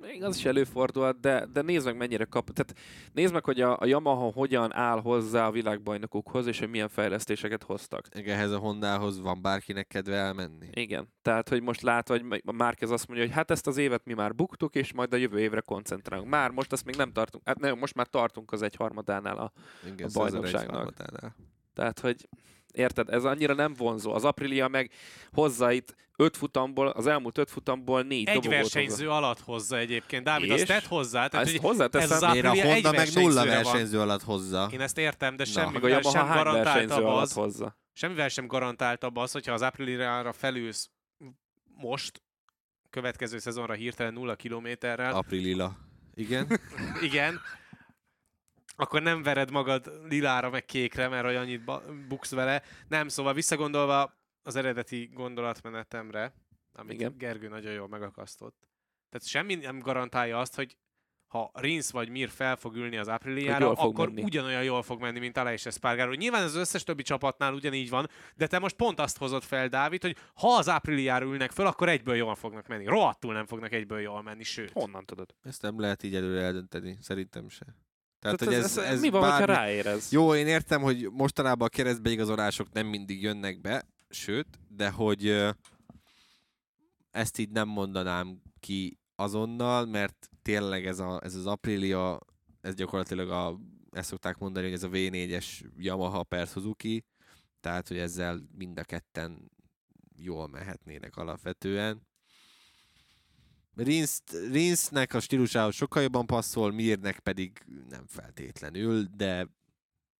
Még 0.00 0.22
az 0.22 0.36
is 0.36 0.44
előfordulhat, 0.44 1.20
de, 1.20 1.46
de 1.52 1.62
nézd 1.62 1.86
meg 1.86 1.96
mennyire 1.96 2.24
kap. 2.24 2.50
Tehát 2.50 2.74
nézd 3.12 3.32
meg, 3.32 3.44
hogy 3.44 3.60
a, 3.60 3.76
a 3.80 3.84
Yamaha 3.86 4.32
hogyan 4.32 4.74
áll 4.74 5.00
hozzá 5.00 5.46
a 5.46 5.50
világbajnokokhoz, 5.50 6.46
és 6.46 6.58
hogy 6.58 6.68
milyen 6.70 6.88
fejlesztéseket 6.88 7.62
hoztak. 7.62 8.06
Igen, 8.14 8.36
Ehhez 8.36 8.50
a 8.50 8.58
Hondához 8.58 9.20
van 9.20 9.42
bárkinek 9.42 9.86
kedve 9.86 10.14
elmenni. 10.16 10.68
Igen. 10.72 11.08
Tehát, 11.22 11.48
hogy 11.48 11.62
most 11.62 11.80
látva, 11.82 12.18
hogy 12.18 12.42
a 12.44 12.52
Márquez 12.52 12.90
azt 12.90 13.06
mondja, 13.08 13.26
hogy 13.26 13.34
hát 13.34 13.50
ezt 13.50 13.66
az 13.66 13.76
évet 13.76 14.04
mi 14.04 14.14
már 14.14 14.34
buktuk, 14.34 14.74
és 14.74 14.92
majd 14.92 15.12
a 15.12 15.16
jövő 15.16 15.38
évre 15.40 15.60
koncentrálunk. 15.60 16.28
Már 16.28 16.50
most 16.50 16.72
azt 16.72 16.84
még 16.84 16.96
nem 16.96 17.12
tartunk, 17.12 17.46
hát 17.46 17.58
nem, 17.58 17.78
most 17.78 17.94
már 17.94 18.06
tartunk 18.06 18.52
az 18.52 18.62
egyharmadánál. 18.62 19.36
A, 19.36 19.52
Igen, 19.84 19.96
A 19.98 20.02
egy 20.04 20.12
bajnokságnak. 20.12 20.74
harmadánál. 20.76 21.36
tehát, 21.74 22.00
hogy 22.00 22.28
érted, 22.72 23.08
ez 23.08 23.24
annyira 23.24 23.54
nem 23.54 23.74
vonzó. 23.74 24.12
Az 24.12 24.24
Aprilia 24.24 24.68
meg 24.68 24.90
hozza 25.32 25.72
itt 25.72 25.94
öt 26.16 26.36
futamból, 26.36 26.88
az 26.88 27.06
elmúlt 27.06 27.38
öt 27.38 27.50
futamból 27.50 28.02
négy 28.02 28.28
Egy 28.28 28.48
versenyző 28.48 29.10
alatt 29.10 29.40
hozza 29.40 29.76
egyébként. 29.78 30.24
Dávid, 30.24 30.50
És? 30.50 30.54
azt 30.54 30.66
tett 30.66 30.84
hozzá. 30.84 31.26
Tehát, 31.26 31.46
Ezt 31.46 31.56
hozzáteszem, 31.56 32.16
ez 32.16 32.22
az 32.22 32.32
Miért 32.32 32.46
a 32.46 32.48
Honda 32.48 32.90
meg 32.92 33.08
nulla 33.14 33.34
versenyzőre 33.34 33.54
van. 33.54 33.62
versenyző 33.62 34.00
alatt 34.00 34.22
hozza? 34.22 34.68
Én 34.72 34.80
ezt 34.80 34.98
értem, 34.98 35.36
de 35.36 35.44
Na. 35.54 35.70
meg 35.70 35.84
a 35.84 35.88
sem 35.88 36.02
versenyző 36.02 36.28
garantáltabb 36.34 37.04
alatt 37.04 37.22
az, 37.22 37.32
hozza. 37.32 37.76
semmivel 37.92 38.28
sem 38.28 38.46
garantáltabb 38.46 39.16
az, 39.16 39.32
hogyha 39.32 39.52
az 39.52 39.62
Apriliára 39.62 40.32
felülsz 40.32 40.90
most, 41.76 42.22
következő 42.90 43.38
szezonra 43.38 43.72
hirtelen 43.72 44.12
nulla 44.12 44.34
kilométerrel, 44.34 45.14
Aprilila. 45.14 45.76
Igen. 46.14 46.60
igen, 47.02 47.40
akkor 48.80 49.02
nem 49.02 49.22
vered 49.22 49.50
magad 49.50 50.00
lilára 50.08 50.50
meg 50.50 50.64
kékre, 50.64 51.08
mert 51.08 51.24
hogy 51.24 51.34
annyit 51.34 51.64
buksz 52.08 52.30
vele. 52.30 52.62
Nem, 52.88 53.08
szóval 53.08 53.34
visszagondolva 53.34 54.18
az 54.42 54.56
eredeti 54.56 55.10
gondolatmenetemre, 55.14 56.34
amit 56.72 56.92
Igen. 56.92 57.14
Gergő 57.18 57.48
nagyon 57.48 57.72
jól 57.72 57.88
megakasztott. 57.88 58.68
Tehát 59.10 59.26
semmi 59.26 59.54
nem 59.54 59.78
garantálja 59.78 60.38
azt, 60.38 60.54
hogy 60.54 60.76
ha 61.30 61.50
Rins 61.54 61.90
vagy 61.90 62.08
Mir 62.08 62.28
fel 62.28 62.56
fog 62.56 62.76
ülni 62.76 62.96
az 62.96 63.06
fog 63.06 63.78
akkor 63.78 64.08
menni. 64.08 64.22
ugyanolyan 64.22 64.62
jól 64.62 64.82
fog 64.82 65.00
menni, 65.00 65.18
mint 65.18 65.36
Aleix 65.36 65.66
Espargaro. 65.66 66.12
Nyilván 66.12 66.42
az 66.42 66.54
összes 66.54 66.82
többi 66.82 67.02
csapatnál 67.02 67.54
ugyanígy 67.54 67.88
van, 67.90 68.08
de 68.36 68.46
te 68.46 68.58
most 68.58 68.76
pont 68.76 69.00
azt 69.00 69.18
hozott 69.18 69.44
fel, 69.44 69.68
Dávid, 69.68 70.02
hogy 70.02 70.16
ha 70.34 70.48
az 70.56 70.68
Apriliára 70.68 71.24
ülnek 71.24 71.50
föl, 71.50 71.66
akkor 71.66 71.88
egyből 71.88 72.14
jól 72.14 72.34
fognak 72.34 72.66
menni. 72.66 72.84
Rohadtul 72.84 73.32
nem 73.32 73.46
fognak 73.46 73.72
egyből 73.72 74.00
jól 74.00 74.22
menni, 74.22 74.42
sőt. 74.42 74.70
Honnan 74.70 75.04
tudod? 75.04 75.34
Ezt 75.42 75.62
nem 75.62 75.80
lehet 75.80 76.02
így 76.02 76.14
előre 76.14 76.40
eldönteni, 76.40 76.98
szerintem 77.00 77.48
se. 77.48 77.66
Tehát, 78.20 78.38
Tehát 78.38 78.54
hogy 78.54 78.64
ez, 78.64 78.76
ez, 78.76 79.00
mi 79.00 79.08
van, 79.08 79.20
bármi... 79.20 79.38
hogyha 79.38 79.60
ráérez? 79.60 80.12
Jó, 80.12 80.34
én 80.34 80.46
értem, 80.46 80.82
hogy 80.82 81.08
mostanában 81.10 81.66
a 81.66 81.70
keresztbeigazolások 81.70 82.72
nem 82.72 82.86
mindig 82.86 83.22
jönnek 83.22 83.60
be, 83.60 83.84
sőt, 84.08 84.46
de 84.68 84.90
hogy 84.90 85.46
ezt 87.10 87.38
így 87.38 87.50
nem 87.50 87.68
mondanám 87.68 88.42
ki 88.60 88.98
azonnal, 89.14 89.86
mert 89.86 90.30
tényleg 90.42 90.86
ez, 90.86 90.98
a, 90.98 91.20
ez 91.22 91.34
az 91.34 91.46
Aprilia, 91.46 92.18
ez 92.60 92.74
gyakorlatilag 92.74 93.30
a, 93.30 93.58
ezt 93.90 94.08
szokták 94.08 94.38
mondani, 94.38 94.64
hogy 94.64 94.74
ez 94.74 94.82
a 94.82 94.88
V4-es 94.88 95.46
Yamaha 95.76 96.22
per 96.22 96.46
Suzuki, 96.46 97.04
tehát, 97.60 97.88
hogy 97.88 97.98
ezzel 97.98 98.40
mind 98.56 98.78
a 98.78 98.84
ketten 98.84 99.50
jól 100.16 100.48
mehetnének 100.48 101.16
alapvetően. 101.16 102.08
Rinsz- 103.82 104.36
Rinsznek 104.52 105.14
a 105.14 105.20
stílusához 105.20 105.74
sokkal 105.74 106.02
jobban 106.02 106.26
passzol, 106.26 106.72
Mirnek 106.72 107.18
pedig 107.18 107.52
nem 107.90 108.04
feltétlenül, 108.06 109.04
de 109.16 109.46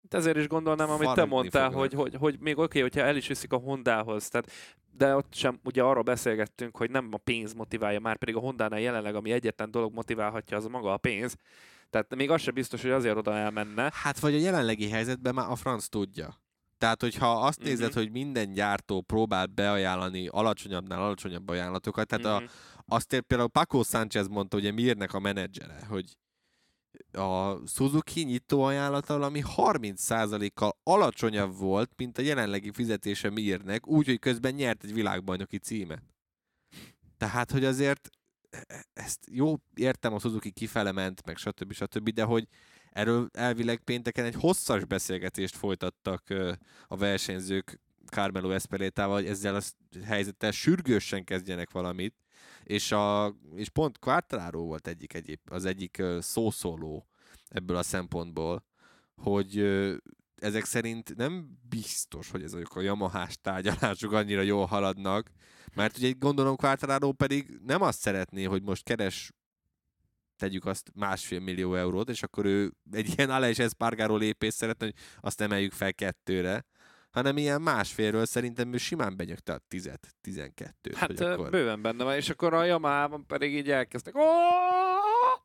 De 0.08 0.16
ezért 0.16 0.36
is 0.36 0.48
gondolnám, 0.48 0.90
amit 0.90 1.12
te 1.12 1.24
mondtál, 1.24 1.70
fognak. 1.70 1.80
hogy, 1.80 1.92
hogy, 1.94 2.14
hogy 2.14 2.36
még 2.40 2.54
oké, 2.58 2.62
okay, 2.62 2.80
hogyha 2.80 3.00
el 3.00 3.16
is 3.16 3.26
viszik 3.26 3.52
a 3.52 3.56
Hondához, 3.56 4.28
tehát, 4.28 4.50
de 4.96 5.14
ott 5.14 5.34
sem 5.34 5.60
ugye 5.64 5.82
arról 5.82 6.02
beszélgettünk, 6.02 6.76
hogy 6.76 6.90
nem 6.90 7.08
a 7.10 7.16
pénz 7.16 7.52
motiválja, 7.52 8.00
már 8.00 8.16
pedig 8.16 8.36
a 8.36 8.40
Hondánál 8.40 8.80
jelenleg, 8.80 9.14
ami 9.14 9.30
egyetlen 9.30 9.70
dolog 9.70 9.94
motiválhatja, 9.94 10.56
az 10.56 10.66
maga 10.66 10.92
a 10.92 10.96
pénz. 10.96 11.36
Tehát 11.90 12.14
még 12.14 12.30
az 12.30 12.40
sem 12.40 12.54
biztos, 12.54 12.82
hogy 12.82 12.90
azért 12.90 13.16
oda 13.16 13.36
elmenne. 13.36 13.90
Hát 13.94 14.18
vagy 14.18 14.34
a 14.34 14.38
jelenlegi 14.38 14.88
helyzetben 14.88 15.34
már 15.34 15.50
a 15.50 15.56
franc 15.56 15.86
tudja. 15.88 16.40
Tehát, 16.80 17.00
hogyha 17.00 17.40
azt 17.46 17.58
Mhm. 17.58 17.68
nézed, 17.68 17.92
hogy 17.92 18.10
minden 18.10 18.52
gyártó 18.52 19.00
próbál 19.00 19.46
beajánlani 19.46 20.28
alacsonyabbnál 20.28 21.02
alacsonyabb 21.02 21.48
ajánlatokat, 21.48 22.06
tehát 22.06 22.24
a, 22.24 22.40
Mhm. 22.40 22.50
azt 22.86 23.20
például 23.26 23.48
Paco 23.48 23.82
Sánchez 23.82 24.28
mondta, 24.28 24.56
ugye 24.56 24.72
Mirnek 24.72 25.12
a 25.14 25.18
menedzsere, 25.18 25.86
hogy 25.88 26.16
a 27.12 27.56
Suzuki 27.66 28.22
nyitó 28.22 28.62
ajánlata 28.62 29.14
valami 29.18 29.40
30%-kal 29.56 30.76
alacsonyabb 30.82 31.56
volt, 31.56 31.90
mint 31.96 32.18
a 32.18 32.22
jelenlegi 32.22 32.70
fizetése 32.72 33.30
Mirnek, 33.30 33.86
úgyhogy 33.86 34.18
közben 34.18 34.54
nyert 34.54 34.84
egy 34.84 34.92
világbajnoki 34.92 35.58
címet. 35.58 36.02
Tehát, 37.16 37.50
hogy 37.50 37.64
azért 37.64 38.08
e- 38.50 38.84
ezt 38.92 39.26
jó, 39.30 39.54
értem, 39.74 40.14
a 40.14 40.18
Suzuki 40.18 40.50
kifele 40.50 40.92
ment, 40.92 41.24
meg 41.26 41.36
stb. 41.36 41.72
stb., 41.72 42.08
de 42.10 42.24
hogy 42.24 42.46
erről 42.90 43.28
elvileg 43.32 43.78
pénteken 43.78 44.24
egy 44.24 44.34
hosszas 44.34 44.84
beszélgetést 44.84 45.56
folytattak 45.56 46.22
a 46.86 46.96
versenyzők 46.96 47.80
Carmelo 48.10 48.50
Esperétával, 48.50 49.14
hogy 49.14 49.26
ezzel 49.26 49.54
a 49.54 49.60
helyzettel 50.04 50.50
sürgősen 50.50 51.24
kezdjenek 51.24 51.70
valamit, 51.70 52.14
és, 52.64 52.92
a, 52.92 53.34
és 53.54 53.68
pont 53.68 53.98
Quartararo 53.98 54.62
volt 54.62 54.86
egyik 54.86 55.14
egyéb, 55.14 55.40
az 55.44 55.64
egyik 55.64 56.02
szószóló 56.18 57.06
ebből 57.48 57.76
a 57.76 57.82
szempontból, 57.82 58.64
hogy 59.14 59.58
ezek 60.34 60.64
szerint 60.64 61.16
nem 61.16 61.58
biztos, 61.68 62.30
hogy 62.30 62.42
ezek 62.42 62.74
a 62.74 62.80
Yamahás 62.80 63.38
tárgyalások 63.40 64.12
annyira 64.12 64.42
jól 64.42 64.66
haladnak, 64.66 65.30
mert 65.74 65.96
ugye 65.96 66.10
gondolom 66.10 66.56
Quartararo 66.56 67.12
pedig 67.12 67.58
nem 67.66 67.82
azt 67.82 68.00
szeretné, 68.00 68.44
hogy 68.44 68.62
most 68.62 68.84
keres 68.84 69.32
tegyük 70.40 70.66
azt 70.66 70.90
másfél 70.94 71.40
millió 71.40 71.74
eurót, 71.74 72.08
és 72.08 72.22
akkor 72.22 72.44
ő 72.44 72.72
egy 72.92 73.12
ilyen 73.16 73.30
Aleix 73.30 73.58
Espargaró 73.58 74.16
lépést 74.16 74.56
szeretne, 74.56 74.84
hogy 74.84 74.94
azt 75.20 75.40
emeljük 75.40 75.72
fel 75.72 75.94
kettőre, 75.94 76.64
hanem 77.10 77.36
ilyen 77.36 77.62
másfélről 77.62 78.26
szerintem 78.26 78.72
ő 78.72 78.76
simán 78.76 79.16
benyögte 79.16 79.52
a 79.52 79.58
10 79.68 79.90
12 80.20 80.90
Hát 80.94 81.20
akkor... 81.20 81.50
bőven 81.50 81.82
benne 81.82 82.04
van, 82.04 82.14
és 82.14 82.28
akkor 82.30 82.54
a 82.54 82.64
Yamaha-ban 82.64 83.26
pedig 83.26 83.54
így 83.54 83.70
elkezdtek. 83.70 84.14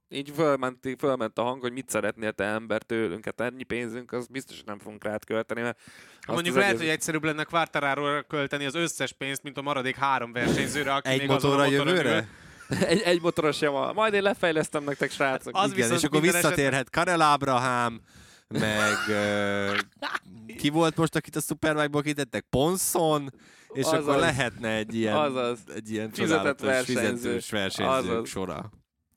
Így 0.10 0.32
fölment, 0.36 0.88
fölment 0.98 1.38
a 1.38 1.42
hang, 1.42 1.62
hogy 1.62 1.72
mit 1.72 1.90
szeretnél 1.90 2.32
te 2.32 2.44
ember 2.44 2.82
tőlünk, 2.84 3.26
hát 3.26 3.42
ennyi 3.42 3.64
pénzünk, 3.64 4.12
az 4.12 4.28
biztos, 4.28 4.56
hogy 4.56 4.66
nem 4.66 4.80
fogunk 4.80 5.04
rád 5.04 5.26
költeni, 5.26 5.62
mert 5.62 5.80
Mondjuk 6.28 6.56
lehet, 6.56 6.70
egész- 6.70 6.82
hogy 6.82 6.92
egyszerűbb 6.92 7.24
lenne 7.24 7.44
Quartararo 7.44 8.24
költeni 8.24 8.66
az 8.66 8.76
összes 8.76 9.14
pénzt, 9.14 9.44
mint 9.44 9.58
a 9.58 9.62
maradék 9.62 9.96
három 9.96 10.32
versenyzőre, 10.32 10.94
aki 10.94 11.10
Egy 11.10 11.20
még 11.20 11.28
motorra 11.28 11.64
motoron 11.70 11.88
ül. 11.88 12.26
egy, 12.88 13.02
egy 13.02 13.22
motoros 13.22 13.62
Yamaha. 13.62 13.94
Majd 13.94 14.14
én 14.14 14.22
lefejlesztem 14.22 14.84
nektek, 14.84 15.12
srácok. 15.12 15.56
Az 15.58 15.72
Igen, 15.72 15.92
és 15.92 16.04
akkor 16.04 16.22
visszatérhet 16.22 16.90
Karel 16.90 17.22
Ábrahám, 17.22 18.02
meg 18.48 18.94
uh, 19.08 19.78
ki 20.62 20.70
volt 20.70 20.96
most, 20.96 21.16
akit 21.16 21.36
a 21.36 21.40
Superbike-ból 21.40 22.02
kitettek? 22.02 22.46
Ponson, 22.50 23.34
és 23.74 23.86
Azaz. 23.86 24.08
akkor 24.08 24.20
lehetne 24.20 24.70
egy 24.70 24.96
ilyen, 24.96 25.16
Azaz. 25.16 25.60
egy 25.76 25.92
ilyen 25.92 26.10
Fizetett 26.12 26.38
csodálatos 26.38 26.68
versenyző. 26.68 27.16
fizetős 27.16 27.50
versenyzők 27.50 28.12
Azaz. 28.12 28.30
sora. 28.30 28.70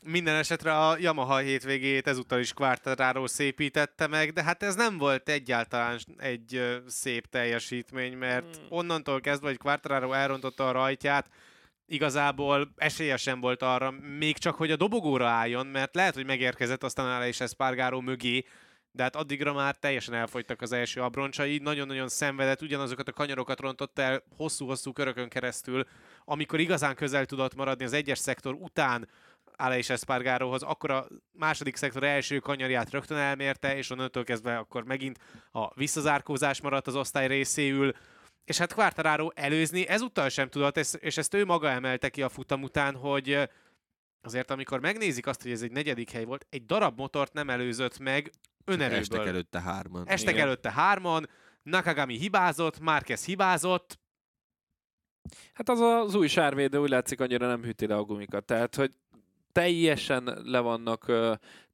Minden 0.05 0.35
esetre 0.35 0.79
a 0.87 0.97
Yamaha 0.99 1.37
hétvégét 1.37 2.07
ezúttal 2.07 2.39
is 2.39 2.53
Quartararo 2.53 3.27
szépítette 3.27 4.07
meg, 4.07 4.33
de 4.33 4.43
hát 4.43 4.63
ez 4.63 4.75
nem 4.75 4.99
volt 4.99 5.29
egyáltalán 5.29 5.99
egy 6.17 6.81
szép 6.87 7.27
teljesítmény, 7.27 8.17
mert 8.17 8.57
Hmm. 8.57 8.67
onnantól 8.69 9.21
kezdve, 9.21 9.47
hogy 9.49 9.59
Quartararo 9.59 10.13
elrontotta 10.13 10.69
a 10.69 10.73
rajtját, 10.73 11.27
igazából 11.89 12.72
esélye 12.76 13.16
sem 13.16 13.41
volt 13.41 13.62
arra, 13.62 13.91
még 14.18 14.39
csak, 14.39 14.55
hogy 14.55 14.70
a 14.70 14.76
dobogóra 14.76 15.26
álljon, 15.26 15.66
mert 15.66 15.95
lehet, 15.95 16.14
hogy 16.14 16.26
megérkezett 16.26 16.82
aztán 16.84 17.22
el 17.22 17.28
is 17.28 17.41
Espargaró 17.41 18.01
mögé, 18.01 18.45
de 18.93 19.03
hát 19.03 19.16
addigra 19.16 19.53
már 19.53 19.76
teljesen 19.76 20.14
elfogytak 20.14 20.62
az 20.62 20.72
első 20.72 21.01
abroncsai, 21.01 21.59
nagyon-nagyon 21.59 22.09
szenvedett, 22.09 22.62
ugyanazokat 22.62 23.09
a 23.09 23.12
kanyarokat 23.12 23.61
rontott 23.61 23.99
el 23.99 24.22
hosszú-hosszú 24.36 24.93
körökön 24.93 25.28
keresztül, 25.28 25.84
amikor 26.24 26.61
igazán 26.61 26.95
közel 26.95 27.26
tudott 27.26 27.55
maradni 27.55 27.84
az 27.84 27.93
egyes 27.93 28.18
szektor 28.18 28.55
után 28.55 29.09
Aleix 29.57 29.91
Espargaróhoz, 29.91 30.62
akkor 30.62 30.91
a 30.91 31.07
második 31.32 31.76
szektor 31.76 32.03
első 32.03 32.39
kanyarját 32.39 32.91
rögtön 32.91 33.18
elmérte, 33.18 33.76
és 33.76 33.91
onnantól 33.91 34.24
kezdve 34.24 34.57
akkor 34.57 34.84
megint 34.84 35.18
a 35.53 35.74
visszazárkózás 35.74 36.61
maradt 36.61 36.86
az 36.86 36.97
osztály 36.97 37.26
részéül, 37.26 37.93
és 38.49 38.59
hát 38.59 38.75
Quartararo 38.75 39.29
előzni 39.35 39.87
ezúttal 39.89 40.29
sem 40.29 40.49
tudott, 40.49 40.77
és- 40.77 41.17
ezt 41.17 41.35
ő 41.35 41.45
maga 41.45 41.69
emelte 41.71 42.09
ki 42.09 42.23
a 42.23 42.29
futam 42.29 42.63
után, 42.63 42.95
hogy 42.95 43.49
azért 44.23 44.51
amikor 44.51 44.81
megnézik 44.81 45.27
azt, 45.27 45.43
hogy 45.43 45.51
ez 45.51 45.63
egy 45.63 45.73
negyedik 45.73 46.11
hely 46.11 46.25
volt, 46.25 46.47
egy 46.51 46.65
darab 46.65 46.99
motort 46.99 47.33
nem 47.33 47.51
előzött 47.51 47.99
meg 47.99 48.33
önerőből. 48.65 48.99
Estek 48.99 49.27
előtte 49.27 49.61
hárman. 49.61 50.09
Estek 50.09 50.35
Igen. 50.35 50.47
előtte 50.47 50.71
hárman, 50.73 51.29
Nakagami 51.63 52.19
hibázott, 52.19 52.79
Márquez 52.81 53.25
hibázott, 53.25 53.99
Hát 55.53 55.69
az 55.69 55.81
az 55.81 56.15
új 56.15 56.27
sárvédő 56.27 56.79
úgy 56.79 56.89
látszik 56.89 57.21
annyira 57.21 57.47
nem 57.47 57.63
hűti 57.63 57.87
le 57.87 57.95
a 57.97 58.03
gumikat. 58.03 58.45
Tehát, 58.45 58.75
hogy 58.75 58.95
teljesen 59.53 60.39
le 60.45 60.59
vannak 60.61 61.13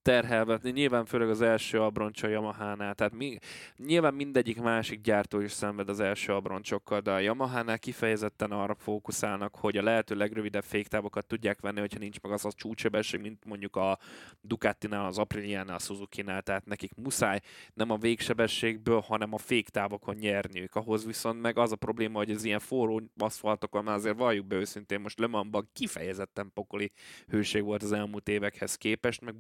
terhelve, 0.05 0.59
nyilván 0.62 1.05
főleg 1.05 1.28
az 1.28 1.40
első 1.40 1.80
abroncs 1.80 2.22
a 2.22 2.28
Yamaha-nál. 2.28 2.94
Tehát 2.94 3.12
mi, 3.12 3.38
nyilván 3.76 4.14
mindegyik 4.14 4.61
másik 4.61 5.00
gyártó 5.00 5.40
is 5.40 5.52
szenved 5.52 5.88
az 5.88 6.00
első 6.00 6.32
abroncsokkal, 6.32 7.00
de 7.00 7.11
a 7.11 7.18
Yamaha-nál 7.18 7.78
kifejezetten 7.78 8.50
arra 8.50 8.74
fókuszálnak, 8.74 9.55
hogy 9.55 9.76
a 9.76 9.82
lehető 9.82 10.14
legrövidebb 10.14 10.62
féktávokat 10.64 11.26
tudják 11.26 11.61
venni, 11.61 11.80
hogyha 11.80 11.98
nincs 11.98 12.20
meg 12.20 12.32
az 12.32 12.44
a 12.44 12.52
csúcssebesség, 12.52 13.20
mint 13.20 13.44
mondjuk 13.44 13.76
a 13.76 13.98
Ducatinál, 14.40 15.07
az 15.07 15.18
Apriliánál, 15.18 15.76
a 15.76 15.78
Suzuki-nál, 15.78 16.42
tehát 16.42 16.66
nekik 16.66 16.94
muszáj 16.94 17.40
nem 17.74 17.90
a 17.90 17.96
végsebességből, 17.96 19.00
hanem 19.00 19.32
a 19.32 19.38
féktávokon 19.38 20.14
nyerniük. 20.14 20.74
Ahhoz 20.74 21.07
viszont 21.07 21.40
meg 21.40 21.59
az 21.59 21.72
a 21.72 21.76
probléma, 21.76 22.18
hogy 22.18 22.30
az 22.30 22.44
ilyen 22.44 22.61
forró 22.61 23.02
aszfaltokon 23.16 23.84
már 23.84 23.94
azért 23.94 24.16
valljuk 24.16 24.46
be 24.46 24.57
őszintén, 24.57 25.00
most 25.00 25.18
Le 25.18 25.26
Mansban 25.26 25.68
kifejezetten 25.72 26.50
pokoli 26.55 26.92
hőség 27.28 27.62
volt 27.62 27.82
az 27.82 27.92
elmúlt 27.92 28.28
évekhez 28.28 28.76
képest, 28.76 29.20
meg 29.20 29.34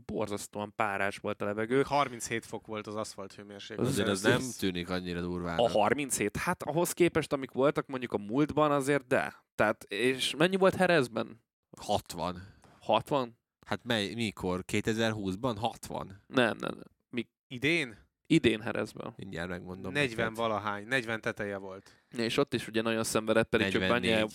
borzasztóan 0.54 0.72
párás 0.76 1.16
volt 1.16 1.42
a 1.42 1.44
levegő. 1.44 1.82
37 1.82 2.44
fok 2.44 2.66
volt 2.66 2.86
az 2.86 2.94
aszfalt 2.94 3.34
hőmérséklet. 3.34 3.86
Azért 3.86 4.08
az 4.08 4.24
Ez- 4.24 4.40
nem 4.40 4.50
tűnik 4.58 4.90
annyira 4.90 5.20
durván. 5.20 5.58
A 5.58 5.68
37? 5.68 6.36
Hát 6.36 6.62
ahhoz 6.62 6.92
képest, 6.92 7.32
amik 7.32 7.50
voltak 7.50 7.86
mondjuk 7.86 8.12
a 8.12 8.18
múltban 8.18 8.70
azért, 8.70 9.06
de. 9.06 9.34
Tehát, 9.54 9.84
és 9.84 10.34
mennyi 10.36 10.56
volt 10.56 10.74
Herezben? 10.74 11.42
60. 11.80 12.42
60? 12.80 13.38
Hát 13.66 13.80
mely, 13.84 14.14
mikor? 14.14 14.64
2020-ban? 14.72 15.54
60. 15.58 16.22
Nem, 16.26 16.56
nem, 16.60 16.74
nem. 16.74 17.24
Idén? 17.48 18.02
Idén 18.26 18.60
Herezben. 18.60 19.12
Mindjárt 19.16 19.48
megmondom. 19.48 19.92
40 19.92 20.16
neked. 20.16 20.36
valahány, 20.36 20.86
40 20.86 21.20
teteje 21.20 21.56
volt. 21.56 22.04
És 22.16 22.36
ott 22.36 22.54
is 22.54 22.68
ugye 22.68 22.82
nagyon 22.82 23.04
szenvedett, 23.04 23.48
pedig 23.48 23.68
csak 23.68 23.88
Banyája 23.88 24.26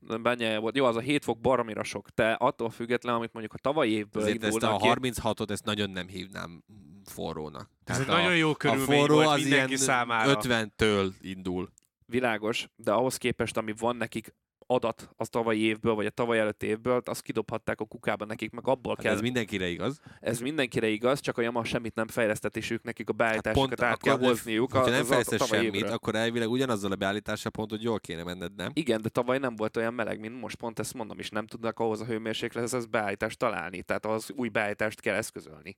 44. 0.00 0.22
Bányája 0.22 0.60
volt. 0.60 0.76
Jó, 0.76 0.84
az 0.84 0.96
a 0.96 1.00
7 1.00 1.24
fok 1.24 1.40
baromira 1.40 1.82
sok. 1.82 2.10
Te 2.10 2.32
attól 2.32 2.70
független, 2.70 3.14
amit 3.14 3.32
mondjuk 3.32 3.54
a 3.54 3.58
tavalyi 3.58 3.92
évből 3.92 4.22
Azért 4.22 4.44
ezt 4.44 4.62
a 4.62 4.76
ki, 4.76 4.88
36-ot 4.92 5.50
ezt 5.50 5.64
nagyon 5.64 5.90
nem 5.90 6.08
hívnám 6.08 6.64
forrónak. 7.04 7.70
Ez 7.84 7.98
egy 7.98 8.08
a, 8.08 8.12
nagyon 8.12 8.36
jó 8.36 8.50
a 8.50 8.54
körülmény 8.54 8.98
forró 8.98 9.14
volt 9.14 9.26
az 9.26 9.40
mindenki 9.40 9.66
ilyen 9.66 9.80
számára. 9.80 10.38
50-től 10.42 11.12
indul. 11.20 11.68
világos, 12.06 12.68
de 12.76 12.92
ahhoz 12.92 13.16
képest, 13.16 13.56
ami 13.56 13.72
van 13.78 13.96
nekik 13.96 14.34
adat 14.70 15.10
az 15.16 15.28
tavalyi 15.28 15.60
évből, 15.60 15.94
vagy 15.94 16.06
a 16.06 16.10
tavaly 16.10 16.38
előtti 16.38 16.66
évből, 16.66 17.02
azt 17.04 17.22
kidobhatták 17.22 17.80
a 17.80 17.84
kukába 17.84 18.24
nekik, 18.24 18.50
meg 18.50 18.68
abból 18.68 18.94
Hát 18.94 19.04
kell. 19.04 19.14
ez 19.14 19.20
mindenkire 19.20 19.66
igaz. 19.68 20.00
ez 20.20 20.40
mindenkire 20.40 20.86
igaz, 20.88 21.20
csak 21.20 21.38
a 21.38 21.42
Yamaha 21.42 21.64
semmit 21.64 21.94
nem 21.94 22.06
fejlesztett, 22.08 22.56
és 22.56 22.70
ők 22.70 22.82
nekik 22.82 23.08
a 23.08 23.12
beállításokat 23.12 23.72
át 23.72 23.80
Hát 23.80 23.94
akkor 23.96 24.18
kell 24.18 24.28
hozniuk. 24.28 24.72
Ha 24.72 24.90
nem 24.90 25.04
tavalyi 25.04 25.24
semmit, 25.38 25.74
évre. 25.74 25.92
akkor 25.92 26.14
elvileg 26.14 26.50
ugyanazzal 26.50 26.92
a 26.92 26.96
beállítással 26.96 27.50
pont, 27.50 27.70
hogy 27.70 27.82
jól 27.82 28.00
kéne 28.00 28.22
menned, 28.22 28.54
nem? 28.54 28.70
Igen, 28.74 29.02
de 29.02 29.08
tavaly 29.08 29.38
nem 29.38 29.56
volt 29.56 29.76
olyan 29.76 29.94
meleg, 29.94 30.20
mint 30.20 30.40
most, 30.40 30.56
pont 30.56 30.78
ezt 30.78 30.94
mondom, 30.94 31.18
és 31.18 31.28
nem 31.30 31.46
tudnak 31.46 31.78
ahhoz 31.78 32.00
a 32.00 32.04
hőmérséklethez 32.04 32.72
az 32.72 32.86
beállítást 32.86 33.38
találni. 33.38 33.82
Tehát 33.82 34.06
az 34.06 34.30
új 34.36 34.48
beállítást 34.48 35.00
kell 35.00 35.14
eszközölni, 35.14 35.76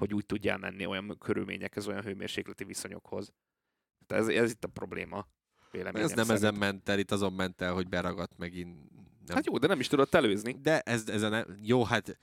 hogy 0.00 0.14
úgy 0.14 0.26
tudjál 0.26 0.58
menni 0.58 0.86
olyan 0.86 1.16
körülményekhez, 1.18 1.88
olyan 1.88 2.02
hőmérsékleti 2.02 2.64
viszonyokhoz. 2.64 3.32
Tehát 4.06 4.22
ez, 4.28 4.28
ez 4.36 4.50
itt 4.50 4.64
a 4.64 4.68
probléma. 4.68 5.26
Véleményem 5.74 6.08
Ez 6.08 6.14
nem 6.14 6.24
szerint. 6.24 6.44
ezen 6.44 6.54
ment 6.54 6.88
el, 6.88 6.98
itt 6.98 7.10
azon 7.10 7.32
ment 7.32 7.60
el, 7.60 7.72
hogy 7.72 7.88
beragadt 7.88 8.32
megint. 8.38 8.76
Nem. 9.26 9.36
Hát 9.36 9.46
jó, 9.46 9.58
de 9.58 9.66
nem 9.66 9.80
is 9.80 9.88
tudott 9.88 10.14
előzni. 10.14 10.58
De 10.62 10.80
ez, 10.80 11.08
ez 11.08 11.22
a 11.22 11.28
ne... 11.28 11.42
jó, 11.62 11.84
hát 11.84 12.18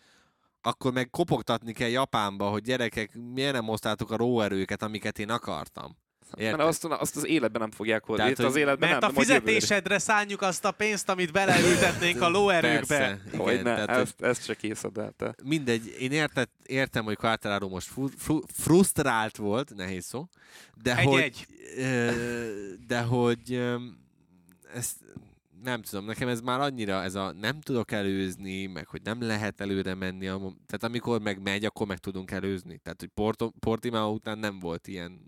akkor 0.61 0.93
meg 0.93 1.09
kopogtatni 1.09 1.73
kell 1.73 1.89
Japánba, 1.89 2.49
hogy 2.49 2.63
gyerekek, 2.63 3.15
miért 3.33 3.53
nem 3.53 3.65
hoztátok 3.65 4.11
a 4.11 4.15
róerőket, 4.15 4.83
amiket 4.83 5.19
én 5.19 5.29
akartam. 5.29 5.97
Érted? 6.35 6.57
Mert 6.57 6.69
azt, 6.69 6.85
azt 6.85 7.15
az 7.15 7.25
életben 7.25 7.61
nem 7.61 7.71
fogják 7.71 8.03
hozni. 8.03 8.23
Tehát, 8.23 8.39
az 8.39 8.51
hogy- 8.51 8.61
életben 8.61 8.89
Mert 8.89 9.01
nem, 9.01 9.09
a 9.15 9.19
fizetésedre 9.19 9.99
szálljuk 9.99 10.41
azt 10.41 10.65
a 10.65 10.71
pénzt, 10.71 11.09
amit 11.09 11.31
beleültetnénk 11.31 12.21
a 12.21 12.29
lóerőkbe. 12.29 13.19
Hogy 13.37 13.55
ne, 13.55 13.61
tehát, 13.63 13.89
hogy 13.89 13.99
ezt, 13.99 14.21
ezt 14.21 14.45
se 14.45 14.55
készed 14.55 14.97
el 14.97 15.11
te. 15.17 15.35
mindegy, 15.43 15.95
én 15.99 16.11
érted, 16.11 16.49
értem, 16.65 17.03
hogy 17.03 17.15
Quartararo 17.15 17.67
most 17.67 17.87
fru, 17.87 18.07
fru, 18.17 18.39
frusztrált 18.53 19.37
volt, 19.37 19.75
nehéz 19.75 20.05
szó, 20.05 20.27
de 20.81 21.03
hogy, 21.03 21.19
Egy-egy. 21.19 21.45
ö, 21.77 22.11
de 22.87 23.01
hogy 23.01 23.61
ezt 24.73 24.95
nem 25.63 25.81
tudom, 25.81 26.05
nekem 26.05 26.27
ez 26.27 26.41
már 26.41 26.59
annyira, 26.59 27.03
ez 27.03 27.15
a 27.15 27.31
nem 27.31 27.61
tudok 27.61 27.91
előzni, 27.91 28.65
meg 28.65 28.87
hogy 28.87 29.01
nem 29.03 29.21
lehet 29.21 29.61
előre 29.61 29.95
menni, 29.95 30.25
tehát 30.25 30.83
amikor 30.83 31.21
meg 31.21 31.41
megy, 31.41 31.65
akkor 31.65 31.87
meg 31.87 31.97
tudunk 31.97 32.31
előzni. 32.31 32.77
Tehát, 32.77 32.99
hogy 32.99 33.09
Porto, 33.13 33.49
Portimao 33.59 34.11
után 34.11 34.37
nem 34.39 34.59
volt 34.59 34.87
ilyen 34.87 35.19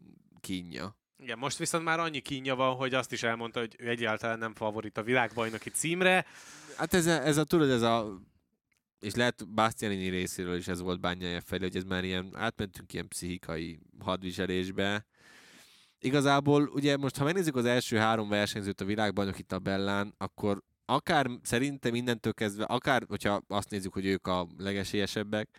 kínja. 0.43 0.97
Igen, 1.17 1.37
most 1.37 1.57
viszont 1.57 1.83
már 1.83 1.99
annyi 1.99 2.19
kínja 2.19 2.55
van, 2.55 2.75
hogy 2.75 2.93
azt 2.93 3.11
is 3.11 3.23
elmondta, 3.23 3.59
hogy 3.59 3.75
ő 3.77 3.89
egyáltalán 3.89 4.39
nem 4.39 4.53
favorit 4.53 4.97
a 4.97 5.03
világbajnoki 5.03 5.69
címre. 5.69 6.25
Hát 6.77 6.93
ez 6.93 7.05
a, 7.05 7.25
ez 7.25 7.37
a 7.37 7.43
tudod, 7.43 7.69
ez 7.69 7.81
a 7.81 8.19
és 8.99 9.15
lehet 9.15 9.49
Bastianini 9.53 10.07
részéről 10.07 10.55
is 10.55 10.67
ez 10.67 10.81
volt 10.81 10.99
bányája 10.99 11.41
felé, 11.41 11.63
hogy 11.63 11.75
ez 11.75 11.83
már 11.83 12.03
ilyen, 12.03 12.29
átmentünk 12.33 12.93
ilyen 12.93 13.07
pszichikai 13.07 13.79
hadviselésbe. 13.99 15.05
Igazából 15.99 16.63
ugye 16.73 16.97
most, 16.97 17.17
ha 17.17 17.23
megnézzük 17.23 17.55
az 17.55 17.65
első 17.65 17.97
három 17.97 18.29
versenyzőt 18.29 18.81
a 18.81 18.85
világbajnoki 18.85 19.43
tabellán, 19.43 20.13
akkor 20.17 20.63
akár 20.85 21.29
szerintem 21.41 21.95
innentől 21.95 22.33
kezdve, 22.33 22.63
akár, 22.63 23.03
hogyha 23.07 23.41
azt 23.47 23.69
nézzük, 23.69 23.93
hogy 23.93 24.05
ők 24.05 24.27
a 24.27 24.47
legesélyesebbek, 24.57 25.49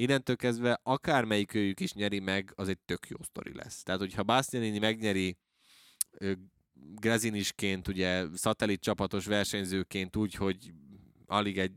innentől 0.00 0.36
kezdve 0.36 0.80
akármelyik 0.82 1.54
őjük 1.54 1.80
is 1.80 1.92
nyeri 1.92 2.18
meg, 2.18 2.52
az 2.54 2.68
egy 2.68 2.78
tök 2.78 3.08
jó 3.08 3.16
sztori 3.22 3.54
lesz. 3.54 3.82
Tehát, 3.82 4.00
hogyha 4.00 4.22
Bastianini 4.22 4.78
megnyeri 4.78 5.36
ö, 6.10 6.32
Grezinisként, 6.74 7.88
ugye 7.88 8.24
szatellit 8.34 8.80
csapatos 8.80 9.26
versenyzőként 9.26 10.16
úgy, 10.16 10.34
hogy 10.34 10.72
alig 11.26 11.58
egy 11.58 11.72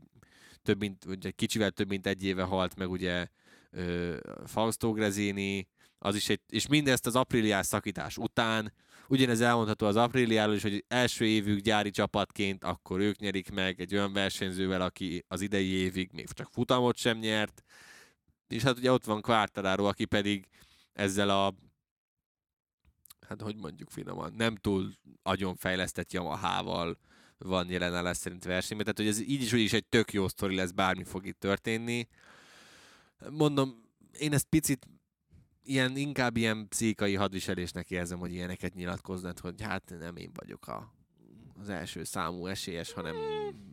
több 0.62 0.78
mint, 0.78 1.04
ugye 1.04 1.30
kicsivel 1.30 1.70
több 1.70 1.88
mint 1.88 2.06
egy 2.06 2.24
éve 2.24 2.42
halt 2.42 2.76
meg 2.76 2.90
ugye 2.90 3.26
Fausto 4.44 4.92
Grezini, 4.92 5.68
az 5.98 6.14
is 6.14 6.28
egy, 6.28 6.40
és 6.48 6.66
mindezt 6.66 7.06
az 7.06 7.16
apríliás 7.16 7.66
szakítás 7.66 8.16
után, 8.16 8.72
ugyanez 9.08 9.40
elmondható 9.40 9.86
az 9.86 9.96
apríliáról 9.96 10.54
is, 10.54 10.62
hogy 10.62 10.84
első 10.88 11.24
évük 11.24 11.60
gyári 11.60 11.90
csapatként, 11.90 12.64
akkor 12.64 13.00
ők 13.00 13.18
nyerik 13.18 13.50
meg 13.50 13.80
egy 13.80 13.94
olyan 13.94 14.12
versenyzővel, 14.12 14.80
aki 14.80 15.24
az 15.28 15.40
idei 15.40 15.68
évig 15.68 16.10
még 16.12 16.28
csak 16.32 16.48
futamot 16.52 16.96
sem 16.96 17.18
nyert, 17.18 17.62
és 18.54 18.62
hát 18.62 18.78
ugye 18.78 18.92
ott 18.92 19.04
van 19.04 19.20
Quartararo, 19.20 19.84
aki 19.84 20.04
pedig 20.04 20.48
ezzel 20.92 21.30
a 21.30 21.54
hát 23.28 23.40
hogy 23.40 23.56
mondjuk 23.56 23.90
finoman, 23.90 24.32
nem 24.32 24.56
túl 24.56 24.92
agyon 25.22 25.56
fejlesztett 25.56 26.12
Yamaha-val 26.12 26.98
van 27.38 27.70
jelen 27.70 27.94
állás 27.94 28.16
szerint 28.16 28.44
versenyben, 28.44 28.94
tehát 28.94 29.12
hogy 29.12 29.20
ez 29.20 29.28
így 29.30 29.42
is, 29.42 29.52
úgy 29.52 29.60
is 29.60 29.72
egy 29.72 29.86
tök 29.86 30.12
jó 30.12 30.28
sztori 30.28 30.54
lesz, 30.54 30.70
bármi 30.70 31.04
fog 31.04 31.26
itt 31.26 31.38
történni. 31.40 32.08
Mondom, 33.30 33.84
én 34.18 34.32
ezt 34.32 34.46
picit 34.48 34.86
ilyen, 35.62 35.96
inkább 35.96 36.36
ilyen 36.36 36.68
pszichikai 36.68 37.14
hadviselésnek 37.14 37.90
érzem, 37.90 38.18
hogy 38.18 38.32
ilyeneket 38.32 38.74
nyilatkoznod, 38.74 39.38
hogy 39.38 39.62
hát 39.62 39.94
nem 39.98 40.16
én 40.16 40.30
vagyok 40.34 40.66
a, 40.66 40.93
az 41.64 41.70
első 41.70 42.04
számú 42.04 42.46
esélyes, 42.46 42.92
hanem 42.92 43.16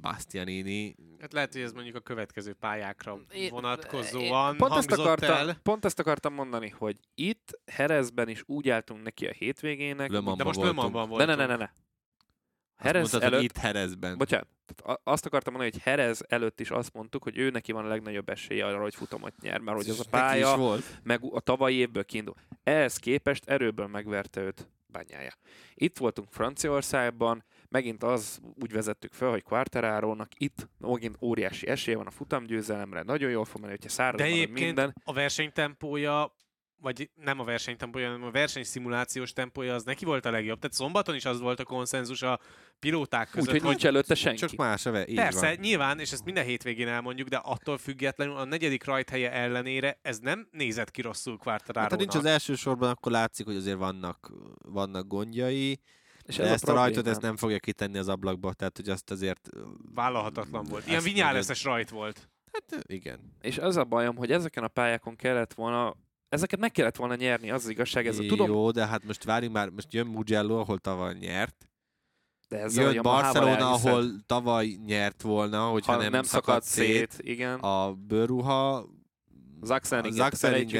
Bastianini. 0.01 0.95
Hát 1.19 1.33
lehet, 1.33 1.53
hogy 1.53 1.61
ez 1.61 1.71
mondjuk 1.71 1.95
a 1.95 1.99
következő 1.99 2.53
pályákra 2.53 3.19
Én- 3.33 3.49
vonatkozóan 3.49 4.57
pont 4.57 4.73
ezt, 4.73 4.91
akartam, 4.91 5.35
el. 5.47 5.55
pont 5.63 5.85
ezt 5.85 5.99
akartam 5.99 6.33
mondani, 6.33 6.69
hogy 6.69 6.97
itt 7.15 7.59
Herezben 7.65 8.29
is 8.29 8.43
úgy 8.45 8.69
álltunk 8.69 9.03
neki 9.03 9.27
a 9.27 9.31
hétvégének. 9.31 10.09
Le 10.11 10.19
De 10.19 10.23
most 10.23 10.43
voltunk. 10.43 10.65
Lömanban 10.65 11.01
ne, 11.01 11.07
voltunk. 11.07 11.29
ne, 11.29 11.35
ne, 11.35 11.45
ne, 11.45 11.55
ne. 11.55 11.63
Azt 11.63 12.89
Herez 12.89 13.11
mondtad, 13.11 13.33
előtt, 13.33 13.43
itt 13.43 13.57
Herezben. 13.57 14.17
bocsánat, 14.17 14.47
Tehát 14.65 14.99
azt 15.03 15.25
akartam 15.25 15.53
mondani, 15.53 15.73
hogy 15.73 15.83
Herez 15.83 16.21
előtt 16.27 16.59
is 16.59 16.69
azt 16.69 16.93
mondtuk, 16.93 17.23
hogy 17.23 17.37
ő 17.37 17.49
neki 17.49 17.71
van 17.71 17.85
a 17.85 17.87
legnagyobb 17.87 18.29
esélye 18.29 18.65
arra, 18.65 18.81
hogy 18.81 18.95
futamot 18.95 19.33
nyer, 19.41 19.59
mert 19.59 19.77
hogy 19.77 19.89
az 19.89 19.99
a 19.99 20.03
pálya, 20.09 20.57
volt. 20.57 20.99
meg 21.03 21.19
a 21.31 21.39
tavalyi 21.39 21.75
évből 21.75 22.05
kiindul. 22.05 22.33
Ehhez 22.63 22.97
képest 22.97 23.45
erőből 23.49 23.87
megverte 23.87 24.41
őt 24.41 24.69
bányája. 24.87 25.33
Itt 25.73 25.97
voltunk 25.97 26.27
Franciaországban, 26.31 27.43
megint 27.71 28.03
az 28.03 28.39
úgy 28.61 28.71
vezettük 28.71 29.13
fel, 29.13 29.29
hogy 29.29 29.43
Quartararónak 29.43 30.31
itt 30.37 30.69
megint 30.77 31.17
óriási 31.21 31.67
esélye 31.67 31.97
van 31.97 32.07
a 32.07 32.11
futamgyőzelemre, 32.11 33.01
nagyon 33.01 33.29
jól 33.29 33.45
fog 33.45 33.61
menni, 33.61 33.71
hogyha 33.73 33.89
száraz 33.89 34.19
De 34.19 34.25
egyébként 34.25 34.65
minden. 34.65 34.95
a 35.03 35.13
versenytempója, 35.13 36.35
vagy 36.81 37.09
nem 37.15 37.39
a 37.39 37.43
versenytempója, 37.43 38.05
hanem 38.05 38.23
a 38.23 38.31
versenyszimulációs 38.31 39.33
tempója 39.33 39.73
az 39.73 39.83
neki 39.83 40.05
volt 40.05 40.25
a 40.25 40.31
legjobb. 40.31 40.59
Tehát 40.59 40.75
szombaton 40.75 41.15
is 41.15 41.25
az 41.25 41.39
volt 41.39 41.59
a 41.59 41.63
konszenzus 41.63 42.21
a 42.21 42.39
pilóták 42.79 43.29
között, 43.29 43.53
Úgyhogy 43.53 43.69
nincs 43.69 43.85
előtte 43.85 44.15
senki. 44.15 44.39
Csak 44.39 44.55
más 44.55 44.85
a 44.85 45.07
így 45.07 45.15
Persze, 45.15 45.47
van. 45.47 45.57
nyilván, 45.59 45.99
és 45.99 46.11
ezt 46.11 46.25
minden 46.25 46.45
hétvégén 46.45 46.87
elmondjuk, 46.87 47.27
de 47.27 47.37
attól 47.37 47.77
függetlenül 47.77 48.35
a 48.35 48.43
negyedik 48.45 48.83
rajthelye 48.83 49.31
ellenére 49.31 49.99
ez 50.01 50.19
nem 50.19 50.47
nézett 50.51 50.91
ki 50.91 51.01
rosszul 51.01 51.39
Hát, 51.43 51.91
ha 51.91 51.95
nincs 51.95 52.15
az 52.15 52.25
első 52.25 52.55
sorban, 52.55 52.89
akkor 52.89 53.11
látszik, 53.11 53.45
hogy 53.45 53.55
azért 53.55 53.77
vannak, 53.77 54.31
vannak 54.61 55.07
gondjai, 55.07 55.79
És 56.31 56.37
de 56.37 56.43
ez 56.43 56.51
ezt 56.51 56.63
a, 56.63 56.65
probléma. 56.65 56.87
rajtot 56.87 57.07
ezt 57.07 57.21
nem 57.21 57.35
fogja 57.35 57.59
kitenni 57.59 57.97
az 57.97 58.07
ablakba, 58.07 58.53
tehát 58.53 58.77
hogy 58.77 58.89
azt 58.89 59.11
azért... 59.11 59.49
Vállalhatatlan 59.93 60.65
volt. 60.65 60.87
Ilyen 60.87 61.03
vinyáleszes 61.03 61.63
rajt 61.63 61.89
volt. 61.89 62.29
Hát 62.51 62.83
igen. 62.85 63.19
És 63.41 63.57
az 63.57 63.75
a 63.77 63.83
bajom, 63.83 64.15
hogy 64.15 64.31
ezeken 64.31 64.63
a 64.63 64.67
pályákon 64.67 65.15
kellett 65.15 65.53
volna, 65.53 65.95
ezeket 66.29 66.59
meg 66.59 66.71
kellett 66.71 66.95
volna 66.95 67.15
nyerni, 67.15 67.51
az 67.51 67.63
az 67.63 67.69
igazság. 67.69 68.07
Ez 68.07 68.19
a, 68.19 68.25
tudom, 68.25 68.49
Jó, 68.51 68.71
de 68.71 68.85
hát 68.87 69.03
most 69.05 69.23
várjunk 69.23 69.53
már, 69.55 69.69
most 69.69 69.93
jön 69.93 70.07
Mugello, 70.07 70.59
ahol 70.59 70.77
tavaly 70.79 71.13
nyert. 71.19 71.69
de 72.49 72.57
a 72.57 72.67
Jön 72.73 72.93
Yamahával 72.93 73.01
Barcelona, 73.01 73.65
elhiszed. 73.65 73.91
ahol 73.91 74.05
tavaly 74.25 74.67
nyert 74.85 75.21
volna, 75.21 75.67
hogyha 75.67 75.91
ha 75.93 76.01
nem, 76.01 76.11
nem 76.11 76.23
szakadt 76.23 76.63
szét. 76.65 77.15
igen. 77.17 77.59
A 77.59 77.93
bőruha, 77.93 78.89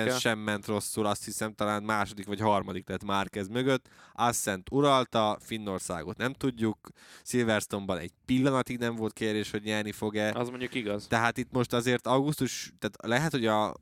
El. 0.08 0.20
sem 0.20 0.40
ment 0.40 0.66
rosszul, 0.66 1.06
azt 1.06 1.26
hiszem 1.26 1.54
talán 1.54 1.84
második 1.84 2.26
vagy 2.26 2.40
harmadik 2.40 2.90
lett 2.90 3.04
Márquez 3.04 3.48
mögött. 3.48 3.88
Assent 4.14 4.68
uralta, 4.72 5.38
Finnországot 5.42 6.18
nem 6.18 6.34
tudjuk. 6.34 6.90
Silverstone-ban 7.24 7.98
egy 7.98 8.12
pillanatig 8.26 8.78
nem 8.78 8.96
volt 8.96 9.14
kérdés, 9.14 9.52
hogy 9.52 9.64
nyerni 9.64 9.92
fog-e. 9.92 10.32
Az 10.32 10.50
mondjuk 10.50 10.74
igaz. 10.74 11.08
Tehát 11.08 11.38
itt 11.38 11.52
most 11.52 11.74
azért 11.74 12.08
augusztus, 12.08 12.74
tehát 12.80 12.96
lehet, 13.06 13.32
hogy 13.32 13.46
a 13.46 13.76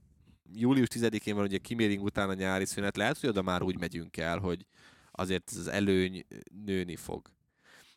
július 0.53 0.87
10-én 0.95 1.35
van 1.35 1.43
ugye 1.43 1.57
kimérünk 1.57 2.03
után 2.03 2.29
a 2.29 2.33
nyári 2.33 2.65
szünet, 2.65 2.97
lehet, 2.97 3.19
hogy 3.19 3.29
oda 3.29 3.41
már 3.41 3.61
úgy 3.61 3.79
megyünk 3.79 4.17
el, 4.17 4.37
hogy 4.37 4.65
azért 5.11 5.49
ez 5.51 5.57
az 5.57 5.67
előny 5.67 6.25
nőni 6.65 6.95
fog. 6.95 7.27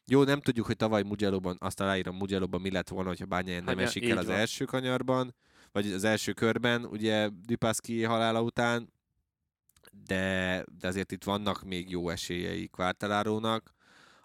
Jó, 0.06 0.22
nem 0.24 0.40
tudjuk, 0.40 0.66
hogy 0.66 0.76
tavaly 0.76 1.02
Mugello-ban, 1.02 1.56
azt 1.58 1.80
aláírom 1.80 2.16
Mugello-ban 2.16 2.60
mi 2.60 2.70
lett 2.70 2.88
volna, 2.88 3.08
hogyha 3.08 3.26
Bányáján 3.26 3.64
nem 3.64 3.74
Hanya- 3.74 3.88
esik 3.88 4.02
így 4.02 4.10
el 4.10 4.18
az 4.18 4.26
van. 4.26 4.36
első 4.36 4.64
kanyarban, 4.64 5.34
vagy 5.72 5.92
az 5.92 6.04
első 6.04 6.32
körben, 6.32 6.84
ugye 6.84 7.28
Dupaszki 7.46 8.02
halála 8.02 8.42
után, 8.42 8.92
de, 10.06 10.64
de 10.78 10.88
azért 10.88 11.12
itt 11.12 11.24
vannak 11.24 11.62
még 11.62 11.90
jó 11.90 12.08
esélyei 12.08 12.68
Quartararónak. 12.68 13.74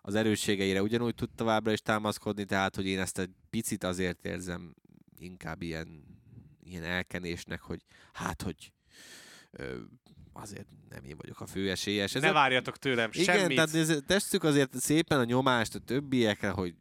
Az 0.01 0.15
erősségeire 0.15 0.81
ugyanúgy 0.81 1.15
tud 1.15 1.29
továbbra 1.35 1.71
is 1.71 1.81
támaszkodni, 1.81 2.45
tehát 2.45 2.75
hogy 2.75 2.85
én 2.85 2.99
ezt 2.99 3.19
egy 3.19 3.29
picit 3.49 3.83
azért 3.83 4.25
érzem 4.25 4.75
inkább 5.19 5.61
ilyen, 5.61 6.03
ilyen 6.63 6.83
elkenésnek, 6.83 7.61
hogy 7.61 7.81
hát, 8.13 8.41
hogy 8.41 8.71
ö, 9.51 9.77
azért 10.33 10.67
nem 10.89 11.03
én 11.03 11.17
vagyok 11.17 11.41
a 11.41 11.45
fő 11.45 11.69
esélyes. 11.69 12.11
Ne 12.11 12.31
várjatok 12.31 12.77
tőlem 12.77 13.09
igen, 13.13 13.37
semmit. 13.37 13.55
tehát 13.55 13.73
ez, 13.73 13.99
tesszük 14.05 14.43
azért 14.43 14.79
szépen 14.79 15.19
a 15.19 15.23
nyomást 15.23 15.75
a 15.75 15.79
többiekre, 15.79 16.49
hogy 16.49 16.75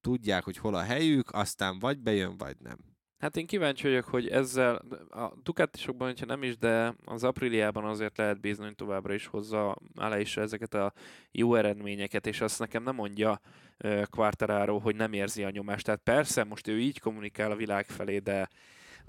tudják, 0.00 0.44
hogy 0.44 0.56
hol 0.56 0.74
a 0.74 0.82
helyük, 0.82 1.32
aztán 1.32 1.78
vagy 1.78 1.98
bejön, 1.98 2.36
vagy 2.36 2.56
nem. 2.58 2.89
Hát 3.20 3.36
én 3.36 3.46
kíváncsi 3.46 3.82
vagyok, 3.82 4.04
hogy 4.04 4.28
ezzel 4.28 4.82
a 5.10 5.32
Ducatisokban, 5.42 6.08
hogyha 6.08 6.26
nem 6.26 6.42
is, 6.42 6.58
de 6.58 6.94
az 7.04 7.24
Apriliában 7.24 7.84
azért 7.84 8.16
lehet 8.16 8.40
bízni, 8.40 8.64
hogy 8.64 8.74
továbbra 8.74 9.14
is 9.14 9.26
hozza 9.26 9.76
is 10.18 10.36
ezeket 10.36 10.74
a 10.74 10.92
jó 11.32 11.54
eredményeket, 11.54 12.26
és 12.26 12.40
azt 12.40 12.58
nekem 12.58 12.82
nem 12.82 12.94
mondja 12.94 13.40
Quartararo, 14.10 14.78
hogy 14.78 14.96
nem 14.96 15.12
érzi 15.12 15.44
a 15.44 15.50
nyomást. 15.50 15.84
Tehát 15.84 16.00
persze 16.04 16.44
most 16.44 16.68
ő 16.68 16.80
így 16.80 17.00
kommunikál 17.00 17.50
a 17.50 17.56
világ 17.56 17.86
felé, 17.86 18.18
de 18.18 18.48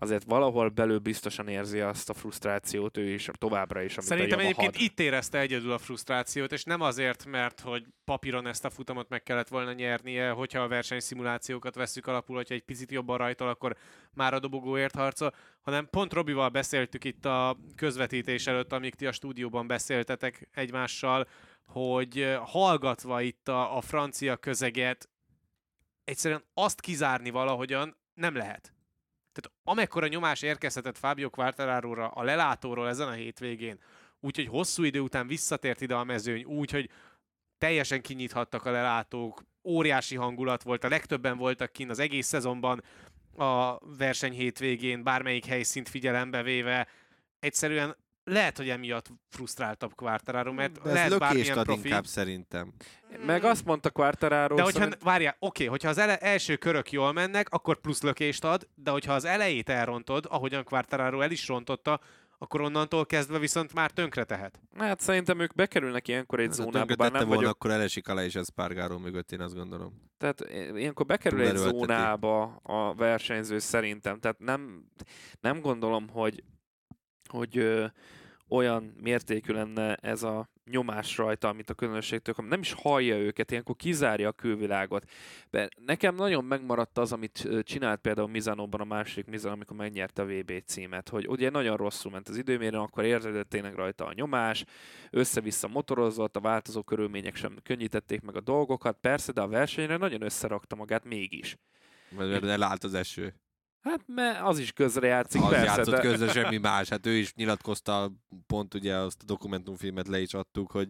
azért 0.02 0.24
valahol 0.24 0.70
belül 0.70 1.00
biztosan 1.00 1.48
érzi 1.48 1.80
azt 1.80 2.10
a 2.10 2.14
frusztrációt 2.14 2.98
ő 2.98 3.10
is 3.10 3.30
továbbra 3.34 3.82
is, 3.82 3.98
amit 3.98 4.10
Szerintem 4.10 4.40
a 4.40 4.42
egyébként 4.42 4.76
itt 4.76 5.00
érezte 5.00 5.40
egyedül 5.40 5.72
a 5.72 5.78
frusztrációt, 5.78 6.52
és 6.52 6.64
nem 6.64 6.82
azért, 6.82 7.26
mert 7.26 7.60
hogy 7.60 7.86
papíron 8.06 8.48
ezt 8.48 8.66
a 8.66 8.70
futamot 8.70 9.10
meg 9.10 9.24
kellett 9.24 9.48
volna 9.48 9.74
nyernie, 9.74 10.30
hogyha 10.30 10.60
a 10.60 10.68
versenyszimulációkat 10.68 11.76
vesszük 11.76 12.08
alapul, 12.08 12.36
hogyha 12.36 12.54
egy 12.54 12.64
picit 12.64 12.92
jobban 12.92 13.18
rajtol, 13.18 13.48
akkor 13.48 13.76
már 14.14 14.34
a 14.34 14.40
dobogóért 14.40 14.96
harcol, 14.96 15.34
hanem 15.62 15.88
pont 15.90 16.14
Robival 16.14 16.50
beszéltük 16.50 17.04
itt 17.04 17.26
a 17.26 17.58
közvetítés 17.76 18.48
előtt, 18.48 18.74
amíg 18.74 18.96
ti 18.96 19.06
a 19.06 19.12
stúdióban 19.12 19.68
beszéltetek 19.68 20.50
egymással, 20.54 21.28
hogy 21.66 22.36
hallgatva 22.44 23.22
itt 23.22 23.48
a, 23.48 23.78
a 23.78 23.82
francia 23.82 24.38
közeget, 24.38 25.10
egyszerűen 26.04 26.44
azt 26.54 26.82
kizárni 26.82 27.30
valahogyan 27.30 27.98
nem 28.14 28.36
lehet. 28.36 28.74
Amekkora 29.72 30.08
nyomás 30.08 30.42
érkezhetett 30.42 30.98
Fábio 30.98 31.30
Quartararo-ra 31.30 32.08
a 32.08 32.24
lelátóról 32.24 32.88
ezen 32.88 33.08
a 33.08 33.12
hétvégén, 33.12 33.80
úgyhogy 34.20 34.48
hosszú 34.48 34.84
idő 34.84 35.00
után 35.00 35.28
visszatért 35.28 35.82
ide 35.82 35.96
a 35.96 36.04
mezőny, 36.04 36.44
úgyhogy 36.44 36.90
teljesen 37.58 38.02
kinyithattak 38.02 38.66
a 38.66 38.72
lelátók, 38.72 39.44
óriási 39.64 40.16
hangulat 40.16 40.64
volt, 40.64 40.84
a 40.84 40.90
legtöbben 40.90 41.38
voltak 41.38 41.72
kint 41.72 41.90
az 41.90 42.00
egész 42.00 42.28
szezonban 42.28 42.84
a 43.38 43.78
verseny 43.98 44.34
hétvégén, 44.34 45.04
bármelyik 45.04 45.46
helyszínt 45.46 45.90
figyelembe 45.90 46.44
véve, 46.44 46.88
egyszerűen 47.40 47.96
lehet, 48.24 48.58
hogy 48.58 48.70
emiatt 48.70 49.08
frusztráltabb 49.30 49.96
Quartararo, 49.96 50.54
mert 50.54 50.82
De 50.82 50.90
ez 50.90 50.94
lehet 50.96 51.20
bármilyen 51.20 51.58
ad 51.58 51.66
profi. 51.66 51.88
inkább 51.88 52.06
szerintem. 52.06 52.74
Meg 53.26 53.44
azt 53.44 53.66
mondta 53.66 53.90
Quartararo, 53.90 54.56
De 54.56 54.62
hogyha, 54.62 54.80
szerint- 54.80 55.04
várjál, 55.04 55.36
oké, 55.40 55.66
hogyha 55.66 55.90
az 55.90 55.98
ele- 55.98 56.22
első 56.22 56.56
körök 56.56 56.92
jól 56.92 57.12
mennek, 57.12 57.50
akkor 57.50 57.80
plusz 57.82 58.02
lökést 58.02 58.44
ad, 58.44 58.68
de 58.76 58.92
hogyha 58.92 59.14
az 59.14 59.26
elejét 59.26 59.70
elrontod, 59.70 60.26
ahogyan 60.30 60.64
Quartararo 60.64 61.22
el 61.22 61.32
is 61.32 61.48
rontotta, 61.48 62.00
akkor 62.38 62.62
onnantól 62.62 63.06
kezdve 63.06 63.40
viszont 63.40 63.74
már 63.74 63.92
tönkre 63.92 64.24
tehet. 64.24 64.60
hát 64.78 65.00
szerintem 65.00 65.40
ők 65.40 65.54
bekerülnek 65.56 66.08
ilyenkor 66.08 66.40
egy 66.40 66.46
Hát, 66.46 66.56
zónába, 66.56 66.96
bár 66.96 67.12
nem 67.12 67.22
volna, 67.22 67.36
vagyok 67.36 67.52
akkor 67.54 67.72
elesik 67.72 68.08
alá 68.08 68.24
is 68.24 68.36
ez 68.36 68.50
Párgáró 68.50 68.98
mögött, 68.98 69.32
én 69.32 69.42
azt 69.42 69.56
gondolom. 69.56 70.02
Tehát 70.18 70.46
ilyenkor 70.76 71.06
bekerül 71.06 71.42
egy 71.42 71.56
zónába 71.56 72.44
a 72.64 72.94
versenyző 72.94 73.60
szerintem. 73.60 74.20
Tehát 74.20 74.40
nem, 74.40 74.86
nem 75.40 75.60
gondolom, 75.62 76.10
hogy, 76.10 76.44
hogy 77.32 77.58
ö, 77.58 77.86
olyan 78.52 78.94
mértékű 79.02 79.54
lenne 79.54 79.96
ez 79.96 80.24
a 80.24 80.50
nyomás 80.72 81.18
rajta, 81.18 81.48
amit 81.48 81.70
a 81.70 81.74
közönségtől, 81.74 82.34
kap. 82.34 82.46
nem 82.46 82.60
is 82.60 82.74
hallja 82.74 83.18
őket, 83.18 83.52
ilyenkor 83.52 83.76
kizárja 83.76 84.28
a 84.28 84.32
külvilágot. 84.32 85.10
De 85.50 85.70
nekem 85.86 86.16
nagyon 86.16 86.44
megmaradt 86.44 86.98
az, 86.98 87.12
amit 87.12 87.48
csinált 87.64 88.00
például 88.00 88.28
Mizanóban 88.28 88.82
a 88.82 88.84
második 88.84 89.26
Mizan, 89.26 89.52
amikor 89.52 89.78
megnyerte 89.78 90.22
a 90.22 90.26
VB 90.26 90.64
címet, 90.66 91.10
hogy 91.10 91.28
ugye 91.28 91.50
nagyon 91.50 91.78
rosszul 91.78 92.12
ment 92.12 92.30
az 92.30 92.38
időmérő, 92.38 92.78
akkor 92.78 93.04
érződött 93.04 93.50
tényleg 93.50 93.76
rajta 93.76 94.06
a 94.06 94.14
nyomás, 94.14 94.64
össze-vissza 95.10 95.68
motorozott, 95.68 96.36
a 96.36 96.40
változó 96.40 96.84
körülmények 96.84 97.36
sem 97.36 97.58
könnyítették 97.64 98.22
meg 98.22 98.36
a 98.36 98.42
dolgokat, 98.42 98.98
persze, 99.02 99.32
de 99.32 99.42
a 99.42 99.48
versenyre 99.48 99.98
nagyon 99.98 100.22
összerakta 100.22 100.76
magát 100.76 101.06
mégis. 101.06 101.58
Mert 102.18 102.44
elállt 102.44 102.84
az 102.84 102.94
eső. 102.94 103.41
Hát 103.82 104.02
mert 104.08 104.42
az 104.42 104.60
is 104.60 104.72
közrejátszik, 104.72 105.42
Az 105.42 105.50
persze, 105.50 105.66
játszott 105.66 105.94
de... 105.96 106.02
közben 106.02 106.30
semmi 106.30 106.58
más. 106.58 106.90
Hát 106.90 107.06
ő 107.06 107.12
is 107.12 107.34
nyilatkozta, 107.34 108.12
pont 108.48 108.74
ugye 108.74 108.96
azt 108.96 109.22
a 109.22 109.26
dokumentumfilmet 109.26 110.08
le 110.08 110.20
is 110.22 110.34
adtuk, 110.34 110.72
hogy 110.72 110.88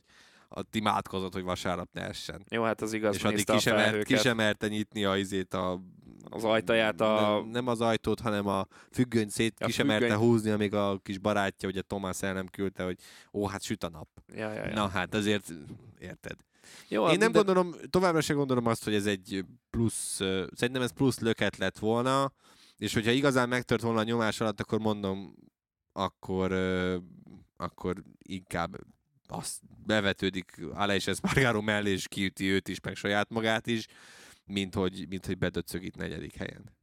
a 0.49 0.61
imádkozott, 0.71 1.33
hogy 1.33 1.43
vasárnap 1.43 1.89
ne 1.93 2.01
essen. 2.07 2.45
Jó, 2.49 2.63
hát 2.63 2.81
az 2.81 2.93
igaz, 2.93 3.15
és 3.15 3.23
addig 3.23 3.45
ki 3.45 3.59
sem, 3.59 3.75
mert, 3.75 4.03
ki 4.03 4.15
sem 4.17 4.35
merte 4.35 4.67
nyitni 4.67 5.05
a, 5.05 5.17
izét 5.17 5.53
a 5.53 5.81
Az 6.29 6.43
ajtaját 6.43 7.01
a- 7.01 7.21
Nem, 7.41 7.49
nem 7.49 7.67
az 7.67 7.81
ajtót, 7.81 8.19
hanem 8.19 8.47
a 8.47 8.67
függönyt 8.91 9.29
szét 9.31 9.55
A 9.59 9.65
ki 9.65 9.71
sem 9.71 9.87
merte 9.87 10.03
függönyt. 10.05 10.21
húzni, 10.23 10.49
amíg 10.49 10.73
a 10.73 10.99
kis 11.03 11.17
barátja, 11.17 11.69
ugye 11.69 11.81
Tomás 11.81 12.21
el 12.21 12.33
nem 12.33 12.47
küldte, 12.47 12.83
hogy 12.83 12.97
ó, 13.33 13.47
hát 13.47 13.63
süt 13.63 13.83
a 13.83 13.89
nap. 13.89 14.07
Ja, 14.35 14.53
ja, 14.53 14.65
ja. 14.67 14.73
Na 14.73 14.87
hát 14.87 15.13
azért, 15.13 15.51
érted. 15.99 16.35
Jó, 16.87 17.01
Én 17.01 17.07
nem 17.07 17.19
minden- 17.19 17.31
gondolom, 17.31 17.75
továbbra 17.89 18.21
sem 18.21 18.35
gondolom 18.35 18.65
azt, 18.65 18.83
hogy 18.83 18.93
ez 18.93 19.05
egy 19.05 19.45
plusz, 19.69 20.15
szerintem 20.53 20.81
ez 20.81 20.91
plusz 20.93 21.19
löket 21.19 21.57
lett 21.57 21.79
volna, 21.79 22.31
és 22.81 22.93
hogyha 22.93 23.11
igazán 23.11 23.49
megtört 23.49 23.81
volna 23.81 23.99
a 23.99 24.03
nyomás 24.03 24.39
alatt, 24.39 24.59
akkor 24.59 24.79
mondom, 24.79 25.35
akkor, 25.91 26.51
ö, 26.51 26.97
akkor 27.57 28.03
inkább 28.17 28.77
azt 29.27 29.59
bevetődik 29.85 30.61
Aleix 30.73 31.07
Espargaro 31.07 31.61
mellé, 31.61 31.91
és 31.91 32.07
kiüti 32.07 32.49
őt 32.49 32.67
is, 32.67 32.79
meg 32.79 32.95
saját 32.95 33.29
magát 33.29 33.67
is, 33.67 33.85
mint 34.45 34.75
hogy, 34.75 35.05
mint 35.09 35.25
hogy 35.25 35.37
bedöcög 35.37 35.83
itt 35.83 35.95
negyedik 35.95 36.35
helyen. 36.35 36.75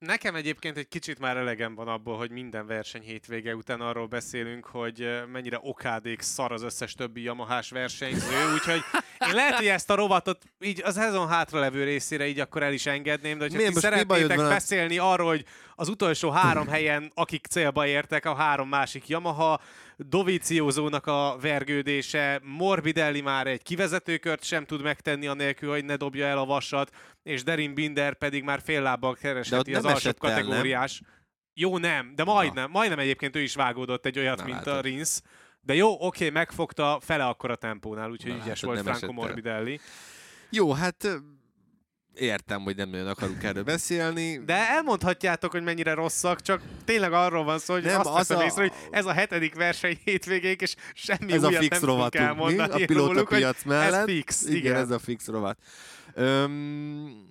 Nekem 0.00 0.34
egyébként 0.34 0.76
egy 0.76 0.88
kicsit 0.88 1.18
már 1.18 1.36
elegem 1.36 1.74
van 1.74 1.88
abból, 1.88 2.16
hogy 2.16 2.30
minden 2.30 2.66
verseny 2.66 3.02
hétvége 3.02 3.54
után 3.54 3.80
arról 3.80 4.06
beszélünk, 4.06 4.64
hogy 4.66 5.08
mennyire 5.32 5.58
okádék 5.62 6.20
szar 6.20 6.52
az 6.52 6.62
összes 6.62 6.94
többi 6.94 7.22
Yamahás 7.22 7.70
versenyző, 7.70 8.52
úgyhogy 8.54 8.80
Én 9.28 9.34
lehet, 9.34 9.54
hogy 9.54 9.66
ezt 9.66 9.90
a 9.90 9.94
rovatot 9.94 10.42
így 10.60 10.82
az 10.84 10.94
szezon 10.94 11.28
hátralevő 11.28 11.84
részére 11.84 12.26
így 12.26 12.40
akkor 12.40 12.62
el 12.62 12.72
is 12.72 12.86
engedném, 12.86 13.36
de 13.38 13.42
hogyha 13.42 13.56
Miért? 13.58 13.72
ti 13.74 13.80
szeretnétek 13.80 14.36
van? 14.36 14.46
a- 14.46 14.48
beszélni 14.48 14.98
arról, 14.98 15.28
hogy 15.28 15.44
az 15.80 15.88
utolsó 15.88 16.30
három 16.30 16.68
helyen, 16.68 17.10
akik 17.14 17.46
célba 17.46 17.86
értek, 17.86 18.24
a 18.24 18.34
három 18.34 18.68
másik 18.68 19.08
Yamaha, 19.08 19.60
Dovizioso-nak 19.96 21.06
a 21.06 21.36
vergődése, 21.40 22.40
Morbidelli 22.42 23.20
már 23.20 23.46
egy 23.46 23.62
kivezetőkört 23.62 24.44
sem 24.44 24.64
tud 24.64 24.82
megtenni 24.82 25.26
anélkül, 25.26 25.70
hogy 25.70 25.84
ne 25.84 25.96
dobja 25.96 26.26
el 26.26 26.38
a 26.38 26.44
vasat, 26.44 26.90
és 27.22 27.42
Derin 27.42 27.74
Binder 27.74 28.14
pedig 28.14 28.44
már 28.44 28.60
fél 28.64 28.82
lábbal 28.82 29.14
keresheti 29.14 29.74
az 29.74 29.84
alsóbb 29.84 29.98
esett 29.98 30.24
el, 30.24 30.34
nem? 30.34 30.44
kategóriás. 30.44 31.02
Jó, 31.54 31.78
nem, 31.78 32.12
de 32.14 32.24
majdnem, 32.24 32.70
majdnem 32.70 32.98
egyébként 32.98 33.36
ő 33.36 33.40
is 33.40 33.54
vágódott 33.54 34.06
egy 34.06 34.18
olyat, 34.18 34.38
Na, 34.38 34.44
mint 34.44 34.56
látod. 34.56 34.74
a 34.74 34.80
Rins. 34.80 35.20
De 35.60 35.74
jó, 35.74 36.06
oké, 36.06 36.30
megfogta 36.30 36.98
fele 37.02 37.26
akkora 37.26 37.56
tempónál, 37.56 38.10
úgyhogy 38.10 38.36
Na, 38.36 38.42
ügyes 38.44 38.60
látod, 38.60 38.84
volt 38.84 38.96
Franco. 38.96 39.12
Morbidelli. 39.12 39.80
Jó, 40.50 40.72
hát 40.72 41.08
értem, 42.14 42.62
hogy 42.62 42.76
nem 42.76 42.90
nagyon 42.90 43.06
akarunk 43.06 43.42
erről 43.42 43.62
beszélni. 43.62 44.44
De 44.44 44.54
elmondhatjátok, 44.68 45.50
hogy 45.50 45.62
mennyire 45.62 45.94
rosszak, 45.94 46.40
csak 46.40 46.62
tényleg 46.84 47.12
arról 47.12 47.44
van 47.44 47.58
szó, 47.58 47.74
hogy 47.74 47.82
Nem, 47.82 47.98
azt 47.98 48.08
az 48.08 48.14
veszem 48.14 48.38
a- 48.38 48.44
észre, 48.44 48.60
hogy 48.62 48.72
ez 48.90 49.06
a 49.06 49.12
hetedik 49.12 49.54
verseny 49.54 49.98
hétvégéig, 50.04 50.60
és 50.60 50.74
semmi 50.94 51.32
ez 51.32 51.42
a 51.42 51.48
újat 51.48 51.60
fix 51.62 51.70
nem 51.70 51.80
tudunk 51.80 51.98
rovatunk, 51.98 52.24
mi? 52.24 52.28
elmondani 52.28 52.82
A 52.82 52.86
pilóta 52.86 53.12
róluk, 53.12 53.28
hogy 53.28 53.38
piac 53.38 53.64
mellett. 53.64 54.08
Ez 54.08 54.14
fix, 54.14 54.42
igen. 54.42 54.56
igen, 54.56 54.74
ez 54.74 54.90
a 54.90 54.98
fix 54.98 55.26
rovat. 55.26 55.58
Öm, 56.14 57.28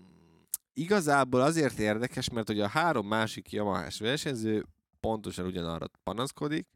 igazából 0.74 1.42
azért 1.42 1.80
érdekes, 1.80 2.30
mert 2.30 2.48
hogy 2.48 2.60
a 2.60 2.68
három 2.68 3.08
másik 3.08 3.52
Yamahás 3.52 4.00
versenyző 4.00 4.66
pontosan 5.00 5.46
ugyanarra 5.46 5.86
panaszkodik, 6.04 6.68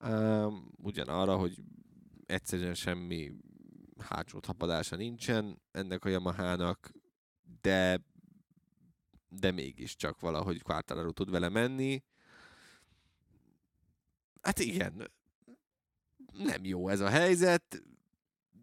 öm, 0.00 0.70
ugyanarra, 0.82 1.36
hogy 1.36 1.54
egyszerűen 2.26 2.74
semmi 2.74 3.32
hátsó 4.08 4.38
tapadása 4.38 4.96
nincsen 4.96 5.60
ennek 5.72 6.04
a 6.04 6.08
Yamahának, 6.08 6.90
de 7.62 8.00
de 9.28 9.50
mégiscsak 9.50 10.20
valahogy 10.20 10.62
Quartararo 10.62 11.10
tud 11.10 11.30
vele 11.30 11.48
menni. 11.48 12.02
Hát 14.42 14.58
igen, 14.58 15.10
nem 16.32 16.64
jó 16.64 16.88
ez 16.88 17.00
a 17.00 17.08
helyzet. 17.08 17.82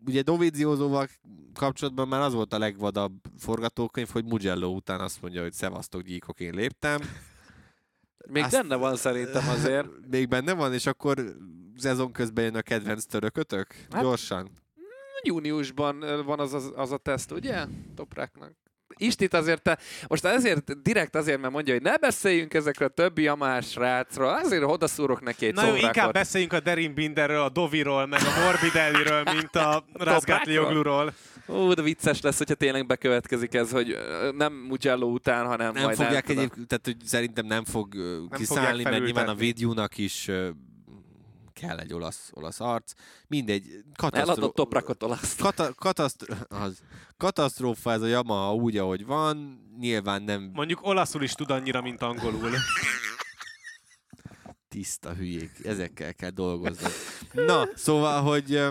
Ugye 0.05 0.21
Doviziózóval 0.21 1.07
kapcsolatban 1.53 2.07
már 2.07 2.21
az 2.21 2.33
volt 2.33 2.53
a 2.53 2.57
legvadabb 2.57 3.13
forgatókönyv, 3.37 4.09
hogy 4.09 4.25
Mugello 4.25 4.67
után 4.69 4.99
azt 4.99 5.21
mondja, 5.21 5.41
hogy 5.41 5.53
szevasztok 5.53 6.01
gyíkok, 6.01 6.39
én 6.39 6.53
léptem. 6.53 7.01
Még 8.27 8.43
Azt- 8.43 8.51
benne 8.51 8.75
van 8.75 8.95
szerintem 8.95 9.49
azért. 9.49 9.87
Még 10.11 10.27
benne 10.27 10.53
van, 10.53 10.73
és 10.73 10.85
akkor 10.85 11.35
szezon 11.75 12.11
közben 12.11 12.43
jön 12.43 12.55
a 12.55 12.61
kedvenc 12.61 13.05
törökötök? 13.05 13.73
Hát- 13.89 14.01
Gyorsan. 14.01 14.49
Júniusban 15.23 16.01
ö, 16.01 16.23
van 16.23 16.39
az, 16.39 16.53
az, 16.53 16.71
az 16.75 16.91
a 16.91 16.97
teszt, 16.97 17.31
ugye? 17.31 17.65
Topráknak. 17.95 18.53
Istit 19.01 19.33
azért 19.33 19.61
te, 19.61 19.77
most 20.07 20.25
ezért, 20.25 20.81
direkt 20.81 21.15
azért, 21.15 21.39
mert 21.39 21.53
mondja, 21.53 21.73
hogy 21.73 21.83
ne 21.83 21.97
beszéljünk 21.97 22.53
ezekről 22.53 22.87
a 22.87 22.91
többi 22.91 23.21
jamás 23.21 23.75
rácról, 23.75 24.39
azért 24.43 24.63
odaszúrok 24.63 25.21
neki 25.21 25.45
egy 25.45 25.53
Na 25.53 25.67
jó, 25.67 25.75
inkább 25.75 26.13
beszéljünk 26.13 26.53
a 26.53 26.59
Derin 26.59 26.93
Binderről, 26.93 27.41
a 27.41 27.49
Doviról, 27.49 28.05
meg 28.05 28.19
a 28.21 28.43
Morbidelliről, 28.43 29.23
mint 29.23 29.55
a 29.55 29.85
Razgatliogluról. 29.93 31.13
Ó, 31.47 31.73
de 31.73 31.81
vicces 31.81 32.21
lesz, 32.21 32.37
hogyha 32.37 32.53
tényleg 32.53 32.85
bekövetkezik 32.85 33.53
ez, 33.53 33.71
hogy 33.71 33.97
nem 34.37 34.53
Mugello 34.53 35.07
után, 35.07 35.45
hanem 35.45 35.73
Nem 35.73 35.83
majd 35.83 35.95
fogják 35.95 36.29
egyébként, 36.29 36.67
tehát 36.67 36.85
hogy 36.85 36.97
szerintem 37.05 37.45
nem 37.45 37.65
fog 37.65 37.93
fogják 37.93 38.39
kiszállni, 38.39 38.83
mert 38.83 39.03
nyilván 39.03 39.27
a 39.27 39.35
védjúnak 39.35 39.97
is 39.97 40.29
kell 41.59 41.77
egy 41.79 41.93
olasz, 41.93 42.29
olasz 42.33 42.59
arc. 42.59 42.91
Mindegy, 43.27 43.63
Eladott 43.67 43.95
katasztro... 43.95 44.47
toprakot 44.49 45.03
olasz. 45.03 45.35
Kata, 45.35 45.73
katasztro... 45.73 46.35
az, 46.47 46.79
katasztrófa 47.17 47.91
ez 47.91 48.01
a 48.01 48.07
Yamaha 48.07 48.53
úgy, 48.53 48.77
ahogy 48.77 49.05
van. 49.05 49.67
Nyilván 49.79 50.21
nem 50.21 50.51
Mondjuk 50.53 50.85
olaszul 50.85 51.23
is 51.23 51.31
tud 51.31 51.51
annyira, 51.51 51.81
mint 51.81 52.01
angolul. 52.01 52.51
tiszta 54.69 55.13
hülyék. 55.13 55.51
Ezekkel 55.63 56.13
kell 56.13 56.29
dolgozni. 56.29 56.87
Na, 57.31 57.67
szóval, 57.75 58.21
hogy 58.21 58.61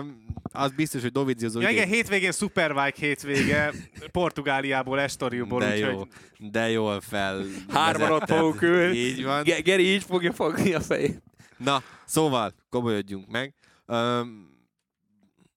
az 0.51 0.71
biztos, 0.71 1.01
hogy 1.01 1.11
Dovizioso 1.11 1.59
Ja, 1.59 1.69
igen, 1.69 1.87
hétvégén 1.87 2.31
Superbike 2.31 2.93
hétvége, 2.95 3.73
Portugáliából, 4.11 4.99
Estoriúból, 4.99 5.59
de 5.59 5.77
jó, 5.77 5.87
úgyhogy 5.87 6.07
de 6.37 6.69
jól 6.69 7.01
fel. 7.01 7.45
Hárman 7.69 8.11
ott 8.11 8.27
fogunk 8.27 8.61
ülni. 8.61 8.97
Így 8.97 9.23
van. 9.23 9.43
Ge- 9.43 9.63
Geri 9.63 9.83
így 9.83 10.03
fogja 10.03 10.33
fogni 10.33 10.73
a 10.73 10.81
fejét. 10.81 11.21
Na, 11.59 11.81
szóval, 12.05 12.53
komolyodjunk 12.69 13.27
meg. 13.27 13.53
Um, 13.87 14.57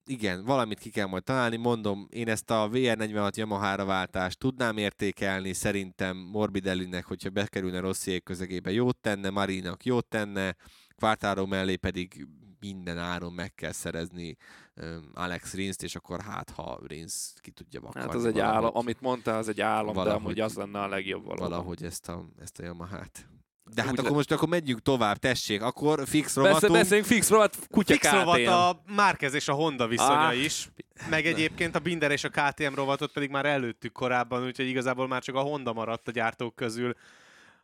igen, 0.05 0.45
valamit 0.45 0.79
ki 0.79 0.89
kell 0.89 1.05
majd 1.07 1.23
találni. 1.23 1.57
Mondom, 1.57 2.07
én 2.11 2.27
ezt 2.27 2.49
a 2.49 2.69
VR46 2.71 3.35
Yamaha-ra 3.35 3.85
váltást 3.85 4.39
tudnám 4.39 4.77
értékelni. 4.77 5.53
Szerintem 5.53 6.17
Morbidellinek, 6.17 7.05
hogyha 7.05 7.29
bekerülne 7.29 7.79
Rossziék 7.79 8.23
közegébe 8.23 8.71
jót 8.71 8.97
tenne, 8.97 9.29
Marinak 9.29 9.85
jót 9.85 10.05
tenne, 10.07 10.55
Quartaro 10.95 11.45
mellé 11.45 11.75
pedig 11.75 12.27
minden 12.59 12.97
áron 12.97 13.33
meg 13.33 13.55
kell 13.55 13.71
szerezni 13.71 14.35
um, 14.75 15.09
Alex 15.13 15.53
Rinst, 15.53 15.83
és 15.83 15.95
akkor 15.95 16.21
hát, 16.21 16.49
ha 16.49 16.79
Rins 16.87 17.33
ki 17.41 17.51
tudja 17.51 17.81
vakarni 17.81 18.07
Hát 18.07 18.15
az 18.17 18.25
egy 18.25 18.33
valahogy, 18.33 18.55
állam, 18.55 18.71
amit 18.75 19.01
mondtál, 19.01 19.37
az 19.37 19.47
egy 19.47 19.61
állam, 19.61 19.87
de 19.87 19.93
valahogy- 19.93 20.21
amúgy 20.23 20.39
az 20.39 20.53
lenne 20.53 20.81
a 20.81 20.87
legjobb 20.87 21.23
valóban. 21.25 21.49
valahogy 21.49 21.83
ezt 21.83 22.09
a, 22.09 22.25
ezt 22.41 22.59
a 22.59 22.63
Yamaha-t. 22.63 23.27
De 23.65 23.81
hát 23.81 23.91
Úgy 23.91 23.97
akkor 23.97 24.09
le- 24.09 24.15
most 24.15 24.31
akkor 24.31 24.47
megyünk 24.47 24.81
tovább, 24.81 25.17
tessék, 25.17 25.61
akkor 25.61 26.03
fix 26.07 26.35
rovatunk. 26.35 26.71
beszéljünk 26.73 27.07
fix 27.07 27.29
rovat, 27.29 27.57
kutya 27.71 27.93
Fix 27.93 28.11
rovat 28.11 28.37
KTM. 28.39 28.49
a 28.51 28.71
Márquez 28.95 29.33
és 29.33 29.47
a 29.47 29.53
Honda 29.53 29.87
viszonya 29.87 30.27
Ah. 30.27 30.43
is. 30.43 30.69
Meg 31.09 31.25
egyébként 31.25 31.75
a 31.75 31.79
Binder 31.79 32.11
és 32.11 32.23
a 32.23 32.29
KTM 32.29 32.73
rovatot 32.75 33.11
pedig 33.11 33.29
már 33.29 33.45
előttük 33.45 33.91
korábban, 33.91 34.45
úgyhogy 34.45 34.67
igazából 34.67 35.07
már 35.07 35.21
csak 35.23 35.35
a 35.35 35.39
Honda 35.41 35.73
maradt 35.73 36.07
a 36.07 36.11
gyártók 36.11 36.55
közül, 36.55 36.95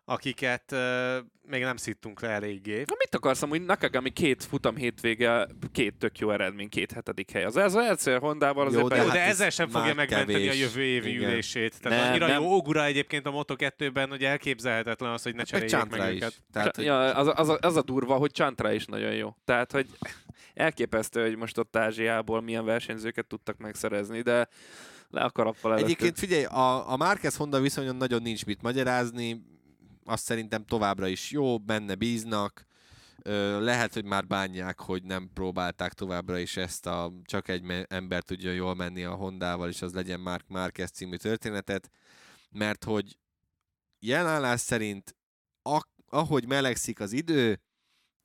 akiket 0.10 0.72
uh, 0.72 1.16
még 1.50 1.62
nem 1.62 1.78
szittunk 1.78 2.22
le 2.22 2.30
eléggé. 2.30 2.76
Na 2.78 2.96
mit 2.98 3.16
akarsz 3.16 3.42
amúgy 3.42 3.62
Nakagami 3.66 4.10
két 4.10 4.44
futam 4.44 4.76
hétvége, 4.76 5.48
két 5.72 5.96
tök 5.98 6.20
jó 6.20 6.32
eredmény, 6.32 6.70
két 6.70 6.92
hetedik 6.92 7.32
hely. 7.32 7.44
Az 7.44 7.58
ez 7.58 7.76
az 7.76 7.86
egyszer 7.90 8.20
Hondával 8.20 8.66
azért 8.68 8.82
Jó, 8.82 8.88
de 8.88 8.96
hát 8.98 9.12
de 9.12 9.22
ez 9.22 9.30
ezzel 9.30 9.50
sem 9.50 9.70
fogja 9.70 9.94
megmenteni 9.94 10.34
kevés. 10.34 10.50
a 10.50 10.54
jövő 10.54 10.82
évi 10.82 11.10
Igen. 11.10 11.30
ülését. 11.30 11.82
Tehát 11.82 12.00
Nem, 12.00 12.10
annyira 12.10 12.28
nem. 12.28 12.42
jó 12.42 12.56
Ogura 12.56 12.86
egyébként 12.86 13.26
a 13.26 13.32
Moto2-ben, 13.32 14.10
hogy 14.10 14.24
elképzelhetetlen 14.24 15.12
az, 15.12 15.24
hogy 15.24 15.32
ne 15.32 15.38
Meg 15.38 15.46
cseréljék 15.48 15.72
Csantra 15.72 15.98
meg 15.98 16.14
is. 16.14 16.22
őket. 16.22 16.34
Tehát, 16.52 16.76
hogy 16.76 16.86
ja, 16.86 17.00
az, 17.16 17.28
a- 17.28 17.34
az, 17.36 17.50
a, 17.50 17.58
az 17.62 17.76
a 17.76 17.82
durva, 17.82 18.16
hogy 18.16 18.32
Csantra 18.32 18.72
is 18.72 18.86
nagyon 18.86 19.14
jó. 19.14 19.36
Tehát, 19.46 19.72
hogy 19.72 19.88
elképesztő, 20.54 21.22
hogy 21.22 21.36
most 21.38 21.58
ott 21.58 21.76
Ázsiából 21.76 22.42
milyen 22.42 22.66
versenyzőket 22.66 23.26
tudtak 23.26 23.58
megszerezni, 23.58 24.22
de 24.22 24.48
le 25.10 25.22
a 25.22 25.30
karappal 25.32 25.72
előttük. 25.72 25.90
Egyébként 25.90 26.20
figyelj, 26.20 26.44
a, 26.44 26.92
a 26.92 26.98
Márquez 26.98 27.36
Honda 27.36 27.60
viszonyon 27.60 27.96
nagyon 27.96 28.22
nincs 28.22 28.46
mit 28.46 28.62
magyarázni, 28.62 29.42
azt 30.10 30.24
szerintem 30.24 30.66
továbbra 30.66 31.08
is 31.08 31.32
jó, 31.32 31.58
benne 31.58 31.96
bíznak, 31.96 32.68
lehet, 33.60 33.94
hogy 33.94 34.06
már 34.06 34.28
bánják, 34.28 34.80
hogy 34.80 35.04
nem 35.04 35.30
próbálták 35.34 35.94
továbbra 35.94 36.38
is 36.38 36.58
ezt 36.58 36.86
a 36.86 37.12
csak 37.24 37.48
egy 37.48 37.86
ember 37.88 38.24
tudja 38.24 38.52
jól 38.52 38.76
menni 38.76 39.04
a 39.04 39.16
Hondával, 39.16 39.70
és 39.70 39.82
az 39.82 39.94
legyen 39.94 40.20
Mark 40.20 40.48
Márquez 40.48 40.92
című 40.92 41.16
történetet, 41.16 41.90
mert 42.50 42.84
hogy 42.84 43.18
jelenállás 44.00 44.60
szerint 44.60 45.16
ahogy 46.10 46.48
melegszik 46.48 47.00
az 47.00 47.12
idő, 47.12 47.62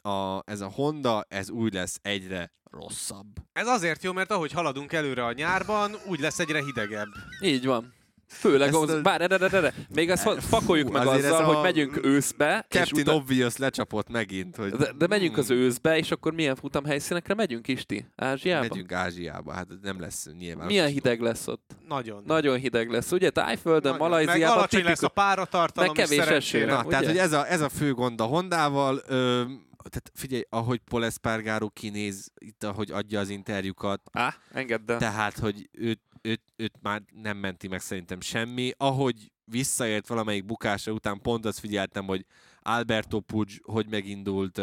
a, 0.03 0.51
ez 0.51 0.61
a 0.61 0.68
Honda, 0.68 1.24
ez 1.28 1.51
úgy 1.51 1.74
lesz 1.74 1.99
egyre 2.03 2.53
rosszabb. 2.70 3.26
Ez 3.53 3.66
azért 3.66 4.03
jó, 4.03 4.12
mert 4.12 4.30
ahogy 4.30 4.53
haladunk 4.53 4.93
előre 4.93 5.24
a 5.24 5.32
nyárban, 5.32 5.95
úgy 6.07 6.20
lesz 6.20 6.39
egyre 6.39 6.64
hidegebb. 6.64 7.09
Így 7.43 7.66
van. 7.66 7.95
Főleg, 8.29 8.75
az, 8.75 8.91
a- 8.91 9.01
bár, 9.01 9.18
de, 9.18 9.27
de, 9.27 9.49
de, 9.49 9.61
de, 9.61 9.75
még 9.95 10.11
ezt 10.11 10.22
Fú, 10.22 10.31
pakoljuk 10.51 10.93
meg 10.93 11.07
azzal, 11.07 11.45
a- 11.45 11.45
hogy 11.45 11.62
megyünk 11.62 12.05
őszbe, 12.05 12.66
és 12.68 12.79
Captain 12.79 13.03
utána, 13.03 13.18
Obvious 13.18 13.57
lecsapott 13.57 14.09
megint, 14.09 14.57
hogy 14.57 14.70
de, 14.72 14.93
de 14.99 15.07
megyünk 15.07 15.37
az 15.37 15.47
Hmm, 15.49 15.57
őszbe, 15.57 15.97
és 15.99 16.11
akkor 16.11 16.33
milyen 16.33 16.55
futam 16.57 16.85
helyszínekre 16.85 17.35
megyünk, 17.35 17.68
Isti? 17.68 18.07
Ázsiába? 18.16 18.66
Megyünk 18.68 18.93
Ázsiába, 18.93 19.53
hát 19.53 19.66
nem 19.83 20.01
lesz 20.01 20.27
nyilván. 20.39 20.66
Milyen 20.66 20.89
hideg 20.89 21.20
lesz 21.20 21.47
ott? 21.47 21.77
Nagyon. 21.89 22.22
Nagyon 22.27 22.59
hideg 22.59 22.91
lesz, 22.91 23.12
ugye? 23.12 23.31
Tájföldön, 23.31 23.93
Nagyon. 23.93 24.09
Meg 24.11 24.18
Malajziában 24.18 24.57
alacsony 24.57 24.83
lesz 24.85 24.99
tipikus... 24.99 25.09
a 25.09 25.22
páratartalom, 25.22 25.93
meg 25.97 26.05
kevés 26.07 26.27
eső. 26.27 26.64
Na, 26.64 26.79
ugye? 26.81 26.89
tehát, 26.89 27.07
hogy 27.07 27.18
ez 27.18 27.33
a, 27.33 27.51
ez 27.51 27.61
a 27.61 27.68
fő 27.68 27.93
gond 27.95 28.20
a 28.20 28.25
Hondával. 28.25 29.03
Ö, 29.07 29.43
tehát 29.91 30.11
figyelj, 30.14 30.43
ahogy 30.49 30.81
Paul 30.91 31.05
Espargaro 31.05 31.68
kinéz, 31.68 32.31
itt 32.39 32.64
ahogy 32.64 32.91
adja 32.91 33.20
az 33.20 33.29
interjúkat, 33.29 34.01
Á, 34.12 34.35
engedd 34.53 34.91
el. 34.91 34.99
tehát, 34.99 35.39
hogy 35.39 35.68
őt, 35.72 36.01
őt, 36.25 36.43
őt 36.57 36.79
már 36.83 37.03
nem 37.12 37.37
menti 37.37 37.68
meg 37.68 37.81
szerintem 37.81 38.20
semmi. 38.20 38.72
Ahogy 38.77 39.33
visszaért 39.45 40.09
valamelyik 40.09 40.45
bukása 40.45 40.93
után, 40.93 41.20
pont 41.20 41.47
azt 41.47 41.59
figyeltem, 41.59 42.07
hogy 42.07 42.27
Alberto 42.61 43.20
Puig 43.20 43.61
hogy 43.62 43.87
megindult 43.89 44.61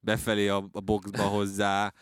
befelé 0.00 0.48
a, 0.48 0.68
a 0.72 0.80
boxba 0.80 1.22
hozzá. 1.22 1.92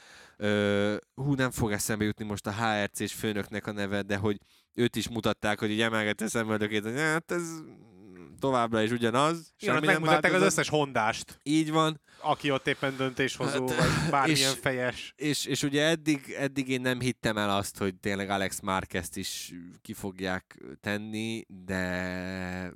Hú, 1.15 1.35
nem 1.35 1.51
fog 1.51 1.73
eszembe 1.73 2.05
jutni 2.05 2.25
most 2.25 2.47
a 2.47 2.53
HRC-s 2.53 3.13
főnöknek 3.13 3.67
a 3.67 3.73
neve, 3.73 4.03
de 4.03 4.17
hogy 4.17 4.39
őt 4.75 4.97
is 4.97 5.09
mutatták, 5.09 5.59
hogy 5.59 5.71
így 5.71 5.81
emelgette 5.81 6.29
szemöldökét, 6.29 6.83
hogy 6.83 6.97
hát 6.97 7.31
ez 7.31 7.63
továbbra 8.41 8.83
is 8.83 8.91
ugyanaz. 8.91 9.53
Igen, 9.59 9.75
semmi 9.75 9.87
nem 9.87 9.95
megmutatták 9.95 10.25
az 10.25 10.31
változott. 10.41 10.59
összes 10.59 10.69
hondást, 10.69 11.39
Így 11.43 11.71
van. 11.71 12.01
aki 12.23 12.51
ott 12.51 12.67
éppen 12.67 12.97
döntéshozó, 12.97 13.69
Hát, 13.69 13.77
vagy 13.79 14.11
bármilyen 14.11 14.53
és- 14.53 14.59
fejes. 14.61 15.13
És, 15.17 15.45
és 15.47 15.63
ugye 15.63 15.85
eddig, 15.89 16.35
eddig 16.39 16.69
én 16.69 16.81
nem 16.81 17.01
hittem 17.01 17.37
el 17.39 17.51
azt, 17.57 17.79
hogy 17.79 17.95
tényleg 17.95 18.31
Alex 18.31 18.61
Márquezt 18.61 19.17
is 19.17 19.53
ki 19.83 19.93
fogják 19.93 20.59
tenni, 20.81 21.45
de 21.65 22.73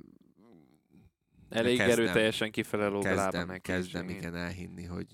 Elég 1.49 1.77
kezdem- 1.77 1.99
erőteljesen 1.99 2.51
kifele 2.51 2.87
lóg 2.87 3.05
a 3.05 3.09
lába 3.13 3.21
kezdem, 3.29 3.47
neki. 3.47 3.61
kezdem 3.71 4.09
igen 4.09 4.35
elhinni, 4.35 4.83
hogy 4.83 5.07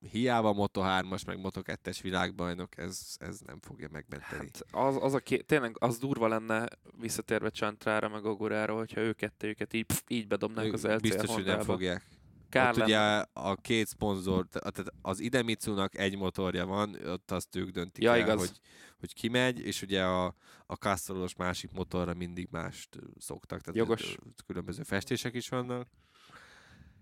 hiába 0.00 0.54
Moto3-as, 0.56 1.26
meg 1.26 1.38
Moto2-es 1.42 1.98
világbajnok, 2.02 2.78
ez, 2.78 3.16
ez 3.18 3.40
nem 3.40 3.60
fogja 3.60 3.88
megmenteni. 3.90 4.50
Hát 4.52 4.64
az, 4.70 4.96
az 5.00 5.14
a 5.14 5.18
ké... 5.18 5.36
tényleg 5.36 5.76
az 5.78 5.98
durva 5.98 6.28
lenne 6.28 6.68
visszatérve 6.98 7.50
Csantrára 7.50 8.08
meg 8.08 8.24
Ogurára, 8.24 8.76
hogyha 8.76 9.00
ő 9.00 9.12
kettőjüket 9.12 9.72
így, 9.72 9.86
pff, 9.86 10.00
így 10.08 10.26
bedobnák 10.26 10.64
Ők 10.64 10.72
az 10.72 10.84
LCR 10.84 11.00
Biztos, 11.00 11.34
hogy 11.34 11.44
nem 11.44 11.60
fogják. 11.60 12.04
Kár 12.48 12.70
ott 12.70 12.76
lenne. 12.76 12.86
ugye 12.86 13.24
a 13.32 13.56
két 13.56 13.86
szponzor, 13.86 14.46
tehát 14.48 14.92
az 15.02 15.20
Idemitsunak 15.20 15.98
egy 15.98 16.16
motorja 16.16 16.66
van, 16.66 16.96
ott 17.06 17.30
azt 17.30 17.56
ők 17.56 17.70
döntik 17.70 18.02
Ja, 18.02 18.10
el, 18.12 18.18
igaz. 18.18 18.38
hogy, 18.38 18.60
hogy 18.98 19.14
ki 19.14 19.28
megy, 19.28 19.60
és 19.60 19.82
ugye 19.82 20.04
a, 20.04 20.34
a 20.66 20.74
Castrollos 20.74 21.36
másik 21.36 21.70
motorra 21.72 22.14
mindig 22.14 22.48
mást 22.50 22.98
szoktak, 23.18 23.60
tehát 23.60 23.76
Jogos. 23.76 24.16
ö, 24.16 24.28
különböző 24.46 24.82
festések 24.82 25.34
is 25.34 25.48
vannak. 25.48 25.88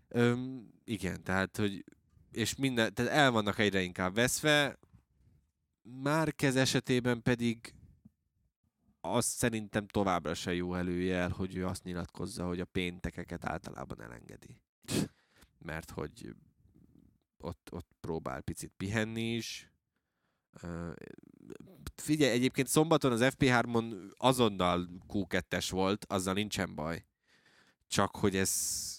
Öm, 0.09 0.70
igen, 0.84 1.22
tehát, 1.22 1.57
hogy 1.57 1.84
és 2.37 2.57
minden, 2.57 2.95
tehát 2.95 3.12
el 3.12 3.30
vannak 3.30 3.59
egyre 3.59 3.82
inkább 3.82 4.14
veszve, 4.14 4.78
Márkez 6.03 6.57
esetében 6.57 7.22
pedig 7.22 7.74
az 9.01 9.24
szerintem 9.24 9.87
továbbra 9.87 10.34
se 10.34 10.55
jó 10.55 10.74
előjel, 10.74 11.28
hogy 11.28 11.57
ő 11.57 11.66
azt 11.66 11.84
nyilatkozza, 11.84 12.47
hogy 12.47 12.61
a 12.61 12.64
péntekeket 12.64 13.45
általában 13.45 14.03
elengedi. 14.03 14.61
Mert 15.59 15.91
hogy 15.91 16.34
ott, 17.37 17.68
ott 17.72 17.91
próbál 18.01 18.41
picit 18.41 18.72
pihenni 18.76 19.34
is. 19.34 19.72
Figyelj, 21.95 22.32
egyébként 22.32 22.68
szombaton 22.68 23.12
az 23.12 23.20
FP3-on 23.22 24.11
azonnal 24.16 24.89
Q2-es 25.09 25.66
volt, 25.70 26.05
azzal 26.09 26.34
nincsen 26.34 26.74
baj. 26.74 27.05
Csak 27.87 28.16
hogy 28.16 28.37
ez, 28.37 28.95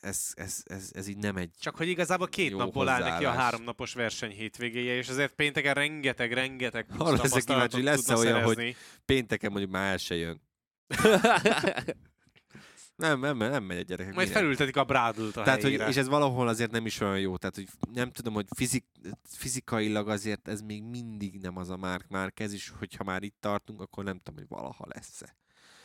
ez, 0.00 0.32
ez, 0.34 0.62
ez, 0.64 0.90
ez 0.92 1.06
így 1.06 1.16
nem 1.16 1.36
egy... 1.36 1.50
Csak 1.60 1.76
hogy 1.76 1.88
igazából 1.88 2.28
két 2.28 2.56
napból 2.56 2.88
áll 2.88 3.02
neki 3.02 3.24
a 3.24 3.30
háromnapos 3.30 3.94
verseny 3.94 4.30
hétvégéje, 4.30 4.96
és 4.96 5.08
ezért 5.08 5.32
pénteken 5.32 5.74
rengeteg, 5.74 6.32
rengeteg 6.32 6.86
Arra 6.98 7.16
tapasztalatot 7.16 7.44
kíváncsi, 7.46 7.82
lesz-e 7.82 8.14
tudna 8.14 8.30
olyan, 8.30 8.42
hogy-. 8.42 8.76
Pénteken 9.04 9.50
mondjuk 9.50 9.72
már 9.72 9.90
el 9.90 9.96
se 9.96 10.14
jön. 10.14 10.40
Nem, 13.00 13.20
nem, 13.20 13.36
nem 13.36 13.64
megy 13.64 13.78
a 13.78 13.82
gyerekek. 13.82 14.14
Majd 14.14 14.26
minek? 14.26 14.42
felültetik 14.42 14.76
a 14.76 14.84
brádult 14.84 15.36
a 15.36 15.42
Tehát, 15.42 15.62
hogy, 15.62 15.72
és 15.72 15.96
ez 15.96 16.08
valahol 16.08 16.48
azért 16.48 16.70
nem 16.70 16.86
is 16.86 17.00
olyan 17.00 17.18
jó. 17.18 17.36
Tehát, 17.36 17.54
hogy 17.54 17.66
nem 17.92 18.10
tudom, 18.10 18.34
hogy 18.34 18.46
fizik, 18.56 18.84
fizikailag 19.28 20.08
azért 20.08 20.48
ez 20.48 20.60
még 20.60 20.82
mindig 20.82 21.38
nem 21.40 21.56
az 21.56 21.70
a 21.70 21.76
Márk 21.76 22.08
Márkez 22.08 22.52
is, 22.52 22.72
hogyha 22.78 23.04
már 23.04 23.22
itt 23.22 23.36
tartunk, 23.40 23.80
akkor 23.80 24.04
nem 24.04 24.18
tudom, 24.18 24.38
hogy 24.38 24.48
valaha 24.48 24.84
lesz-e. 24.88 25.36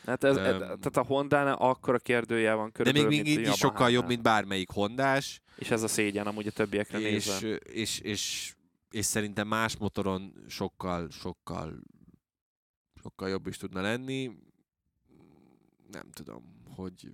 Hát 0.06 0.24
ez, 0.24 0.36
Öm. 0.36 0.58
tehát 0.58 0.96
a 0.96 1.04
Honda-nál 1.04 1.54
akkora 1.54 1.98
kérdője 1.98 2.54
van 2.54 2.66
De 2.66 2.72
körülbelül, 2.72 3.08
még 3.08 3.16
mint 3.16 3.28
mindig 3.28 3.50
a 3.50 3.52
is 3.52 3.58
sokkal 3.58 3.90
jobb, 3.90 4.06
mint 4.06 4.22
bármelyik 4.22 4.70
hondás, 4.70 5.40
És 5.56 5.70
ez 5.70 5.82
a 5.82 5.88
szégyen 5.88 6.26
amúgy 6.26 6.46
a 6.46 6.50
többiekre 6.50 7.00
és, 7.00 7.26
nézve. 7.26 7.54
és, 7.56 7.98
és, 7.98 8.54
és 8.90 9.04
szerintem 9.04 9.48
más 9.48 9.76
motoron 9.76 10.44
sokkal, 10.48 11.10
sokkal, 11.10 11.80
sokkal 13.02 13.28
jobb 13.28 13.46
is 13.46 13.56
tudna 13.56 13.80
lenni. 13.80 14.30
Nem 15.90 16.10
tudom, 16.10 16.62
hogy, 16.74 17.12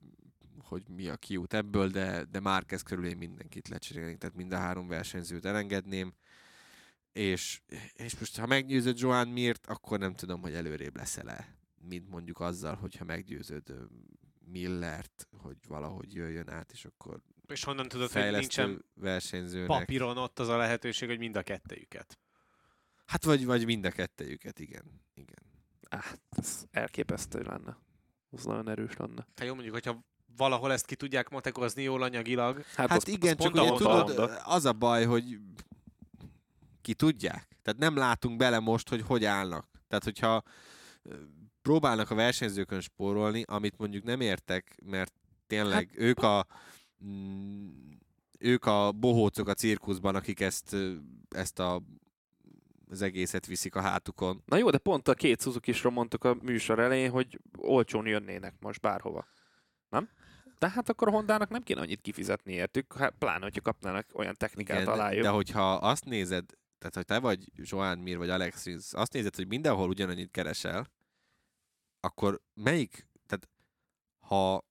hogy 0.58 0.82
mi 0.88 1.08
a 1.08 1.16
kiút 1.16 1.54
ebből, 1.54 1.88
de, 1.88 2.24
de 2.30 2.40
Márquez 2.40 2.82
körül 2.82 3.06
én 3.06 3.16
mindenkit 3.16 3.68
lecserélnék, 3.68 4.18
tehát 4.18 4.36
mind 4.36 4.52
a 4.52 4.56
három 4.56 4.88
versenyzőt 4.88 5.44
elengedném. 5.44 6.14
És, 7.12 7.60
és 7.92 8.18
most, 8.18 8.38
ha 8.38 8.46
meggyőzött 8.46 8.98
Joan 8.98 9.28
Mirt, 9.28 9.66
akkor 9.66 9.98
nem 9.98 10.14
tudom, 10.14 10.40
hogy 10.40 10.54
előrébb 10.54 10.96
leszel-e, 10.96 11.61
mint 11.88 12.08
mondjuk 12.08 12.40
azzal, 12.40 12.74
hogyha 12.74 13.04
meggyőződ 13.04 13.74
Millert, 14.44 15.28
hogy 15.36 15.56
valahogy 15.68 16.14
jöjjön 16.14 16.50
át, 16.50 16.72
és 16.72 16.84
akkor 16.84 17.20
És 17.46 17.64
honnan 17.64 17.88
tudod, 17.88 18.10
hogy 18.12 18.30
nincsen 18.30 18.84
versenyzőnek. 18.94 19.66
papíron 19.66 20.16
ott 20.16 20.38
az 20.38 20.48
a 20.48 20.56
lehetőség, 20.56 21.08
hogy 21.08 21.18
mind 21.18 21.36
a 21.36 21.42
kettejüket. 21.42 22.18
Hát 23.06 23.24
vagy, 23.24 23.44
vagy 23.44 23.64
mind 23.64 23.84
a 23.84 23.90
kettejüket, 23.90 24.58
igen. 24.58 25.00
igen. 25.14 25.42
Ah, 25.88 26.04
ez 26.28 26.64
elképesztő 26.70 27.40
lenne. 27.42 27.76
Az 28.30 28.44
nagyon 28.44 28.68
erős 28.68 28.96
lenne. 28.96 29.26
Hát 29.36 29.46
jó, 29.46 29.52
mondjuk, 29.54 29.74
hogyha 29.74 30.04
valahol 30.36 30.72
ezt 30.72 30.86
ki 30.86 30.96
tudják 30.96 31.28
matekozni 31.28 31.82
jól 31.82 32.02
anyagilag, 32.02 32.62
Hát 32.76 32.90
az- 32.90 33.08
igen, 33.08 33.36
az 33.38 33.42
csak 33.44 33.52
ugye 33.54 33.68
tudod, 33.72 34.40
az 34.44 34.64
a 34.64 34.72
baj, 34.72 35.04
hogy 35.04 35.38
ki 36.80 36.94
tudják. 36.94 37.48
Tehát 37.62 37.80
nem 37.80 37.96
látunk 37.96 38.36
bele 38.36 38.58
most, 38.58 38.88
hogy 38.88 39.02
hogy 39.02 39.24
állnak. 39.24 39.68
Tehát, 39.88 40.04
hogyha 40.04 40.42
próbálnak 41.62 42.10
a 42.10 42.14
versenyzőkön 42.14 42.80
spórolni, 42.80 43.42
amit 43.46 43.78
mondjuk 43.78 44.04
nem 44.04 44.20
értek, 44.20 44.78
mert 44.84 45.12
tényleg 45.46 45.88
hát, 45.88 45.98
ők 45.98 46.22
a 46.22 46.46
mm, 47.04 47.92
ők 48.42 48.66
a 48.66 48.92
bohócok 48.92 49.48
a 49.48 49.54
cirkuszban, 49.54 50.14
akik 50.14 50.40
ezt, 50.40 50.76
ezt 51.28 51.58
a, 51.58 51.82
az 52.90 53.02
egészet 53.02 53.46
viszik 53.46 53.74
a 53.74 53.80
hátukon. 53.80 54.42
Na 54.46 54.56
jó, 54.56 54.70
de 54.70 54.78
pont 54.78 55.08
a 55.08 55.14
két 55.14 55.40
suzuki 55.40 55.74
mondtuk 55.90 56.24
a 56.24 56.36
műsor 56.42 56.78
elején, 56.78 57.10
hogy 57.10 57.38
olcsón 57.58 58.06
jönnének 58.06 58.54
most 58.60 58.80
bárhova. 58.80 59.26
Nem? 59.88 60.08
De 60.58 60.70
hát 60.70 60.88
akkor 60.88 61.08
a 61.08 61.10
Hondának 61.10 61.48
nem 61.48 61.62
kéne 61.62 61.80
annyit 61.80 62.00
kifizetni 62.00 62.52
értük, 62.52 62.96
hát 62.96 63.14
pláne, 63.18 63.42
hogyha 63.42 63.60
kapnának 63.60 64.06
olyan 64.12 64.34
technikát 64.36 64.80
Igen, 64.80 64.92
alájuk. 64.92 65.22
de 65.22 65.28
hogyha 65.28 65.74
azt 65.74 66.04
nézed, 66.04 66.44
tehát 66.78 66.94
hogy 66.94 67.04
te 67.04 67.18
vagy 67.18 67.50
Joan 67.54 67.98
Mir 67.98 68.18
vagy 68.18 68.30
Alex 68.30 68.64
Rins, 68.64 68.92
azt 68.92 69.12
nézed, 69.12 69.36
hogy 69.36 69.46
mindenhol 69.46 69.88
ugyanannyit 69.88 70.30
keresel, 70.30 70.86
akkor 72.04 72.40
melyik, 72.54 73.06
tehát 73.26 73.48
ha 74.18 74.64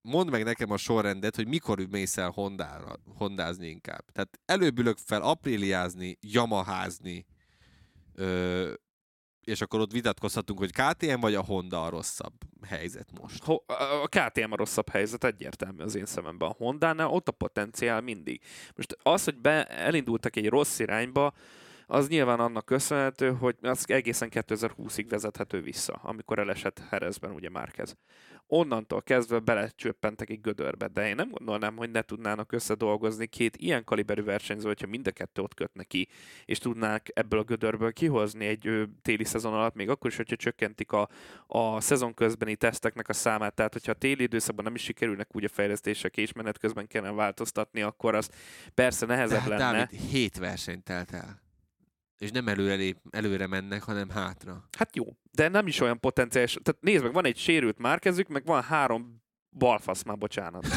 mondd 0.00 0.30
meg 0.30 0.44
nekem 0.44 0.70
a 0.70 0.76
sorrendet, 0.76 1.36
hogy 1.36 1.48
mikor 1.48 1.86
mész 1.90 2.16
el 2.16 2.30
Hondára, 2.30 2.94
hondázni 3.16 3.66
inkább. 3.66 4.04
Tehát 4.12 4.40
előbb 4.44 4.78
ülök 4.78 4.98
fel 5.04 5.22
apríliázni, 5.22 6.18
yamaházni, 6.20 7.26
ö, 8.14 8.72
és 9.48 9.60
akkor 9.60 9.80
ott 9.80 9.92
vitatkozhatunk, 9.92 10.58
hogy 10.58 10.72
KTM 10.72 11.20
vagy 11.20 11.34
a 11.34 11.44
Honda 11.44 11.84
a 11.84 11.88
rosszabb 11.88 12.34
helyzet 12.66 13.18
most. 13.20 13.44
A 14.02 14.08
KTM 14.08 14.52
a 14.52 14.56
rosszabb 14.56 14.88
helyzet, 14.88 15.24
egyértelmű 15.24 15.82
az 15.82 15.94
én 15.94 16.06
szememben. 16.06 16.48
A 16.48 16.54
Honda-nál 16.56 17.08
ott 17.08 17.28
a 17.28 17.32
potenciál 17.32 18.00
mindig. 18.00 18.42
Most 18.76 18.96
az, 19.02 19.24
hogy 19.24 19.38
be, 19.38 19.64
elindultak 19.64 20.36
egy 20.36 20.48
rossz 20.48 20.78
irányba, 20.78 21.32
az 21.90 22.08
nyilván 22.08 22.40
annak 22.40 22.64
köszönhető, 22.64 23.32
hogy 23.32 23.56
az 23.62 23.84
egészen 23.86 24.28
2020-ig 24.32 25.06
vezethető 25.08 25.60
vissza, 25.60 25.92
amikor 26.02 26.38
elesett 26.38 26.82
Herezben 26.88 27.30
ugye 27.30 27.50
Márquez. 27.50 27.96
Onnantól 28.46 29.02
kezdve 29.02 29.38
belecsöppentek 29.38 30.30
egy 30.30 30.40
gödörbe, 30.40 30.88
de 30.88 31.08
én 31.08 31.14
nem 31.14 31.30
gondolnám, 31.30 31.76
hogy 31.76 31.90
ne 31.90 32.02
tudnának 32.02 32.52
összedolgozni 32.52 33.26
két 33.26 33.56
ilyen 33.56 33.84
kaliberű 33.84 34.22
versenyző, 34.22 34.66
hogyha 34.66 34.86
mind 34.86 35.06
a 35.06 35.10
kettő 35.10 35.42
ott 35.42 35.54
kötne 35.54 35.84
ki, 35.84 36.08
és 36.44 36.58
tudnák 36.58 37.10
ebből 37.14 37.40
a 37.40 37.44
gödörből 37.44 37.92
kihozni 37.92 38.46
egy 38.46 38.88
téli 39.02 39.24
szezon 39.24 39.54
alatt, 39.54 39.74
még 39.74 39.88
akkor 39.88 40.10
is, 40.10 40.16
hogyha 40.16 40.36
csökkentik 40.36 40.92
a, 40.92 41.08
a 41.46 41.80
szezon 41.80 42.14
közbeni 42.14 42.56
teszteknek 42.56 43.08
a 43.08 43.12
számát, 43.12 43.54
tehát 43.54 43.72
hogyha 43.72 43.92
a 43.92 43.98
téli 43.98 44.22
időszakban 44.22 44.64
nem 44.64 44.74
is 44.74 44.82
sikerülnek 44.82 45.36
úgy 45.36 45.44
a 45.44 45.48
fejlesztések, 45.48 46.16
és 46.16 46.32
menet 46.32 46.58
közben 46.58 46.86
kellene 46.86 47.14
változtatni, 47.14 47.82
akkor 47.82 48.14
az 48.14 48.30
persze 48.74 49.06
nehezebb 49.06 49.42
De, 49.42 49.48
lenne. 49.48 49.72
Dávid, 49.72 50.00
hét 50.00 50.38
verseny 50.38 50.82
telt 50.82 51.12
el. 51.12 51.46
És 52.18 52.30
nem 52.30 52.48
előre, 52.48 52.74
lép, 52.74 52.98
előre 53.10 53.46
mennek, 53.46 53.82
hanem 53.82 54.10
hátra. 54.10 54.68
Hát 54.78 54.96
jó, 54.96 55.04
de 55.30 55.48
nem 55.48 55.66
is 55.66 55.80
olyan 55.80 56.00
potenciális. 56.00 56.58
Tehát 56.62 56.82
nézd 56.82 57.02
meg, 57.02 57.12
van 57.12 57.24
egy 57.24 57.36
sérült 57.36 57.78
márkezük, 57.78 58.28
meg 58.28 58.44
van 58.44 58.62
három 58.62 59.22
balfasz 59.50 60.02
már, 60.02 60.18
bocsánat. 60.18 60.66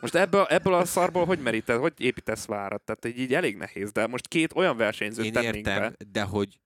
Most 0.00 0.14
ebből, 0.14 0.44
ebből 0.44 0.74
a 0.74 0.84
szarból 0.84 1.24
hogy 1.24 1.38
merítesz, 1.38 1.78
hogy 1.78 1.92
építesz 1.96 2.46
várat? 2.46 2.82
Tehát 2.82 3.04
így, 3.04 3.18
így 3.22 3.34
elég 3.34 3.56
nehéz, 3.56 3.92
de 3.92 4.06
most 4.06 4.28
két 4.28 4.52
olyan 4.54 4.76
versenyzőt 4.76 5.24
Én 5.24 5.32
tennénk 5.32 5.54
értem, 5.54 5.80
be. 5.80 5.94
de 6.12 6.22
hogy 6.22 6.60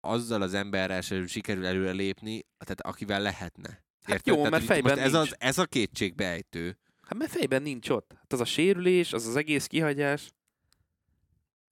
azzal 0.00 0.42
az 0.42 0.54
emberrel 0.54 1.00
sem 1.00 1.26
sikerül 1.26 1.66
előre 1.66 1.90
lépni, 1.90 2.46
tehát 2.58 2.80
akivel 2.80 3.20
lehetne. 3.20 3.84
Hát 4.04 4.26
jó, 4.26 4.34
Tehát, 4.34 4.50
mert 4.50 4.64
fejben 4.64 4.92
most 4.92 5.06
ez, 5.06 5.14
az, 5.14 5.34
ez 5.38 5.58
a 5.58 5.64
kétségbejtő. 5.64 6.78
Hát 7.02 7.18
mert 7.18 7.30
fejben 7.30 7.62
nincs 7.62 7.88
ott. 7.88 8.12
Hát 8.16 8.32
az 8.32 8.40
a 8.40 8.44
sérülés, 8.44 9.12
az 9.12 9.26
az 9.26 9.36
egész 9.36 9.66
kihagyás. 9.66 10.30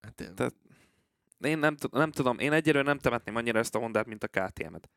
Hát, 0.00 0.34
Tehát- 0.34 0.54
Én 1.40 1.58
nem, 1.58 1.76
tud- 1.76 1.92
nem 1.92 2.10
tudom, 2.10 2.38
én 2.38 2.52
egyelőre 2.52 2.84
nem 2.84 2.98
temetném 2.98 3.36
annyira 3.36 3.58
ezt 3.58 3.74
a 3.74 3.78
Hondát, 3.78 4.06
mint 4.06 4.24
a 4.24 4.28
KTM-et. 4.28 4.90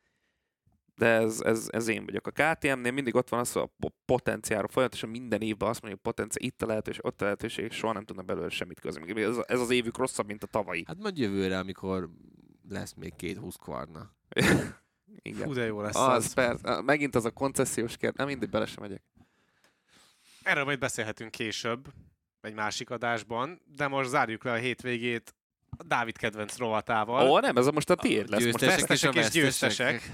De 0.96 1.06
ez, 1.08 1.42
ez, 1.42 1.68
ez 1.72 1.88
én 1.88 2.06
vagyok. 2.06 2.28
A 2.28 2.32
KTM-nél 2.32 2.92
mindig 2.92 3.16
ott 3.16 3.30
van 3.30 3.40
az, 3.40 3.52
hogy 3.52 3.62
a 3.62 3.74
po- 3.80 3.94
potenciálra 4.06 4.68
folyamatosan 4.68 5.10
minden 5.10 5.42
évben 5.42 5.70
azt 5.70 5.82
mondjuk, 5.82 6.02
potenciál, 6.02 6.46
itt 6.46 6.62
a 6.62 6.66
lehetőség, 6.66 7.06
ott 7.06 7.22
a 7.22 7.24
lehetőség, 7.24 7.66
és 7.66 7.76
soha 7.76 7.94
nem 7.94 8.06
tudnak 8.06 8.26
belőle 8.26 8.50
semmit 8.50 8.80
közni. 8.80 9.22
Ez, 9.22 9.38
ez 9.48 9.60
az 9.60 9.70
évük 9.70 9.98
rosszabb, 9.98 10.26
mint 10.28 10.44
a 10.44 10.48
tavalyi. 10.48 10.84
hát 10.88 10.98
majd 10.98 11.18
jövőre, 11.18 11.58
amikor 11.60 12.10
lesz 12.70 12.94
még 12.94 13.16
két 13.16 13.38
húsz 13.38 13.56
kvarna. 13.56 14.12
Igen. 15.22 15.44
Fú, 15.48 15.54
de 15.54 15.66
jó 15.66 15.82
lesz 15.82 15.96
az, 15.96 16.26
az. 16.26 16.34
persze. 16.34 16.82
Megint 16.82 17.16
az 17.16 17.26
a 17.26 17.32
koncesziós 17.32 17.98
kérdés. 17.98 18.18
Nem 18.18 18.28
mindig 18.28 18.50
bele 18.50 18.66
sem 18.66 18.84
megyek. 18.84 19.04
Erről 20.44 20.64
majd 20.64 20.80
beszélhetünk 20.80 21.32
később, 21.32 21.88
egy 22.42 22.54
másik 22.54 22.90
adásban, 22.90 23.62
de 23.76 23.88
most 23.88 24.10
zárjuk 24.10 24.44
le 24.44 24.52
a 24.52 24.56
hétvégét 24.56 25.34
a 25.78 25.84
Dávid 25.84 26.18
kedvenc 26.18 26.58
rovatával. 26.58 27.30
Ó, 27.30 27.40
nem, 27.40 27.58
ez 27.58 27.66
a 27.68 27.72
most 27.72 27.90
a 27.90 27.96
tiéd 27.96 28.30
lesz. 28.30 28.44
Most 28.44 28.58
Győztesek 28.58 28.90
és 28.90 29.04
a 29.04 29.12
vesztesek 29.12 29.36
és 29.36 29.42
vesztesek. 29.42 29.92
győztesek. 29.92 30.12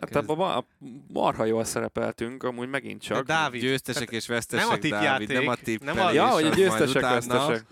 Hát 0.00 0.16
abban 0.16 0.36
ma- 0.36 0.64
marha 1.08 1.44
jól 1.44 1.64
szerepeltünk, 1.64 2.42
amúgy 2.42 2.68
megint 2.68 3.00
De 3.00 3.06
csak. 3.06 3.26
Dávid, 3.26 3.60
Győztesek 3.60 4.10
és 4.10 4.26
vesztesek, 4.26 4.68
nem 4.82 4.98
a 5.00 5.02
Dávid, 5.02 5.28
nem 5.28 5.42
a 5.42 5.44
nem 5.46 5.56
tippelés. 5.62 6.02
a- 6.02 6.12
Ja, 6.12 6.26
hogy 6.28 6.50
győztesek, 6.50 7.02
vesztesek. 7.02 7.64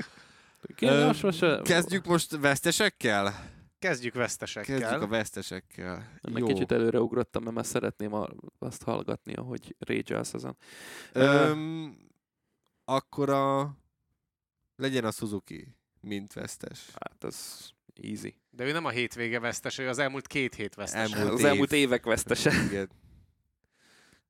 Ö, 0.81 1.07
most, 1.07 1.23
most, 1.23 1.63
Kezdjük 1.63 2.05
most 2.07 2.37
vesztesekkel? 2.37 3.49
kezdjük 3.79 4.15
vesztesekkel. 4.15 4.79
Kezdjük 4.79 5.03
a 5.03 5.07
vesztesekkel. 5.07 6.11
Meg 6.33 6.43
Jó. 6.43 6.47
kicsit 6.47 6.73
előreugrottam, 6.73 7.43
mert 7.43 7.55
már 7.55 7.67
szeretném 7.67 8.15
a, 8.15 8.27
azt 8.59 8.83
hallgatni, 8.83 9.35
ahogy 9.35 9.77
rage 9.79 10.19
ezen. 10.19 10.57
Öm, 11.13 11.97
akkor 12.95 13.31
a... 13.31 13.75
Legyen 14.77 15.05
a 15.05 15.11
Suzuki, 15.11 15.77
mint 16.01 16.33
vesztes. 16.33 16.91
Hát 17.01 17.25
ez 17.25 17.69
easy. 18.03 18.37
De 18.51 18.65
ő 18.65 18.73
nem 18.73 18.85
a 18.85 18.89
hétvége 18.91 19.41
vesztes, 19.41 19.79
ő 19.79 19.89
az 19.89 19.99
elmúlt 19.99 20.27
két 20.27 20.55
hét 20.55 20.75
vesztes. 20.75 21.13
Elmúlt 21.13 21.33
Az 21.33 21.41
év. 21.41 21.47
elmúlt 21.47 21.73
évek 21.73 22.05
vesztese. 22.05 22.53
Igen. 22.65 22.91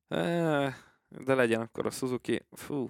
De 1.25 1.33
legyen 1.33 1.61
akkor 1.61 1.85
a 1.85 1.89
Suzuki. 1.89 2.45
Fú. 2.51 2.89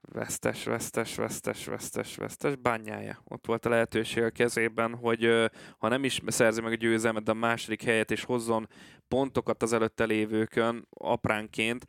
Vesztes, 0.00 0.64
vesztes, 0.64 1.14
vesztes, 1.14 1.64
vesztes, 1.66 2.16
vesztes, 2.16 2.56
bányája. 2.56 3.22
Ott 3.24 3.46
volt 3.46 3.66
a 3.66 3.68
lehetőség 3.68 4.22
a 4.22 4.30
kezében, 4.30 4.94
hogy 4.94 5.50
ha 5.78 5.88
nem 5.88 6.04
is 6.04 6.20
szerzi 6.26 6.60
meg 6.60 6.72
a 6.72 6.76
győzelmet, 6.76 7.22
de 7.22 7.30
a 7.30 7.34
második 7.34 7.82
helyet, 7.82 8.10
és 8.10 8.24
hozzon 8.24 8.68
pontokat 9.08 9.62
az 9.62 9.72
előtte 9.72 10.04
lévőkön 10.04 10.86
apránként, 10.90 11.86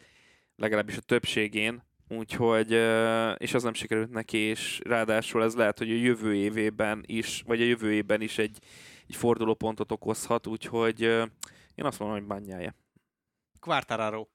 legalábbis 0.64 0.98
a 0.98 1.02
többségén, 1.02 1.84
úgyhogy, 2.08 2.72
és 3.38 3.54
az 3.54 3.64
nem 3.64 3.74
sikerült 3.74 4.10
neki, 4.10 4.38
és 4.38 4.80
ráadásul 4.84 5.44
ez 5.44 5.56
lehet, 5.56 5.78
hogy 5.78 5.92
a 5.92 5.96
jövő 5.96 6.36
évében 6.36 7.04
is, 7.06 7.44
vagy 7.46 7.62
a 7.62 7.66
jövő 7.66 7.94
évben 7.94 8.22
is 8.22 8.38
egy, 8.38 8.60
egy 9.08 9.16
fordulópontot 9.16 9.92
okozhat, 9.92 10.48
úgyhogy 10.48 11.02
én 11.76 11.86
azt 11.86 12.00
mondom, 12.00 12.18
hogy 12.18 12.28
bányája. 12.28 12.76
Quartararo. 13.60 14.28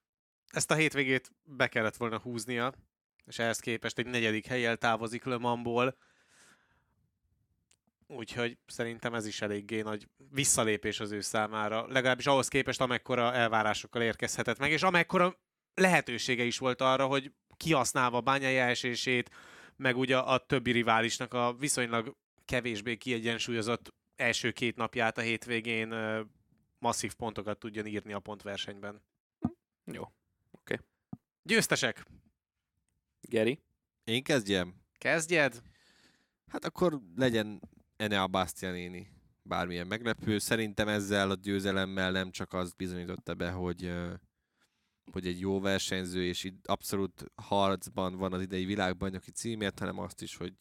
Ezt 0.47 0.71
a 0.71 0.75
hétvégét 0.75 1.31
be 1.45 1.67
kellett 1.67 1.97
volna 1.97 2.19
húznia, 2.19 2.73
és 3.27 3.39
ehhez 3.39 3.61
képest 3.61 3.99
egy 3.99 4.07
negyedik 4.07 4.47
helyjel 4.47 4.77
távozik 4.77 5.25
Le 5.25 5.39
Mansból. 5.39 5.97
Úgyhogy 8.07 8.59
szerintem 8.67 9.15
ez 9.15 9.27
is 9.27 9.41
eléggé 9.41 9.81
nagy 9.81 10.09
visszalépés 10.31 11.01
az 11.01 11.11
ő 11.11 11.21
számára. 11.21 11.87
Legalábbis 11.89 12.27
ahhoz 12.27 12.49
képest, 12.49 12.81
amekkora 12.81 13.35
elvárásokkal 13.35 14.03
érkezhetett 14.03 14.59
meg, 14.59 14.71
és 14.71 14.83
amekkora 14.83 15.37
lehetősége 15.79 16.45
is 16.45 16.59
volt 16.59 16.81
arra, 16.81 17.07
hogy 17.07 17.33
kihasználva 17.57 18.21
bányai 18.21 18.57
esését, 18.57 19.31
meg 19.77 19.97
ugye 19.97 20.19
a 20.19 20.39
többi 20.39 20.71
riválisnak 20.71 21.35
a 21.35 21.55
viszonylag 21.59 22.17
kevésbé 22.45 22.97
kiegyensúlyozott 22.97 23.95
első 24.17 24.51
két 24.51 24.77
napját 24.77 25.19
a 25.19 25.21
hétvégén 25.21 25.95
masszív 26.79 27.15
pontokat 27.15 27.59
tudjon 27.59 27.87
írni 27.87 28.13
a 28.13 28.19
pontversenyben. 28.19 29.03
Jó. 29.85 30.03
Győztesek! 31.49 32.05
Geri? 33.21 33.61
Én 34.05 34.23
kezdjem? 34.23 34.75
Kezdjed! 34.99 35.63
Hát 36.47 36.65
akkor 36.65 37.01
legyen 37.17 37.61
Enea 37.97 38.27
Bastianini. 38.27 39.11
Bármilyen 39.43 39.87
meglepő. 39.87 40.39
Szerintem 40.39 40.89
ezzel 40.89 41.31
a 41.31 41.35
győzelemmel 41.35 42.11
nem 42.11 42.31
csak 42.31 42.53
azt 42.53 42.77
bizonyította 42.77 43.35
be, 43.35 43.51
hogy, 43.51 43.93
hogy 45.13 45.27
egy 45.27 45.41
jó 45.41 45.61
versenyző, 45.61 46.25
és 46.25 46.45
itt 46.45 46.67
abszolút 46.67 47.25
harcban 47.35 48.17
van 48.17 48.33
az 48.33 48.41
idei 48.41 48.65
világbajnoki 48.65 49.31
címért, 49.31 49.79
hanem 49.79 49.99
azt 49.99 50.23
is, 50.23 50.37
hogy 50.37 50.55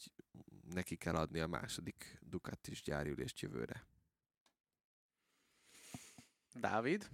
neki 0.73 0.95
kell 0.95 1.15
adni 1.15 1.39
a 1.39 1.47
második 1.47 2.19
Ducatis 2.21 2.81
gyárülést 2.81 3.39
jövőre. 3.39 3.87
Dávid? 6.53 7.09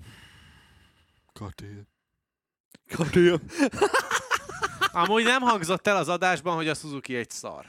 Katél. 1.34 1.88
Karim. 2.88 3.39
Amúgy 5.03 5.23
nem 5.23 5.41
hangzott 5.41 5.88
el 5.88 5.95
az 5.97 6.09
adásban, 6.09 6.55
hogy 6.55 6.67
a 6.67 6.73
Suzuki 6.73 7.15
egy 7.15 7.29
szar. 7.29 7.65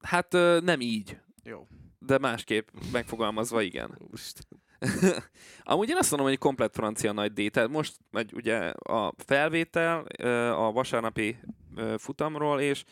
Hát 0.00 0.32
nem 0.62 0.80
így, 0.80 1.20
Jó. 1.42 1.66
de 1.98 2.18
másképp 2.18 2.68
megfogalmazva 2.92 3.62
igen. 3.62 3.98
Úristen. 3.98 4.62
Amúgy 5.62 5.88
én 5.88 5.96
azt 5.96 6.10
mondom, 6.10 6.26
hogy 6.26 6.36
egy 6.36 6.42
komplet 6.42 6.74
francia 6.74 7.12
nagy 7.12 7.32
D. 7.32 7.50
Tehát 7.50 7.68
most 7.68 7.96
megy 8.10 8.32
ugye 8.34 8.56
a 8.70 9.14
felvétel 9.16 10.04
a 10.52 10.72
vasárnapi 10.72 11.36
futamról, 11.96 12.60
és 12.60 12.84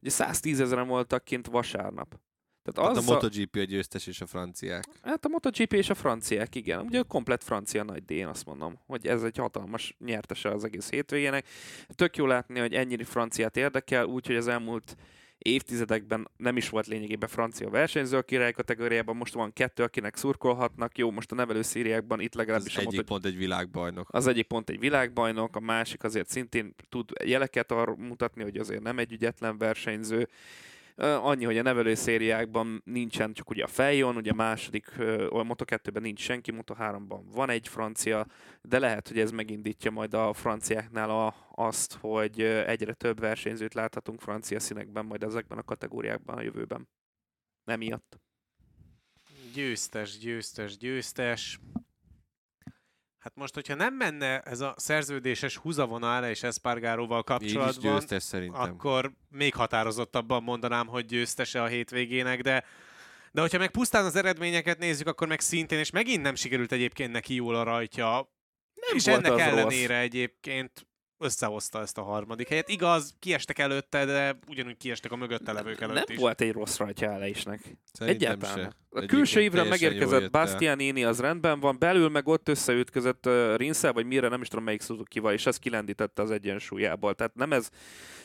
ugye 0.00 0.10
110 0.10 0.60
ezeren 0.60 0.86
voltak 0.86 1.24
kint 1.24 1.46
vasárnap. 1.46 2.18
Tehát 2.72 2.88
Hát 2.88 2.96
az 2.96 3.08
a 3.08 3.12
MotoGP 3.12 3.56
a 3.56 3.62
győztes 3.62 4.06
és 4.06 4.20
a 4.20 4.26
franciák. 4.26 4.84
Hát 5.02 5.24
a 5.24 5.28
MotoGP 5.28 5.72
és 5.72 5.90
a 5.90 5.94
franciák, 5.94 6.54
igen. 6.54 6.80
Ugye 6.80 7.02
komplet 7.02 7.44
francia 7.44 7.82
nagy 7.82 8.04
D, 8.04 8.10
én 8.10 8.26
azt 8.26 8.46
mondom, 8.46 8.78
hogy 8.86 9.06
ez 9.06 9.22
egy 9.22 9.36
hatalmas 9.36 9.96
nyertese 9.98 10.50
az 10.50 10.64
egész 10.64 10.90
hétvégének. 10.90 11.46
Tök 11.94 12.16
jó 12.16 12.26
látni, 12.26 12.58
hogy 12.58 12.74
ennyire 12.74 13.04
franciát 13.04 13.56
érdekel, 13.56 14.04
úgyhogy 14.04 14.36
az 14.36 14.48
elmúlt 14.48 14.96
évtizedekben 15.38 16.28
nem 16.36 16.56
is 16.56 16.68
volt 16.68 16.86
lényegében 16.86 17.28
francia 17.28 17.70
versenyző 17.70 18.16
a 18.16 18.22
király 18.22 18.52
kategóriában, 18.52 19.16
most 19.16 19.34
van 19.34 19.52
kettő, 19.52 19.82
akinek 19.82 20.16
szurkolhatnak. 20.16 20.98
Jó, 20.98 21.10
most 21.10 21.32
a 21.32 21.34
nevelő 21.34 21.62
szíriákban 21.62 22.20
itt 22.20 22.32
Az 22.32 22.38
legalábbis 22.38 22.76
a 22.76 22.80
egyik 22.80 22.90
Moto- 22.92 23.06
pont 23.06 23.24
egy 23.24 23.36
világbajnok. 23.36 24.08
az 24.10 24.26
egyik 24.26 24.46
pont 24.46 24.70
egy 24.70 24.78
világbajnok, 24.78 25.56
a 25.56 25.60
másik 25.60 26.04
azért 26.04 26.28
szintén 26.28 26.74
tud 26.88 27.10
jeleket 27.24 27.72
arra 27.72 27.94
mutatni, 27.96 28.42
hogy 28.42 28.56
azért 28.56 28.82
nem 28.82 28.98
egy 28.98 29.12
ügyetlen 29.12 29.58
versenyző. 29.58 30.28
Annyi, 31.00 31.44
hogy 31.44 31.58
a 31.58 31.62
nevelő 31.62 31.94
szériákban 31.94 32.82
nincsen 32.84 33.32
csak 33.32 33.50
ugye 33.50 33.62
a 33.62 33.66
Fejjon, 33.66 34.16
ugye 34.16 34.30
a 34.30 34.34
második, 34.34 34.98
a 35.28 35.44
Moto2-ben 35.44 36.02
nincs 36.02 36.20
senki, 36.20 36.52
Moto3-ban 36.54 37.20
van 37.32 37.50
egy 37.50 37.68
francia, 37.68 38.26
de 38.62 38.78
lehet, 38.78 39.08
hogy 39.08 39.18
ez 39.18 39.30
megindítja 39.30 39.90
majd 39.90 40.14
a 40.14 40.32
franciáknál 40.32 41.10
a, 41.10 41.34
azt, 41.54 41.94
hogy 42.00 42.40
egyre 42.42 42.92
több 42.92 43.20
versenyzőt 43.20 43.74
láthatunk 43.74 44.20
francia 44.20 44.60
színekben 44.60 45.04
majd 45.04 45.22
ezekben 45.22 45.58
a 45.58 45.62
kategóriákban 45.62 46.36
a 46.36 46.42
jövőben. 46.42 46.88
Nem 47.64 47.78
miatt. 47.78 48.20
Győztes, 49.54 50.18
győztes, 50.18 50.76
győztes. 50.76 51.60
Hát 53.28 53.36
most, 53.36 53.54
hogyha 53.54 53.74
nem 53.74 53.94
menne 53.94 54.40
ez 54.40 54.60
a 54.60 54.74
szerződéses 54.76 55.56
húzavonal 55.56 56.24
és 56.24 56.42
Espargaróval 56.42 57.18
Így 57.18 57.24
is 57.46 57.52
kapcsolatban, 57.52 57.92
győztes 57.92 58.22
szerintem. 58.22 58.60
akkor 58.60 59.12
még 59.30 59.54
határozottabban 59.54 60.42
mondanám, 60.42 60.86
hogy 60.86 61.04
győztese 61.06 61.62
a 61.62 61.66
hétvégének, 61.66 62.40
de 62.40 62.64
de 63.32 63.40
hogyha 63.40 63.58
meg 63.58 63.70
pusztán 63.70 64.04
az 64.04 64.16
eredményeket 64.16 64.78
nézzük, 64.78 65.06
akkor 65.06 65.28
meg 65.28 65.40
szintén, 65.40 65.78
és 65.78 65.90
megint 65.90 66.22
nem 66.22 66.34
sikerült 66.34 66.72
egyébként 66.72 67.12
neki 67.12 67.34
jól 67.34 67.54
a 67.54 67.62
rajtja, 67.62 68.30
Nem 68.74 68.96
és 68.96 69.04
volt 69.04 69.18
ennek 69.18 69.32
az 69.32 69.40
ellenére 69.40 69.94
rossz. 69.94 70.02
egyébként 70.04 70.86
összehozta 71.18 71.80
ezt 71.80 71.98
a 71.98 72.02
harmadik 72.02 72.48
helyet. 72.48 72.68
Igaz, 72.68 73.14
kiestek 73.18 73.58
előtte, 73.58 74.04
de 74.04 74.38
ugyanúgy 74.48 74.76
kiestek 74.76 75.12
a 75.12 75.16
mögötte 75.16 75.52
levők 75.52 75.80
előtt 75.80 75.94
Nem 75.94 76.04
is. 76.08 76.16
volt 76.16 76.40
egy 76.40 76.52
rossz 76.52 76.76
rajtja 76.76 77.10
Alesnek. 77.12 77.60
Szerintem 77.92 78.30
Egyáltalán. 78.30 78.56
se. 78.70 78.76
A 78.90 79.06
külső 79.06 79.40
évre 79.40 79.64
megérkezett. 79.64 80.30
Bastianini, 80.30 81.04
az 81.04 81.20
rendben 81.20 81.60
van, 81.60 81.76
belül 81.78 82.08
meg 82.08 82.28
ott 82.28 82.48
összeütközött 82.48 83.26
uh, 83.26 83.56
Rinszel, 83.56 83.92
vagy 83.92 84.06
mire, 84.06 84.28
nem 84.28 84.40
is 84.40 84.48
tudom 84.48 84.64
melyik 84.64 84.82
Suzuki-val, 84.82 85.32
és 85.32 85.46
ez 85.46 85.56
kilendítette 85.58 86.22
az 86.22 86.30
egyensúlyából. 86.30 87.14
Tehát 87.14 87.34
nem 87.34 87.52
ez, 87.52 87.68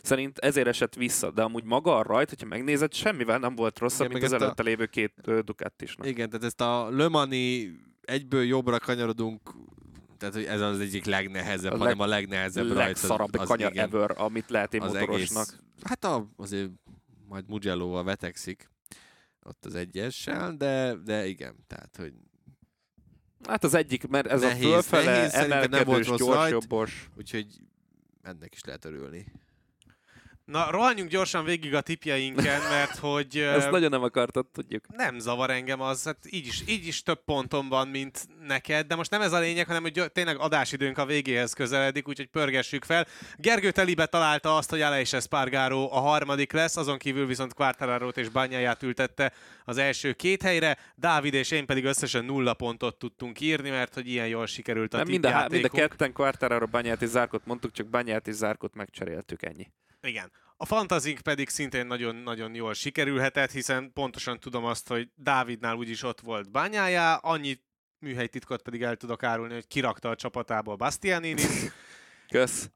szerint 0.01 0.37
ezért 0.37 0.67
esett 0.67 0.95
vissza, 0.95 1.31
de 1.31 1.41
amúgy 1.41 1.63
maga 1.63 1.97
a 1.97 2.03
rajt, 2.03 2.29
hogyha 2.29 2.45
megnézed, 2.47 2.93
semmivel 2.93 3.39
nem 3.39 3.55
volt 3.55 3.79
rosszabb, 3.79 4.07
Igen, 4.09 4.19
mint 4.19 4.31
meg 4.31 4.31
az 4.31 4.33
ezt 4.33 4.41
a- 4.41 4.45
előtte 4.45 4.63
lévő 4.63 4.85
két 4.85 5.13
uh, 5.27 5.39
Ducatisnak. 5.39 6.07
Igen, 6.07 6.29
tehát 6.29 6.45
ezt 6.45 6.61
a 6.61 6.89
Lömani 6.89 7.71
egyből 8.01 8.43
jobbra 8.43 8.79
kanyarodunk, 8.79 9.41
tehát 10.29 10.33
hogy 10.35 10.45
ez 10.45 10.61
az 10.61 10.79
egyik 10.79 11.05
legnehezebb, 11.05 11.71
A 11.73 11.77
hanem 11.77 11.97
leg- 11.97 12.07
a 12.07 12.11
legnehezebb 12.11 12.65
rajt. 12.65 12.77
legszarabb 12.77 13.35
az, 13.37 13.47
kanyar 13.47 13.71
igen, 13.71 13.83
ever, 13.87 14.13
amit 14.17 14.49
lehet 14.49 14.73
egy 14.73 14.81
az 14.81 14.91
motorosnak. 14.93 15.47
egész, 15.47 15.59
hát 15.83 16.03
a, 16.05 16.29
azért 16.37 16.69
majd 17.27 17.47
Mugello-val 17.49 18.03
vetekszik 18.03 18.69
ott 19.45 19.65
az 19.65 19.75
egyessel, 19.75 20.55
de, 20.57 20.95
de 20.95 21.25
igen, 21.27 21.55
tehát 21.67 21.95
hogy 21.97 22.13
Hát 23.47 23.63
az 23.63 23.73
egyik, 23.73 24.07
mert 24.07 24.27
ez 24.27 24.41
Nehéz, 24.41 24.63
a 24.65 24.67
fölfele 24.81 25.11
nehéz, 25.17 25.31
szerintem 25.31 25.59
nem 25.59 25.69
volt 25.69 25.81
emelkedős, 25.81 26.07
rossz 26.07 26.19
rajt. 26.35 26.49
gyorsabbos. 26.51 27.09
úgyhogy 27.17 27.45
ennek 28.21 28.53
is 28.53 28.63
lehet 28.63 28.85
örülni. 28.85 29.25
Na, 30.45 30.71
rohanjunk 30.71 31.09
gyorsan 31.09 31.45
végig 31.45 31.75
a 31.75 31.81
tipjeinken, 31.81 32.61
mert 32.75 32.97
hogy... 32.97 33.37
Ezt 33.37 33.71
nagyon 33.71 33.89
nem 33.89 34.03
akartad, 34.03 34.45
tudjuk. 34.47 34.85
nem 34.87 35.19
zavar 35.19 35.49
engem 35.49 35.81
az, 35.81 36.03
hát 36.03 36.17
így 36.29 36.47
is, 36.47 36.63
így 36.67 36.87
is 36.87 37.03
több 37.03 37.23
pontom 37.25 37.69
van, 37.69 37.87
mint 37.87 38.27
neked, 38.47 38.87
de 38.87 38.95
most 38.95 39.11
nem 39.11 39.21
ez 39.21 39.31
a 39.31 39.39
lényeg, 39.39 39.67
hanem 39.67 39.81
hogy 39.81 39.91
gy- 39.91 40.11
tényleg 40.11 40.37
adásidőnk 40.37 40.97
a 40.97 41.05
végéhez 41.05 41.53
közeledik, 41.53 42.07
úgyhogy 42.07 42.27
pörgessük 42.27 42.83
fel. 42.83 43.07
Gergő 43.35 43.71
telibe 43.71 44.05
találta 44.05 44.57
azt, 44.57 44.69
hogy 44.69 44.81
Aleix 44.81 45.13
Espargaró 45.13 45.91
a 45.91 45.99
harmadik 45.99 46.51
lesz, 46.51 46.77
azon 46.77 46.97
kívül 46.97 47.25
viszont 47.25 47.53
Quartararót 47.53 48.17
és 48.17 48.29
Bányáját 48.29 48.83
ültette 48.83 49.33
az 49.65 49.77
első 49.77 50.13
két 50.13 50.41
helyre, 50.41 50.77
Dávid 50.95 51.33
és 51.33 51.51
én 51.51 51.65
pedig 51.65 51.85
összesen 51.85 52.25
nulla 52.25 52.53
pontot 52.53 52.97
tudtunk 52.97 53.39
írni, 53.39 53.69
mert 53.69 53.93
hogy 53.93 54.07
ilyen 54.07 54.27
jól 54.27 54.45
sikerült 54.45 54.93
a 54.93 54.97
Nem, 54.97 55.07
mind, 55.07 55.25
a, 55.25 55.47
mind 55.49 55.65
a 55.65 55.69
ketten 55.69 56.13
Quartararo 56.13 56.67
Banyát 56.67 57.01
és 57.01 57.09
Zárkot 57.09 57.45
mondtuk, 57.45 57.71
csak 57.71 57.87
Banyát 57.87 58.27
és 58.27 58.33
Zárkot 58.35 58.75
megcseréltük, 58.75 59.43
ennyi. 59.43 59.67
Igen. 60.07 60.31
A 60.57 60.65
fantazink 60.65 61.19
pedig 61.19 61.49
szintén 61.49 61.85
nagyon-nagyon 61.85 62.55
jól 62.55 62.73
sikerülhetett, 62.73 63.51
hiszen 63.51 63.93
pontosan 63.93 64.39
tudom 64.39 64.65
azt, 64.65 64.87
hogy 64.87 65.09
Dávidnál 65.15 65.75
úgyis 65.75 66.03
ott 66.03 66.19
volt 66.19 66.51
bányája, 66.51 67.15
annyi 67.15 67.59
műhelytitkot 67.99 68.61
pedig 68.61 68.81
el 68.81 68.95
tudok 68.95 69.23
árulni, 69.23 69.53
hogy 69.53 69.67
kirakta 69.67 70.09
a 70.09 70.15
csapatából 70.15 70.75
Bastianinit, 70.75 71.73
Kösz. 72.27 72.69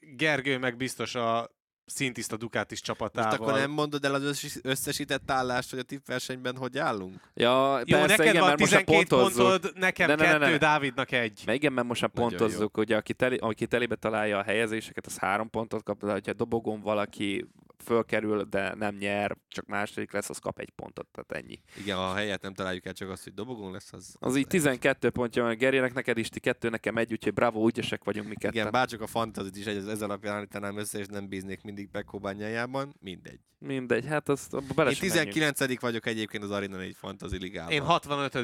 Gergő 0.00 0.58
meg 0.58 0.76
biztos 0.76 1.14
a 1.14 1.50
szintiszta 1.86 2.36
Ducatis 2.36 2.80
Most 2.86 2.98
csapatával. 2.98 3.32
akkor 3.48 3.58
nem 3.58 3.70
mondod 3.70 4.04
el 4.04 4.14
az 4.14 4.22
összes- 4.22 4.58
összesített 4.62 5.30
állást, 5.30 5.70
hogy 5.70 5.78
a 5.78 5.82
tippversenyben 5.82 6.56
hogy 6.56 6.78
állunk? 6.78 7.20
Ja, 7.34 7.78
Jó, 7.78 7.98
persze, 7.98 8.06
neked 8.06 8.26
igen, 8.26 8.38
van 8.38 8.46
mert 8.48 8.60
most 8.60 8.72
már 8.72 8.84
12 8.84 9.16
pontozzuk. 9.16 9.48
pontod, 9.50 9.72
nekem 9.78 10.08
Ne, 10.08 10.14
ne, 10.14 10.22
ne, 10.24 10.38
kettő, 10.38 10.50
ne. 10.50 10.56
Dávidnak 10.58 11.12
egy. 11.12 11.42
Mert 11.46 11.58
igen, 11.58 11.72
mert 11.72 11.86
most 11.86 12.00
már 12.00 12.10
pontozzuk, 12.10 12.76
ugye 12.76 12.96
aki, 12.96 13.12
teli, 13.14 13.36
aki 13.36 13.66
telébe 13.66 13.94
találja 13.94 14.38
a 14.38 14.42
helyezéseket, 14.42 15.06
az 15.06 15.18
három 15.18 15.50
pontot 15.50 15.82
kap, 15.82 16.04
de 16.04 16.12
ha 16.24 16.32
dobogon 16.32 16.80
valaki 16.80 17.46
fölkerül, 17.82 18.42
de 18.42 18.74
nem 18.74 18.96
nyer, 18.96 19.36
csak 19.48 19.66
második 19.66 20.12
lesz, 20.12 20.30
az 20.30 20.38
kap 20.38 20.58
egy 20.58 20.70
pontot, 20.70 21.06
tehát 21.06 21.44
ennyi. 21.44 21.62
Igen, 21.76 21.96
ha 21.96 22.10
a 22.10 22.14
helyet 22.14 22.42
nem 22.42 22.54
találjuk 22.54 22.86
el, 22.86 22.92
csak 22.92 23.10
azt, 23.10 23.24
hogy 23.24 23.34
dobogón 23.34 23.72
lesz, 23.72 23.92
az... 23.92 24.16
Az 24.18 24.36
így 24.36 24.46
12 24.46 25.10
pontja 25.10 25.42
van 25.42 25.56
Gerének, 25.56 25.94
neked 25.94 26.18
is 26.18 26.28
ti 26.28 26.40
kettő, 26.40 26.68
nekem 26.68 26.96
egy, 26.96 27.12
úgyhogy 27.12 27.34
bravo, 27.34 27.66
ügyesek 27.66 28.04
vagyunk 28.04 28.28
mi 28.28 28.34
ketten. 28.34 28.52
Igen, 28.52 28.70
bárcsak 28.70 29.00
a 29.00 29.06
fantazit 29.06 29.56
is 29.56 29.66
ez, 29.66 29.86
ez 29.86 30.02
alapján 30.02 30.34
állítanám 30.34 30.76
össze, 30.76 30.98
és 30.98 31.06
nem 31.06 31.28
bíznék 31.28 31.62
mindig 31.62 31.88
Pekko 31.88 32.18
bányájában, 32.18 32.94
mindegy. 33.00 33.40
Mindegy, 33.58 34.06
hát 34.06 34.28
azt 34.28 34.54
abba 34.54 34.74
bele 34.74 34.90
Én 34.90 34.94
sem 34.96 35.08
menjünk. 35.08 35.32
19 35.32 35.80
vagyok 35.80 36.06
egyébként 36.06 36.44
az 36.44 36.50
Arena 36.50 36.76
4 36.76 36.96
Fantasy 36.96 37.38
Ligában. 37.38 37.72
Én 37.72 37.82
65 37.82 38.34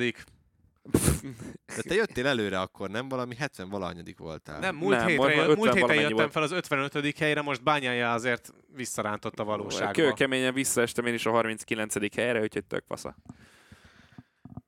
De 1.77 1.83
te 1.89 1.95
jöttél 1.95 2.27
előre 2.27 2.61
akkor, 2.61 2.91
nem? 2.91 3.09
Valami 3.09 3.35
70 3.35 3.69
valahanyadik 3.69 4.19
voltál. 4.19 4.59
Nem, 4.59 4.77
múlt, 4.77 4.97
Nem, 4.97 5.07
hétre, 5.07 5.47
múlt 5.55 5.59
50 5.59 5.75
héten 5.75 5.95
jöttem 5.95 6.17
volt. 6.17 6.33
fel 6.33 6.43
az 6.43 6.53
55. 6.53 7.19
helyre, 7.19 7.43
most 7.43 7.63
bányája 7.63 8.13
azért 8.13 8.53
visszarántott 8.75 9.39
a 9.39 9.45
valóságba. 9.45 9.93
Kőkeményen 9.93 10.55
visszaestem 10.55 11.07
én 11.07 11.15
is 11.15 11.27
a 11.27 11.31
39. 11.31 12.15
helyre, 12.15 12.41
úgyhogy 12.41 12.65
tök 12.65 12.85
fasza. 12.87 13.17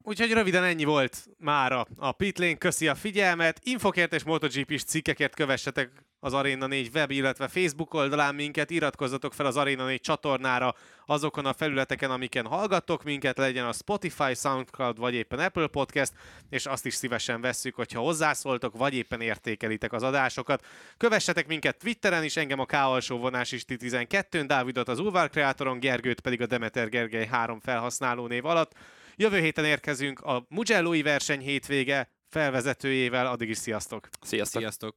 Úgyhogy 0.02 0.32
röviden 0.32 0.64
ennyi 0.64 0.84
volt 0.84 1.26
mára 1.38 1.86
a 1.96 2.12
Pitlane. 2.12 2.54
Köszi 2.54 2.88
a 2.88 2.94
figyelmet. 2.94 3.60
Infokért 3.62 4.14
és 4.14 4.22
MotoGP-s 4.22 4.84
cikkekért 4.84 5.34
kövessetek 5.34 5.90
az 6.20 6.32
Arena 6.32 6.66
4 6.66 6.90
web, 6.94 7.10
illetve 7.10 7.48
Facebook 7.48 7.94
oldalán 7.94 8.34
minket. 8.34 8.70
Iratkozzatok 8.70 9.34
fel 9.34 9.46
az 9.46 9.56
Arena 9.56 9.84
4 9.84 10.00
csatornára 10.00 10.74
azokon 11.06 11.46
a 11.46 11.52
felületeken, 11.52 12.10
amiken 12.10 12.46
hallgattok 12.46 13.02
minket, 13.02 13.38
legyen 13.38 13.66
a 13.66 13.72
Spotify, 13.72 14.34
Soundcloud 14.34 14.98
vagy 14.98 15.14
éppen 15.14 15.38
Apple 15.38 15.66
Podcast, 15.66 16.12
és 16.50 16.66
azt 16.66 16.86
is 16.86 16.94
szívesen 16.94 17.40
vesszük, 17.40 17.74
hogyha 17.74 18.00
hozzászóltok, 18.00 18.76
vagy 18.76 18.94
éppen 18.94 19.20
értékelitek 19.20 19.92
az 19.92 20.02
adásokat. 20.02 20.64
Kövessetek 20.96 21.46
minket 21.46 21.78
Twitteren 21.78 22.24
is, 22.24 22.36
engem 22.36 22.58
a 22.58 22.66
K 22.66 22.72
alsó 22.72 23.18
vonás 23.18 23.52
is 23.52 23.64
12 23.64 24.42
Dávidot 24.42 24.88
az 24.88 24.98
Ulvar 24.98 25.30
Kreatoron, 25.30 25.80
Gergőt 25.80 26.20
pedig 26.20 26.40
a 26.40 26.46
Demeter 26.46 26.88
Gergely 26.88 27.26
3 27.26 27.60
felhasználó 27.60 28.26
név 28.26 28.44
alatt. 28.44 28.72
Jövő 29.20 29.40
héten 29.40 29.64
érkezünk 29.64 30.20
a 30.20 30.46
Mugello-i 30.48 31.02
verseny 31.02 31.40
hétvége 31.40 32.10
felvezetőjével, 32.28 33.26
addig 33.26 33.48
is 33.48 33.58
sziasztok! 33.58 34.08
Sziasztok! 34.20 34.60
Sziasztok! 34.60 34.96